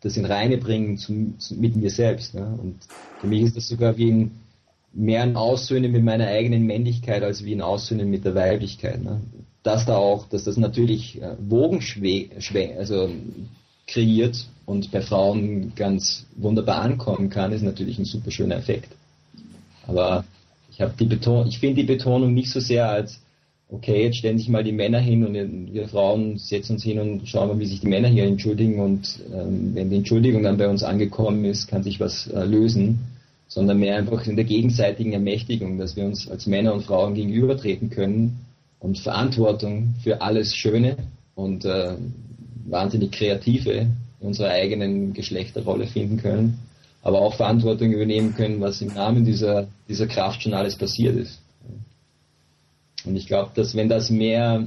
das 0.00 0.16
in 0.16 0.24
Reine 0.24 0.58
bringen 0.58 0.96
zu, 0.96 1.34
zu, 1.38 1.54
mit 1.54 1.76
mir 1.76 1.90
selbst. 1.90 2.34
Ne? 2.34 2.58
Und 2.62 2.76
für 3.20 3.26
mich 3.26 3.42
ist 3.42 3.56
das 3.56 3.68
sogar 3.68 3.96
wie 3.96 4.10
ein 4.10 4.30
mehr 4.92 5.22
ein 5.22 5.36
Aussöhnen 5.36 5.92
mit 5.92 6.02
meiner 6.02 6.26
eigenen 6.26 6.64
Männlichkeit 6.66 7.22
als 7.22 7.44
wie 7.44 7.54
ein 7.54 7.60
Aussöhnen 7.60 8.10
mit 8.10 8.24
der 8.24 8.34
Weiblichkeit. 8.34 9.02
Ne? 9.02 9.20
Dass 9.62 9.86
da 9.86 9.96
auch, 9.96 10.28
dass 10.28 10.44
das 10.44 10.56
natürlich 10.56 11.20
äh, 11.20 11.36
Wogen 11.38 11.80
also 12.76 13.10
kreiert 13.86 14.46
und 14.66 14.90
bei 14.90 15.00
Frauen 15.00 15.72
ganz 15.74 16.26
wunderbar 16.36 16.82
ankommen 16.82 17.30
kann, 17.30 17.52
ist 17.52 17.62
natürlich 17.62 17.98
ein 17.98 18.04
super 18.04 18.30
schöner 18.30 18.56
Effekt. 18.56 18.94
Aber 19.86 20.24
ich 20.70 20.80
ich 20.80 21.58
finde 21.58 21.80
die 21.80 21.86
Betonung 21.86 22.34
nicht 22.34 22.50
so 22.50 22.60
sehr 22.60 22.88
als 22.88 23.20
okay, 23.70 24.04
jetzt 24.04 24.16
stellen 24.16 24.38
sich 24.38 24.48
mal 24.48 24.64
die 24.64 24.72
Männer 24.72 24.98
hin 24.98 25.26
und 25.26 25.72
wir 25.72 25.88
Frauen 25.88 26.38
setzen 26.38 26.74
uns 26.74 26.82
hin 26.82 26.98
und 26.98 27.28
schauen 27.28 27.48
mal, 27.48 27.58
wie 27.58 27.66
sich 27.66 27.80
die 27.80 27.88
Männer 27.88 28.08
hier 28.08 28.24
entschuldigen 28.24 28.80
und 28.80 29.20
ähm, 29.32 29.74
wenn 29.74 29.90
die 29.90 29.96
Entschuldigung 29.96 30.42
dann 30.42 30.56
bei 30.56 30.68
uns 30.68 30.82
angekommen 30.82 31.44
ist, 31.44 31.68
kann 31.68 31.82
sich 31.82 32.00
was 32.00 32.28
äh, 32.28 32.44
lösen, 32.44 33.00
sondern 33.46 33.78
mehr 33.78 33.96
einfach 33.96 34.26
in 34.26 34.36
der 34.36 34.46
gegenseitigen 34.46 35.12
Ermächtigung, 35.12 35.78
dass 35.78 35.96
wir 35.96 36.04
uns 36.06 36.28
als 36.30 36.46
Männer 36.46 36.72
und 36.72 36.84
Frauen 36.84 37.14
gegenübertreten 37.14 37.90
können 37.90 38.40
und 38.80 38.98
Verantwortung 38.98 39.94
für 40.02 40.22
alles 40.22 40.54
Schöne 40.54 40.96
und 41.34 41.64
äh, 41.64 41.94
wahnsinnig 42.66 43.12
Kreative 43.12 43.86
in 44.20 44.26
unserer 44.26 44.50
eigenen 44.50 45.12
Geschlechterrolle 45.12 45.86
finden 45.86 46.16
können, 46.16 46.58
aber 47.02 47.20
auch 47.20 47.34
Verantwortung 47.34 47.92
übernehmen 47.92 48.34
können, 48.34 48.60
was 48.60 48.80
im 48.80 48.94
Namen 48.94 49.24
dieser, 49.24 49.68
dieser 49.88 50.06
Kraft 50.06 50.42
schon 50.42 50.54
alles 50.54 50.76
passiert 50.76 51.16
ist. 51.16 51.38
Und 53.04 53.16
ich 53.16 53.26
glaube, 53.26 53.50
dass 53.54 53.74
wenn 53.74 53.88
das 53.88 54.10
mehr, 54.10 54.66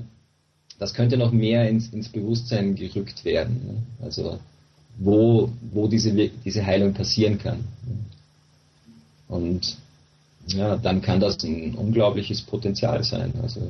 das 0.80 0.94
könnte 0.94 1.18
noch 1.18 1.32
mehr 1.32 1.70
ins, 1.70 1.90
ins 1.90 2.10
Bewusstsein 2.10 2.76
gerückt 2.76 3.26
werden. 3.26 3.62
Ne? 3.66 4.06
Also 4.06 4.40
wo, 4.98 5.50
wo 5.72 5.88
diese, 5.88 6.12
diese 6.14 6.66
Heilung 6.66 6.94
passieren 6.94 7.38
kann. 7.38 7.64
Und 9.28 9.78
ja, 10.48 10.76
dann 10.76 11.02
kann 11.02 11.20
das 11.20 11.44
ein 11.44 11.76
unglaubliches 11.76 12.42
Potenzial 12.42 13.04
sein. 13.04 13.34
Also 13.42 13.62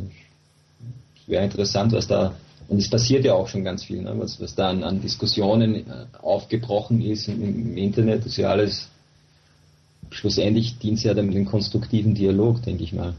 es 1.22 1.28
wäre 1.28 1.44
interessant, 1.44 1.92
was 1.92 2.08
da 2.08 2.34
und 2.72 2.78
es 2.78 2.90
passiert 2.90 3.26
ja 3.26 3.34
auch 3.34 3.50
schon 3.50 3.66
ganz 3.66 3.84
viel, 3.84 4.02
ne? 4.02 4.14
was, 4.16 4.40
was 4.40 4.56
da 4.56 4.70
an, 4.70 4.84
an 4.84 5.02
Diskussionen 5.02 5.76
äh, 5.76 6.06
aufgebrochen 6.22 7.02
ist 7.02 7.28
im, 7.28 7.76
Internet, 7.76 8.26
ist 8.26 8.38
ja 8.38 8.50
alles, 8.50 8.88
schlussendlich 10.10 10.80
dient 10.80 10.98
es 10.98 11.04
ja 11.04 11.14
dann 11.14 11.32
den 11.32 11.44
konstruktiven 11.44 12.16
Dialog, 12.16 12.62
denke 12.64 12.86
ich 12.86 12.94
mal. 12.94 13.14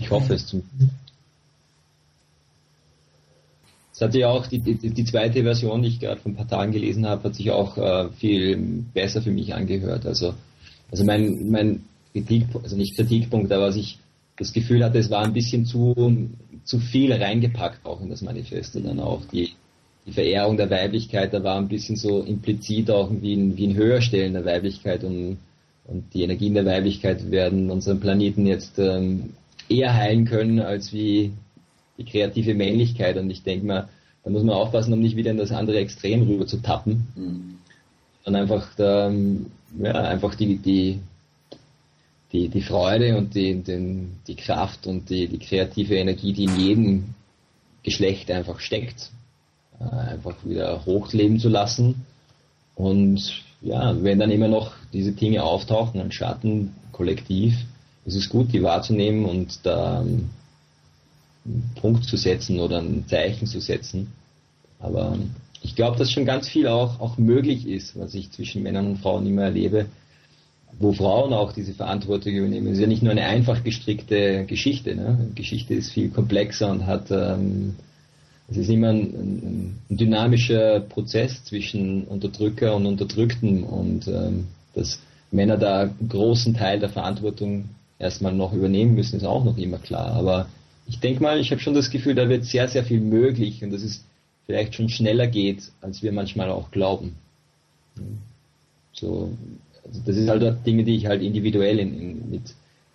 Ich 0.00 0.10
hoffe 0.10 0.34
es 0.34 0.46
zum. 0.46 0.62
Es 3.92 4.00
hat 4.00 4.14
ja 4.14 4.28
auch 4.28 4.46
die, 4.46 4.60
die, 4.60 4.76
die, 4.76 5.04
zweite 5.04 5.42
Version, 5.42 5.82
die 5.82 5.88
ich 5.88 5.98
gerade 5.98 6.20
vor 6.20 6.30
ein 6.30 6.36
paar 6.36 6.46
Tagen 6.46 6.70
gelesen 6.70 7.04
habe, 7.04 7.24
hat 7.24 7.34
sich 7.34 7.50
auch 7.50 7.76
äh, 7.76 8.08
viel 8.10 8.84
besser 8.94 9.22
für 9.22 9.32
mich 9.32 9.54
angehört. 9.54 10.06
Also, 10.06 10.34
also 10.88 11.04
mein, 11.04 11.50
mein 11.50 11.84
Kritik, 12.12 12.46
also 12.62 12.76
nicht 12.76 12.94
Kritikpunkt, 12.94 13.50
aber 13.50 13.66
was 13.66 13.76
ich 13.76 13.98
das 14.36 14.52
Gefühl 14.52 14.84
hatte, 14.84 14.98
es 14.98 15.10
war 15.10 15.24
ein 15.24 15.32
bisschen 15.32 15.66
zu, 15.66 16.30
zu 16.64 16.78
viel 16.78 17.12
reingepackt 17.12 17.84
auch 17.84 18.00
in 18.00 18.10
das 18.10 18.22
Manifesto 18.22 18.78
dann 18.78 19.00
auch. 19.00 19.24
Die, 19.32 19.50
die 20.06 20.12
Verehrung 20.12 20.56
der 20.56 20.70
Weiblichkeit, 20.70 21.34
da 21.34 21.42
war 21.42 21.56
ein 21.56 21.68
bisschen 21.68 21.96
so 21.96 22.22
implizit 22.22 22.90
auch 22.92 23.10
wie 23.20 23.34
ein, 23.34 23.56
wie 23.56 23.66
ein 23.66 23.74
Höherstellen 23.74 24.34
der 24.34 24.44
Weiblichkeit 24.44 25.02
und, 25.02 25.38
und 25.86 26.14
die 26.14 26.22
Energien 26.22 26.54
der 26.54 26.66
Weiblichkeit 26.66 27.30
werden 27.32 27.68
unseren 27.68 27.98
Planeten 27.98 28.46
jetzt 28.46 28.78
ähm, 28.78 29.30
eher 29.68 29.94
heilen 29.94 30.24
können 30.24 30.60
als 30.60 30.92
wie 30.92 31.32
die 31.96 32.04
kreative 32.04 32.54
Männlichkeit. 32.54 33.16
Und 33.16 33.30
ich 33.30 33.42
denke 33.42 33.66
mal, 33.66 33.88
da 34.24 34.30
muss 34.30 34.42
man 34.42 34.56
aufpassen, 34.56 34.92
um 34.92 35.00
nicht 35.00 35.16
wieder 35.16 35.30
in 35.30 35.38
das 35.38 35.52
andere 35.52 35.78
Extrem 35.78 36.22
rüber 36.22 36.46
zu 36.46 36.58
tappen. 36.58 37.08
Mhm. 37.16 37.58
Und 38.24 38.34
einfach 38.34 38.74
da, 38.76 39.10
ja, 39.10 39.92
einfach 39.92 40.34
die, 40.34 40.56
die, 40.56 41.00
die, 42.32 42.48
die 42.48 42.62
Freude 42.62 43.16
und 43.16 43.34
die, 43.34 43.54
den, 43.62 44.16
die 44.26 44.36
Kraft 44.36 44.86
und 44.86 45.08
die, 45.08 45.28
die 45.28 45.38
kreative 45.38 45.96
Energie, 45.96 46.32
die 46.32 46.44
in 46.44 46.60
jedem 46.60 47.04
Geschlecht 47.82 48.30
einfach 48.30 48.60
steckt, 48.60 49.10
äh, 49.80 49.84
einfach 49.84 50.36
wieder 50.44 50.84
hochleben 50.84 51.38
zu 51.38 51.48
lassen. 51.48 52.04
Und 52.74 53.42
ja, 53.62 53.96
wenn 54.02 54.18
dann 54.18 54.30
immer 54.30 54.48
noch 54.48 54.72
diese 54.92 55.12
Dinge 55.12 55.42
auftauchen, 55.42 56.00
ein 56.00 56.12
Schatten, 56.12 56.74
kollektiv, 56.92 57.54
ist 58.08 58.16
es 58.16 58.28
gut, 58.30 58.52
die 58.52 58.62
wahrzunehmen 58.62 59.26
und 59.26 59.60
da 59.64 60.00
einen 60.00 60.30
Punkt 61.80 62.04
zu 62.04 62.16
setzen 62.16 62.58
oder 62.58 62.78
ein 62.78 63.04
Zeichen 63.06 63.46
zu 63.46 63.60
setzen. 63.60 64.12
Aber 64.80 65.18
ich 65.62 65.76
glaube, 65.76 65.98
dass 65.98 66.10
schon 66.10 66.24
ganz 66.24 66.48
viel 66.48 66.68
auch, 66.68 67.00
auch 67.00 67.18
möglich 67.18 67.66
ist, 67.66 67.98
was 67.98 68.14
ich 68.14 68.30
zwischen 68.30 68.62
Männern 68.62 68.86
und 68.86 68.98
Frauen 68.98 69.26
immer 69.26 69.42
erlebe, 69.42 69.86
wo 70.78 70.92
Frauen 70.92 71.34
auch 71.34 71.52
diese 71.52 71.74
Verantwortung 71.74 72.32
übernehmen. 72.32 72.68
Es 72.68 72.74
ist 72.74 72.80
ja 72.80 72.86
nicht 72.86 73.02
nur 73.02 73.12
eine 73.12 73.26
einfach 73.26 73.62
gestrickte 73.62 74.44
Geschichte. 74.46 74.94
Ne? 74.94 75.30
Geschichte 75.34 75.74
ist 75.74 75.92
viel 75.92 76.08
komplexer 76.08 76.70
und 76.70 76.86
hat, 76.86 77.10
ähm, 77.10 77.76
es 78.48 78.56
ist 78.56 78.70
immer 78.70 78.88
ein, 78.88 79.00
ein, 79.00 79.78
ein, 79.90 79.96
dynamischer 79.96 80.80
Prozess 80.80 81.44
zwischen 81.44 82.04
Unterdrücker 82.04 82.74
und 82.74 82.86
Unterdrückten 82.86 83.64
und 83.64 84.08
ähm, 84.08 84.46
dass 84.74 84.98
Männer 85.30 85.58
da 85.58 85.82
einen 85.82 86.08
großen 86.08 86.54
Teil 86.54 86.78
der 86.78 86.88
Verantwortung 86.88 87.68
erstmal 87.98 88.32
noch 88.32 88.52
übernehmen 88.52 88.94
müssen, 88.94 89.16
ist 89.16 89.24
auch 89.24 89.44
noch 89.44 89.58
immer 89.58 89.78
klar. 89.78 90.12
Aber 90.12 90.48
ich 90.86 91.00
denke 91.00 91.22
mal, 91.22 91.40
ich 91.40 91.50
habe 91.50 91.60
schon 91.60 91.74
das 91.74 91.90
Gefühl, 91.90 92.14
da 92.14 92.28
wird 92.28 92.44
sehr, 92.44 92.68
sehr 92.68 92.84
viel 92.84 93.00
möglich 93.00 93.62
und 93.62 93.72
dass 93.72 93.82
es 93.82 94.04
vielleicht 94.46 94.74
schon 94.74 94.88
schneller 94.88 95.26
geht, 95.26 95.70
als 95.80 96.02
wir 96.02 96.12
manchmal 96.12 96.50
auch 96.50 96.70
glauben. 96.70 97.16
So, 98.92 99.30
also 99.84 100.00
das 100.06 100.16
ist 100.16 100.28
halt 100.28 100.66
Dinge, 100.66 100.84
die 100.84 100.96
ich 100.96 101.06
halt 101.06 101.22
individuell 101.22 101.78
in, 101.78 102.00
in, 102.00 102.30
mit 102.30 102.42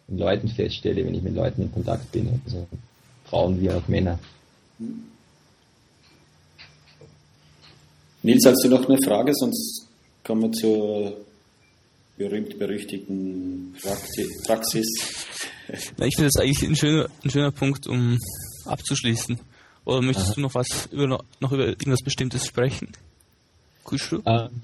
in 0.07 0.17
Leuten 0.17 0.47
feststelle, 0.47 1.05
wenn 1.05 1.15
ich 1.15 1.21
mit 1.21 1.35
Leuten 1.35 1.63
in 1.63 1.71
Kontakt 1.71 2.11
bin. 2.11 2.41
Also 2.45 2.67
Frauen 3.25 3.61
wie 3.61 3.69
auch 3.69 3.87
Männer. 3.87 4.19
Nils, 8.21 8.45
hast 8.45 8.63
du 8.63 8.69
noch 8.69 8.87
eine 8.87 8.97
Frage? 9.01 9.33
Sonst 9.33 9.87
kommen 10.23 10.43
wir 10.43 10.51
zur 10.51 11.17
berühmt-berüchtigten 12.17 13.75
Praxis. 14.45 14.85
Na, 15.97 16.05
ich 16.05 16.15
finde 16.15 16.29
das 16.33 16.41
eigentlich 16.41 16.63
ein 16.63 16.75
schöner, 16.75 17.09
ein 17.23 17.29
schöner 17.29 17.51
Punkt, 17.51 17.87
um 17.87 18.19
abzuschließen. 18.65 19.39
Oder 19.85 20.01
möchtest 20.01 20.29
Aha. 20.29 20.35
du 20.35 20.41
noch 20.41 20.55
was 20.55 20.87
über 20.91 21.07
noch 21.39 21.51
über 21.51 21.67
irgendwas 21.67 22.01
Bestimmtes 22.03 22.45
sprechen? 22.45 22.89
Kuschel? 23.83 24.21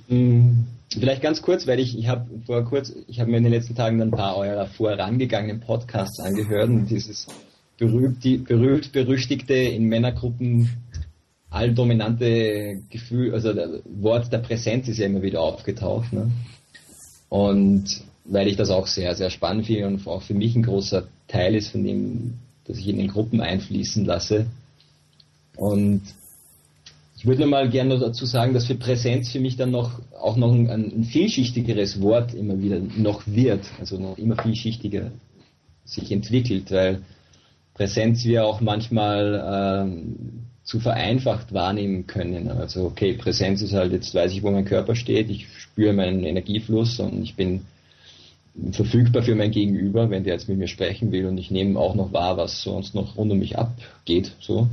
Ähm, 0.10 0.66
vielleicht 0.91 1.22
ganz 1.22 1.41
kurz, 1.41 1.68
weil 1.68 1.80
ich, 1.80 1.97
ich 1.97 2.08
habe 2.08 2.30
vor 2.45 2.64
kurz, 2.64 2.93
ich 3.08 3.20
habe 3.20 3.30
mir 3.30 3.38
in 3.38 3.43
den 3.43 3.52
letzten 3.52 3.76
Tagen 3.76 4.02
ein 4.02 4.12
paar 4.12 4.38
eurer 4.38 4.68
vorangegangenen 4.68 5.60
Podcasts 5.60 6.20
angehört 6.20 6.70
und 6.70 6.86
dieses 6.88 7.28
berühmt, 7.78 8.22
berühmt 8.22 8.91
berüchtigte 8.91 9.54
in 9.54 9.86
Männergruppen 9.86 10.70
alldominante 11.50 12.84
Gefühl, 12.89 13.34
also 13.34 13.54
das 13.54 13.82
Wort 13.86 14.32
der 14.32 14.38
Präsenz 14.38 14.88
ist 14.88 15.00
ja 15.00 15.08
immer 15.08 15.22
wieder 15.22 15.41
aufgetaucht. 15.41 16.14
Ne? 16.14 16.32
Und 17.30 17.86
weil 18.25 18.47
ich 18.47 18.57
das 18.57 18.69
auch 18.69 18.88
sehr, 18.88 19.15
sehr 19.15 19.30
spannend 19.30 19.67
finde 19.67 19.88
und 19.88 20.05
auch 20.07 20.21
für 20.21 20.34
mich 20.34 20.55
ein 20.55 20.63
großer 20.63 21.07
Teil 21.27 21.55
ist 21.55 21.69
von 21.69 21.84
dem, 21.84 22.36
dass 22.65 22.77
ich 22.77 22.88
in 22.88 22.97
den 22.97 23.07
Gruppen 23.07 23.41
einfließen 23.41 24.05
lasse. 24.05 24.47
Und 25.55 26.01
ich 27.17 27.25
würde 27.25 27.45
mal 27.45 27.69
gerne 27.69 27.99
dazu 27.99 28.25
sagen, 28.25 28.53
dass 28.53 28.65
für 28.65 28.75
Präsenz 28.75 29.30
für 29.30 29.39
mich 29.39 29.57
dann 29.57 29.71
noch 29.71 29.99
auch 30.19 30.38
noch 30.38 30.53
ein, 30.53 30.69
ein 30.69 31.03
vielschichtigeres 31.03 32.01
Wort 32.01 32.34
immer 32.34 32.61
wieder 32.61 32.80
noch 32.80 33.23
wird, 33.25 33.65
also 33.80 33.97
noch 33.97 34.17
immer 34.17 34.41
vielschichtiger 34.41 35.11
sich 35.86 36.11
entwickelt, 36.11 36.71
weil 36.71 37.01
Präsenz 37.73 38.23
wir 38.25 38.45
auch 38.45 38.61
manchmal 38.61 39.86
ähm, 39.86 40.45
zu 40.70 40.80
vereinfacht 40.80 41.51
wahrnehmen 41.51 42.05
können. 42.05 42.51
Also 42.51 42.86
okay, 42.86 43.13
Präsenz 43.13 43.63
ist 43.63 43.74
halt, 43.74 43.91
jetzt 43.91 44.13
weiß 44.13 44.32
ich, 44.34 44.43
wo 44.43 44.51
mein 44.51 44.65
Körper 44.65 44.95
steht, 44.95 45.32
ich 45.32 45.47
spüre 45.57 45.93
meinen 45.93 46.24
Energiefluss 46.24 46.99
und 46.99 47.24
ich 47.24 47.36
bin 47.36 47.65
verfügbar 48.72 49.24
für 49.24 49.34
mein 49.34 49.49
Gegenüber, 49.49 50.11
wenn 50.11 50.24
der 50.24 50.34
jetzt 50.34 50.47
mit 50.47 50.59
mir 50.59 50.67
sprechen 50.67 51.11
will 51.11 51.26
und 51.26 51.39
ich 51.39 51.49
nehme 51.49 51.80
auch 51.80 51.95
noch 51.95 52.13
wahr, 52.13 52.38
was 52.38 52.61
sonst 52.61 52.93
noch 52.93 53.17
rund 53.17 53.32
um 53.32 53.39
mich 53.39 53.57
abgeht. 53.57 54.36
So. 54.41 54.67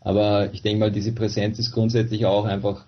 Aber 0.00 0.52
ich 0.52 0.62
denke 0.62 0.80
mal, 0.80 0.90
diese 0.90 1.12
Präsenz 1.12 1.60
ist 1.60 1.70
grundsätzlich 1.70 2.26
auch 2.26 2.44
einfach 2.44 2.84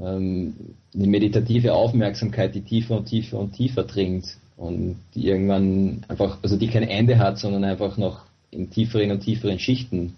ähm, 0.00 0.54
eine 0.94 1.08
meditative 1.08 1.74
Aufmerksamkeit, 1.74 2.54
die 2.54 2.60
tiefer 2.60 2.98
und 2.98 3.06
tiefer 3.06 3.40
und 3.40 3.52
tiefer 3.52 3.82
dringt 3.82 4.36
und 4.56 5.00
die 5.16 5.26
irgendwann 5.26 6.04
einfach, 6.06 6.38
also 6.40 6.56
die 6.56 6.68
kein 6.68 6.84
Ende 6.84 7.18
hat, 7.18 7.40
sondern 7.40 7.64
einfach 7.64 7.96
noch 7.96 8.20
in 8.52 8.70
tieferen 8.70 9.10
und 9.10 9.22
tieferen 9.22 9.58
Schichten 9.58 10.14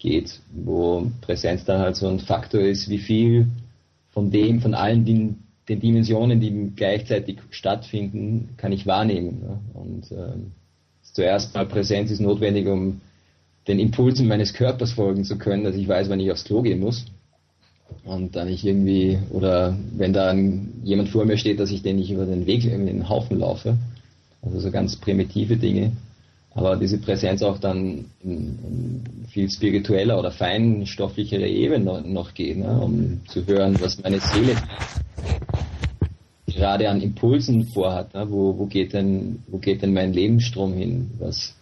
geht, 0.00 0.40
wo 0.52 1.06
Präsenz 1.20 1.64
dann 1.64 1.80
halt 1.80 1.94
so 1.94 2.08
ein 2.08 2.18
Faktor 2.18 2.60
ist, 2.60 2.88
wie 2.88 2.98
viel 2.98 3.46
von 4.10 4.30
dem, 4.30 4.60
von 4.60 4.74
allen 4.74 5.04
den, 5.04 5.44
den 5.68 5.78
Dimensionen, 5.78 6.40
die 6.40 6.72
gleichzeitig 6.74 7.38
stattfinden, 7.50 8.48
kann 8.56 8.72
ich 8.72 8.86
wahrnehmen. 8.86 9.40
Ne? 9.40 9.58
Und 9.74 10.10
ähm, 10.10 10.52
zuerst 11.02 11.54
mal 11.54 11.66
Präsenz 11.66 12.10
ist 12.10 12.20
notwendig, 12.20 12.66
um 12.66 13.00
den 13.68 13.78
Impulsen 13.78 14.26
meines 14.26 14.54
Körpers 14.54 14.92
folgen 14.92 15.24
zu 15.24 15.38
können, 15.38 15.64
dass 15.64 15.76
ich 15.76 15.86
weiß, 15.86 16.08
wann 16.08 16.18
ich 16.18 16.32
aufs 16.32 16.44
Klo 16.44 16.62
gehen 16.62 16.80
muss. 16.80 17.04
Und 18.04 18.36
dann 18.36 18.48
ich 18.48 18.64
irgendwie, 18.64 19.18
oder 19.30 19.76
wenn 19.96 20.12
dann 20.12 20.72
jemand 20.82 21.10
vor 21.10 21.24
mir 21.24 21.36
steht, 21.36 21.60
dass 21.60 21.70
ich 21.70 21.82
den 21.82 21.96
nicht 21.96 22.10
über 22.10 22.24
den 22.24 22.46
Weg, 22.46 22.64
in 22.64 22.86
den 22.86 23.08
Haufen 23.08 23.38
laufe. 23.38 23.76
Also 24.42 24.60
so 24.60 24.70
ganz 24.70 24.96
primitive 24.96 25.56
Dinge. 25.56 25.92
Aber 26.52 26.76
diese 26.76 26.98
Präsenz 26.98 27.42
auch 27.42 27.58
dann 27.58 28.06
in, 28.22 29.02
viel 29.28 29.48
spiritueller 29.48 30.18
oder 30.18 30.32
feinstofflichere 30.32 31.46
Ebene 31.46 32.02
noch, 32.02 32.34
geht, 32.34 32.58
ne? 32.58 32.80
um 32.80 33.20
zu 33.28 33.46
hören, 33.46 33.76
was 33.80 34.02
meine 34.02 34.20
Seele 34.20 34.56
gerade 36.46 36.90
an 36.90 37.00
Impulsen 37.00 37.66
vorhat. 37.66 38.12
Ne? 38.14 38.26
Wo, 38.28 38.58
wo, 38.58 38.66
geht 38.66 38.92
denn, 38.92 39.42
wo 39.46 39.58
geht 39.58 39.82
denn 39.82 39.92
mein 39.92 40.12
Lebensstrom 40.12 40.74
hin? 40.74 41.12
Was, 41.18 41.54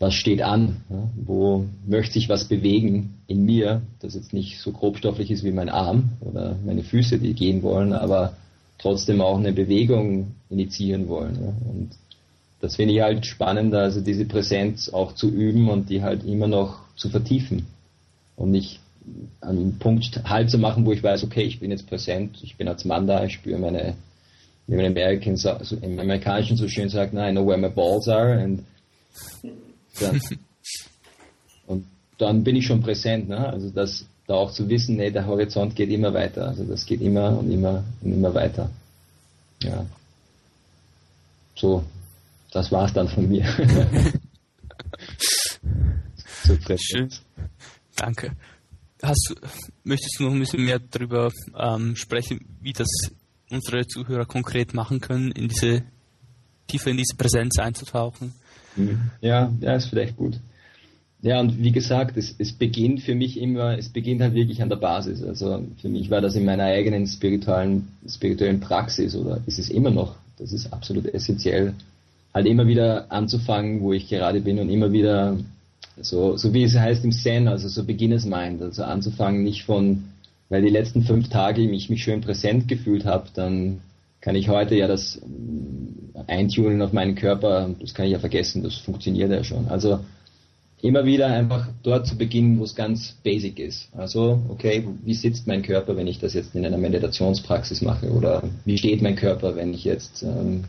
was 0.00 0.14
steht 0.14 0.42
an? 0.42 0.82
Ne? 0.88 1.08
Wo 1.24 1.66
möchte 1.86 2.18
ich 2.18 2.28
was 2.28 2.46
bewegen 2.46 3.14
in 3.28 3.44
mir, 3.44 3.82
das 4.00 4.14
jetzt 4.14 4.32
nicht 4.32 4.58
so 4.58 4.72
grobstofflich 4.72 5.30
ist 5.30 5.44
wie 5.44 5.52
mein 5.52 5.68
Arm 5.68 6.10
oder 6.20 6.56
meine 6.64 6.82
Füße, 6.82 7.18
die 7.18 7.34
gehen 7.34 7.62
wollen, 7.62 7.92
aber 7.92 8.34
trotzdem 8.78 9.20
auch 9.20 9.38
eine 9.38 9.52
Bewegung 9.52 10.32
initiieren 10.48 11.06
wollen. 11.08 11.34
Ne? 11.34 11.54
Und 11.70 11.90
das 12.60 12.76
finde 12.76 12.94
ich 12.94 13.00
halt 13.00 13.26
spannender, 13.26 13.80
also 13.80 14.00
diese 14.00 14.24
Präsenz 14.24 14.90
auch 14.90 15.14
zu 15.14 15.28
üben 15.30 15.68
und 15.68 15.88
die 15.88 16.02
halt 16.02 16.24
immer 16.24 16.46
noch 16.46 16.80
zu 16.96 17.08
vertiefen. 17.08 17.66
Und 18.36 18.50
nicht 18.50 18.80
an 19.40 19.56
einem 19.56 19.78
Punkt 19.78 20.22
halt 20.24 20.50
zu 20.50 20.58
machen, 20.58 20.84
wo 20.84 20.92
ich 20.92 21.02
weiß, 21.02 21.24
okay, 21.24 21.42
ich 21.42 21.58
bin 21.60 21.70
jetzt 21.70 21.86
präsent, 21.86 22.38
ich 22.42 22.56
bin 22.56 22.68
als 22.68 22.84
Mann 22.84 23.06
da, 23.06 23.24
ich 23.24 23.34
spüre 23.34 23.58
meine, 23.58 23.94
wie 24.66 24.76
man 24.76 24.84
im 24.84 25.98
Amerikanischen 25.98 26.56
so 26.56 26.68
schön 26.68 26.88
sagt, 26.88 27.14
I 27.14 27.30
know 27.32 27.46
where 27.46 27.58
my 27.58 27.70
balls 27.70 28.08
are, 28.08 28.40
and 28.40 28.62
dann, 29.98 30.20
und 31.66 31.86
dann 32.18 32.44
bin 32.44 32.56
ich 32.56 32.66
schon 32.66 32.82
präsent. 32.82 33.28
Ne? 33.28 33.48
Also 33.48 33.70
das 33.70 34.06
da 34.26 34.34
auch 34.34 34.52
zu 34.52 34.68
wissen, 34.68 34.96
nee, 34.96 35.10
der 35.10 35.26
Horizont 35.26 35.74
geht 35.74 35.90
immer 35.90 36.14
weiter. 36.14 36.46
Also 36.46 36.64
das 36.64 36.86
geht 36.86 37.00
immer 37.00 37.36
und 37.36 37.50
immer 37.50 37.82
und 38.00 38.12
immer 38.12 38.32
weiter. 38.32 38.70
Ja. 39.62 39.84
So, 41.56 41.82
das 42.52 42.70
war's 42.72 42.92
dann 42.92 43.08
von 43.08 43.28
mir. 43.28 43.44
Schön. 46.76 47.08
Danke. 47.96 48.32
Hast, 49.02 49.34
möchtest 49.84 50.18
du 50.18 50.24
noch 50.24 50.32
ein 50.32 50.40
bisschen 50.40 50.64
mehr 50.64 50.78
darüber 50.78 51.30
ähm, 51.58 51.96
sprechen, 51.96 52.40
wie 52.60 52.72
das 52.72 52.88
unsere 53.50 53.86
Zuhörer 53.86 54.26
konkret 54.26 54.74
machen 54.74 55.00
können, 55.00 55.32
in 55.32 55.48
diese 55.48 55.82
tiefer 56.66 56.90
in 56.90 56.96
diese 56.96 57.16
Präsenz 57.16 57.58
einzutauchen? 57.58 58.32
Mhm. 58.76 59.10
Ja, 59.20 59.52
ja, 59.60 59.74
ist 59.74 59.86
vielleicht 59.86 60.16
gut. 60.16 60.38
Ja, 61.22 61.38
und 61.40 61.62
wie 61.62 61.72
gesagt, 61.72 62.16
es, 62.16 62.34
es 62.38 62.52
beginnt 62.52 63.02
für 63.02 63.14
mich 63.14 63.38
immer, 63.38 63.76
es 63.76 63.90
beginnt 63.90 64.22
halt 64.22 64.34
wirklich 64.34 64.62
an 64.62 64.70
der 64.70 64.76
Basis. 64.76 65.22
Also 65.22 65.66
für 65.80 65.88
mich 65.88 66.08
war 66.08 66.22
das 66.22 66.34
in 66.34 66.46
meiner 66.46 66.64
eigenen 66.64 67.06
spirituellen, 67.06 67.88
spirituellen 68.08 68.60
Praxis 68.60 69.14
oder 69.14 69.40
ist 69.46 69.58
es 69.58 69.68
immer 69.68 69.90
noch. 69.90 70.16
Das 70.38 70.52
ist 70.52 70.72
absolut 70.72 71.06
essentiell, 71.06 71.74
halt 72.32 72.46
immer 72.46 72.66
wieder 72.66 73.10
anzufangen, 73.10 73.80
wo 73.80 73.92
ich 73.92 74.08
gerade 74.08 74.40
bin 74.40 74.58
und 74.58 74.68
immer 74.68 74.92
wieder 74.92 75.36
so, 76.00 76.36
so 76.36 76.54
wie 76.54 76.62
es 76.62 76.76
heißt 76.76 77.04
im 77.04 77.12
Zen, 77.12 77.48
also 77.48 77.68
so 77.68 77.84
Beginners 77.84 78.24
Mind, 78.24 78.62
also 78.62 78.84
anzufangen 78.84 79.42
nicht 79.42 79.64
von, 79.64 80.04
weil 80.48 80.62
die 80.62 80.70
letzten 80.70 81.02
fünf 81.02 81.28
Tage 81.28 81.62
ich 81.62 81.90
mich 81.90 82.02
schön 82.02 82.20
präsent 82.20 82.68
gefühlt 82.68 83.04
habe, 83.04 83.28
dann 83.34 83.80
kann 84.20 84.36
ich 84.36 84.48
heute 84.48 84.74
ja 84.74 84.86
das 84.86 85.16
äh, 85.16 86.20
eintunen 86.26 86.82
auf 86.82 86.92
meinen 86.92 87.14
Körper, 87.14 87.70
das 87.80 87.94
kann 87.94 88.06
ich 88.06 88.12
ja 88.12 88.18
vergessen, 88.18 88.62
das 88.62 88.76
funktioniert 88.76 89.30
ja 89.30 89.42
schon. 89.44 89.68
Also 89.68 90.00
immer 90.82 91.04
wieder 91.04 91.26
einfach 91.26 91.68
dort 91.82 92.06
zu 92.06 92.16
beginnen, 92.16 92.58
wo 92.58 92.64
es 92.64 92.74
ganz 92.74 93.14
basic 93.22 93.58
ist. 93.58 93.88
Also, 93.96 94.40
okay, 94.48 94.86
wie 95.04 95.14
sitzt 95.14 95.46
mein 95.46 95.62
Körper, 95.62 95.96
wenn 95.96 96.06
ich 96.06 96.18
das 96.18 96.34
jetzt 96.34 96.54
in 96.54 96.64
einer 96.64 96.78
Meditationspraxis 96.78 97.82
mache? 97.82 98.10
Oder 98.10 98.42
wie 98.64 98.78
steht 98.78 99.02
mein 99.02 99.16
Körper, 99.16 99.56
wenn 99.56 99.74
ich 99.74 99.84
jetzt 99.84 100.22
ähm, 100.22 100.64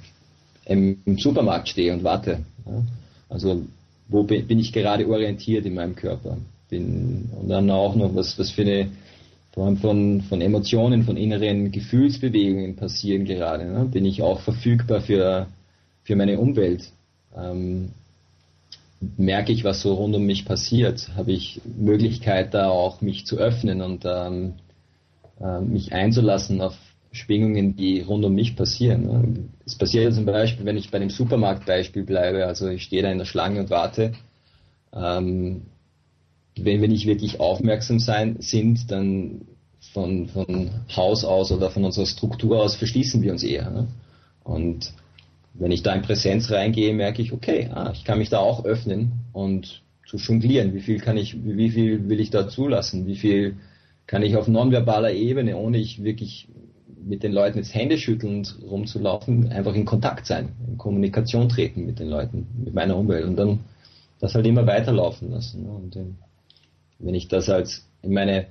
im, 0.66 0.98
Supermarkt 1.18 1.70
stehe 1.70 1.94
und 1.94 2.04
warte? 2.04 2.40
Ja? 2.66 2.84
Also, 3.30 3.64
wo 4.08 4.24
bin, 4.24 4.48
bin, 4.48 4.60
ich 4.60 4.74
gerade 4.74 5.08
orientiert 5.08 5.66
in 5.66 5.76
meinem 5.76 5.96
Körper? 5.96 6.38
Bin, 6.70 7.30
und 7.40 7.50
dann 7.50 7.70
auch 7.72 7.96
noch, 7.96 8.16
was, 8.16 8.38
was 8.38 8.52
für 8.52 8.62
eine 8.62 8.90
Form 9.54 9.78
von, 9.78 10.22
von 10.22 10.42
Emotionen, 10.42 11.04
von 11.04 11.18
inneren 11.18 11.72
Gefühlsbewegungen 11.72 12.76
passieren 12.76 13.26
gerade. 13.26 13.66
Ne? 13.66 13.86
Bin 13.86 14.06
ich 14.06 14.22
auch 14.22 14.40
verfügbar 14.42 15.02
für, 15.02 15.48
für 16.04 16.16
meine 16.16 16.40
Umwelt? 16.40 16.92
Ähm, 17.36 17.92
merke 19.18 19.52
ich, 19.52 19.64
was 19.64 19.82
so 19.82 19.94
rund 19.94 20.16
um 20.16 20.26
mich 20.26 20.46
passiert? 20.46 21.10
Habe 21.16 21.32
ich 21.34 21.62
Möglichkeit, 21.66 22.54
da 22.54 22.70
auch 22.70 23.02
mich 23.02 23.26
zu 23.26 23.38
öffnen 23.38 23.82
und 23.82 24.04
ähm, 24.06 24.54
äh, 25.42 25.60
mich 25.60 25.92
einzulassen 25.92 26.62
auf 26.62 26.78
Schwingungen, 27.12 27.76
die 27.76 28.02
rund 28.02 28.24
um 28.24 28.34
mich 28.34 28.56
passieren? 28.56 29.04
Ne? 29.04 29.50
Es 29.66 29.76
passiert 29.76 30.14
zum 30.14 30.26
Beispiel, 30.26 30.66
wenn 30.66 30.78
ich 30.78 30.92
bei 30.92 31.00
dem 31.00 31.10
Supermarktbeispiel 31.10 32.04
bleibe, 32.04 32.46
also 32.46 32.70
ich 32.70 32.84
stehe 32.84 33.04
da 33.04 33.12
in 33.12 33.18
der 33.18 33.26
Schlange 33.26 33.60
und 33.60 33.70
warte, 33.70 34.14
ähm, 34.94 35.64
wenn 36.56 36.82
wir 36.82 36.88
nicht 36.88 37.06
wirklich 37.06 37.40
aufmerksam 37.40 38.00
sein, 38.00 38.38
sind, 38.40 38.92
dann 38.92 39.42
von, 39.94 40.28
von 40.28 40.70
Haus 40.96 41.26
aus 41.26 41.52
oder 41.52 41.70
von 41.70 41.84
unserer 41.84 42.06
Struktur 42.06 42.62
aus 42.62 42.76
verschließen 42.76 43.22
wir 43.22 43.32
uns 43.32 43.44
eher. 43.44 43.70
Ne? 43.70 43.88
Und 44.44 44.94
wenn 45.54 45.72
ich 45.72 45.84
da 45.84 45.94
in 45.94 46.02
Präsenz 46.02 46.50
reingehe, 46.52 46.94
merke 46.94 47.22
ich, 47.22 47.34
okay, 47.34 47.70
ah, 47.74 47.92
ich 47.94 48.04
kann 48.06 48.20
mich 48.20 48.30
da 48.30 48.40
auch 48.40 48.64
öffnen 48.64 49.12
und 49.34 49.82
zu 50.08 50.18
jonglieren. 50.18 50.74
Wie 50.74 50.82
viel 50.82 51.00
kann 51.00 51.18
ich, 51.18 51.36
wie 51.44 51.70
viel 51.70 52.10
will 52.10 52.20
ich 52.20 52.30
da 52.30 52.48
zulassen? 52.48 53.06
Wie 53.06 53.16
viel 53.16 53.58
kann 54.08 54.24
ich 54.24 54.36
auf 54.36 54.48
nonverbaler 54.48 55.14
Ebene, 55.14 55.58
ohne 55.58 55.78
ich 55.78 56.04
wirklich 56.04 56.48
mit 57.04 57.24
den 57.24 57.32
Leuten 57.32 57.58
jetzt 57.58 57.74
Hände 57.74 57.98
schüttelnd 57.98 58.58
rumzulaufen, 58.70 59.52
einfach 59.52 59.74
in 59.74 59.86
Kontakt 59.86 60.26
sein, 60.26 60.50
in 60.68 60.78
Kommunikation 60.78 61.50
treten 61.50 61.86
mit 61.86 62.00
den 62.00 62.08
Leuten, 62.08 62.48
mit 62.64 62.74
meiner 62.74 62.98
Umwelt 62.98 63.26
und 63.26 63.36
dann 63.36 63.60
das 64.20 64.36
halt 64.36 64.46
immer 64.46 64.68
weiterlaufen 64.68 65.32
lassen. 65.32 65.64
Ne? 65.64 65.72
Und 65.72 65.98
wenn 67.00 67.16
ich 67.16 67.28
das 67.28 67.50
als 67.50 67.86
in 68.02 68.14
meine, 68.14 68.48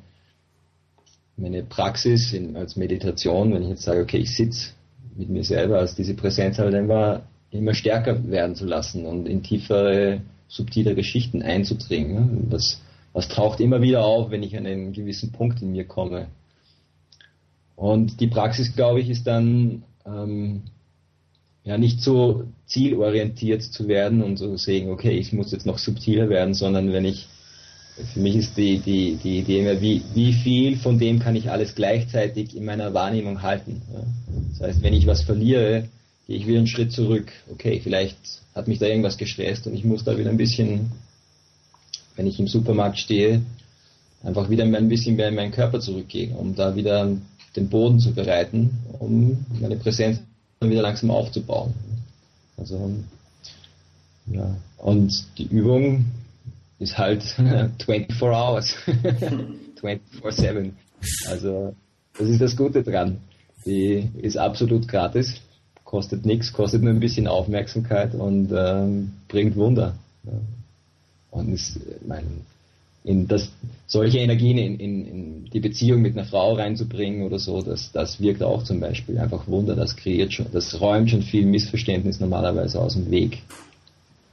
meine 1.37 1.63
Praxis, 1.63 2.33
in, 2.33 2.57
als 2.57 2.77
Meditation, 2.77 3.55
wenn 3.55 3.63
ich 3.63 3.69
jetzt 3.71 3.83
sage, 3.83 4.03
okay, 4.03 4.19
ich 4.19 4.37
sitze 4.37 4.71
mit 5.17 5.29
mir 5.29 5.45
selber, 5.45 5.79
als 5.79 5.95
diese 5.95 6.15
Präsenz 6.15 6.59
halt 6.59 6.75
einfach 6.75 7.23
immer 7.51 7.75
stärker 7.75 8.29
werden 8.29 8.55
zu 8.55 8.67
lassen 8.67 9.07
und 9.07 9.27
in 9.27 9.43
tiefere, 9.43 10.21
subtilere 10.49 11.03
Schichten 11.03 11.43
einzudringen. 11.43 12.49
Das, 12.51 12.81
das 13.13 13.29
taucht 13.29 13.61
immer 13.61 13.83
wieder 13.83 14.05
auf, 14.05 14.31
wenn 14.31 14.43
ich 14.43 14.57
an 14.57 14.67
einen 14.67 14.93
gewissen 14.93 15.33
Punkt 15.33 15.63
in 15.63 15.73
mir 15.73 15.85
komme. 15.85 16.27
Und 17.81 18.21
die 18.21 18.27
Praxis, 18.27 18.75
glaube 18.75 19.01
ich, 19.01 19.09
ist 19.09 19.27
dann 19.27 19.85
ähm, 20.05 20.65
ja 21.65 21.79
nicht 21.79 22.03
so 22.03 22.45
zielorientiert 22.67 23.63
zu 23.63 23.89
werden 23.89 24.23
und 24.23 24.37
so 24.37 24.55
sehen, 24.59 24.91
okay, 24.91 25.13
ich 25.13 25.33
muss 25.33 25.51
jetzt 25.51 25.65
noch 25.65 25.79
subtiler 25.79 26.29
werden, 26.29 26.53
sondern 26.53 26.93
wenn 26.93 27.07
ich 27.07 27.27
für 28.13 28.21
mich 28.21 28.37
ist 28.37 28.59
die, 28.59 28.81
die, 28.81 29.17
die 29.17 29.39
Idee 29.39 29.61
immer, 29.61 29.81
wie, 29.81 30.03
wie 30.13 30.35
viel 30.35 30.77
von 30.77 30.99
dem 30.99 31.21
kann 31.21 31.37
ich 31.37 31.51
alles 31.51 31.75
gleichzeitig 31.75 32.55
in 32.55 32.67
meiner 32.67 32.93
Wahrnehmung 32.93 33.41
halten. 33.41 33.81
Ja? 33.91 34.03
Das 34.51 34.69
heißt, 34.69 34.83
wenn 34.83 34.93
ich 34.93 35.07
was 35.07 35.23
verliere, 35.23 35.89
gehe 36.27 36.37
ich 36.37 36.47
wieder 36.47 36.59
einen 36.59 36.67
Schritt 36.67 36.93
zurück. 36.93 37.33
Okay, 37.51 37.81
vielleicht 37.83 38.19
hat 38.55 38.69
mich 38.69 38.79
da 38.79 38.85
irgendwas 38.85 39.17
gestresst 39.17 39.67
und 39.67 39.75
ich 39.75 39.85
muss 39.85 40.05
da 40.05 40.19
wieder 40.19 40.29
ein 40.29 40.37
bisschen, 40.37 40.93
wenn 42.15 42.27
ich 42.27 42.39
im 42.39 42.47
Supermarkt 42.47 42.99
stehe, 42.99 43.41
einfach 44.23 44.51
wieder 44.51 44.65
ein 44.65 44.89
bisschen 44.91 45.17
mehr 45.17 45.29
in 45.29 45.35
meinen 45.35 45.53
Körper 45.53 45.81
zurückgehen, 45.81 46.37
um 46.37 46.55
da 46.55 46.77
wieder 46.77 47.17
den 47.57 47.69
Boden 47.69 47.99
zu 47.99 48.13
bereiten, 48.13 48.71
um 48.99 49.45
meine 49.61 49.77
Präsenz 49.77 50.21
wieder 50.61 50.83
langsam 50.83 51.11
aufzubauen. 51.11 51.75
Also, 52.57 52.91
ja. 54.27 54.57
Und 54.79 55.25
die 55.39 55.47
Übung 55.47 56.07
ist 56.79 56.99
halt 56.99 57.23
24 57.85 58.21
Hours, 58.23 58.75
24-7. 59.83 60.71
Also, 61.29 61.75
das 62.19 62.29
ist 62.29 62.41
das 62.41 62.57
Gute 62.57 62.83
dran. 62.83 63.19
Die 63.65 64.09
ist 64.21 64.37
absolut 64.37 64.89
gratis, 64.89 65.41
kostet 65.85 66.25
nichts, 66.25 66.53
kostet 66.53 66.83
nur 66.83 66.93
ein 66.93 67.01
bisschen 67.01 67.27
Aufmerksamkeit 67.27 68.15
und 68.15 68.53
ähm, 68.57 69.13
bringt 69.29 69.57
Wunder. 69.57 69.97
Ja. 70.25 70.33
Und 71.31 71.53
ist, 71.53 71.79
mein, 72.07 72.25
in 73.03 73.27
das, 73.29 73.51
solche 73.87 74.19
Energien 74.19 74.59
in, 74.59 74.79
in, 74.79 75.07
in 75.07 75.45
die 75.47 75.61
Beziehung 75.61 76.03
mit 76.03 76.17
einer 76.17 76.27
Frau 76.27 76.55
reinzubringen 76.55 77.23
oder 77.23 77.39
so, 77.39 77.63
das, 77.63 77.93
das 77.93 78.21
wirkt 78.21 78.43
auch 78.43 78.63
zum 78.63 78.81
Beispiel 78.81 79.19
einfach 79.19 79.47
Wunder, 79.49 79.75
das 79.75 79.97
kreiert 79.97 80.33
schon, 80.33 80.47
das 80.53 80.81
räumt 80.81 81.11
schon 81.11 81.23
viel 81.23 81.47
Missverständnis 81.47 82.21
normalerweise 82.21 82.81
aus 82.81 82.95
dem 82.95 83.11
Weg 83.11 83.43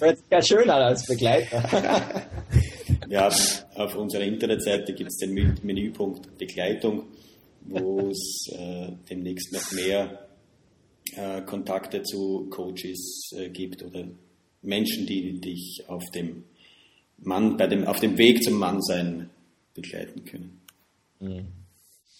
Hört 0.00 0.18
ja 0.30 0.42
schön 0.42 0.70
an 0.70 0.82
als 0.82 1.06
Begleiter. 1.06 2.26
ja, 3.08 3.28
auf 3.74 3.96
unserer 3.96 4.22
Internetseite 4.22 4.94
gibt 4.94 5.10
es 5.10 5.18
den 5.18 5.34
Menüpunkt 5.62 6.38
Begleitung, 6.38 7.04
wo 7.62 8.08
es 8.08 8.50
äh, 8.52 8.92
demnächst 9.10 9.52
noch 9.52 9.72
mehr 9.72 10.28
äh, 11.14 11.42
Kontakte 11.42 12.02
zu 12.02 12.48
Coaches 12.48 13.32
äh, 13.36 13.50
gibt 13.50 13.82
oder 13.82 14.04
Menschen, 14.62 15.06
die 15.06 15.40
dich 15.40 15.84
auf 15.88 16.04
dem 16.14 16.44
Mann, 17.18 17.56
bei 17.56 17.66
dem, 17.66 17.86
auf 17.86 18.00
dem 18.00 18.16
Weg 18.16 18.42
zum 18.42 18.54
Mannsein 18.54 19.30
begleiten 19.80 20.24
können. 20.24 20.60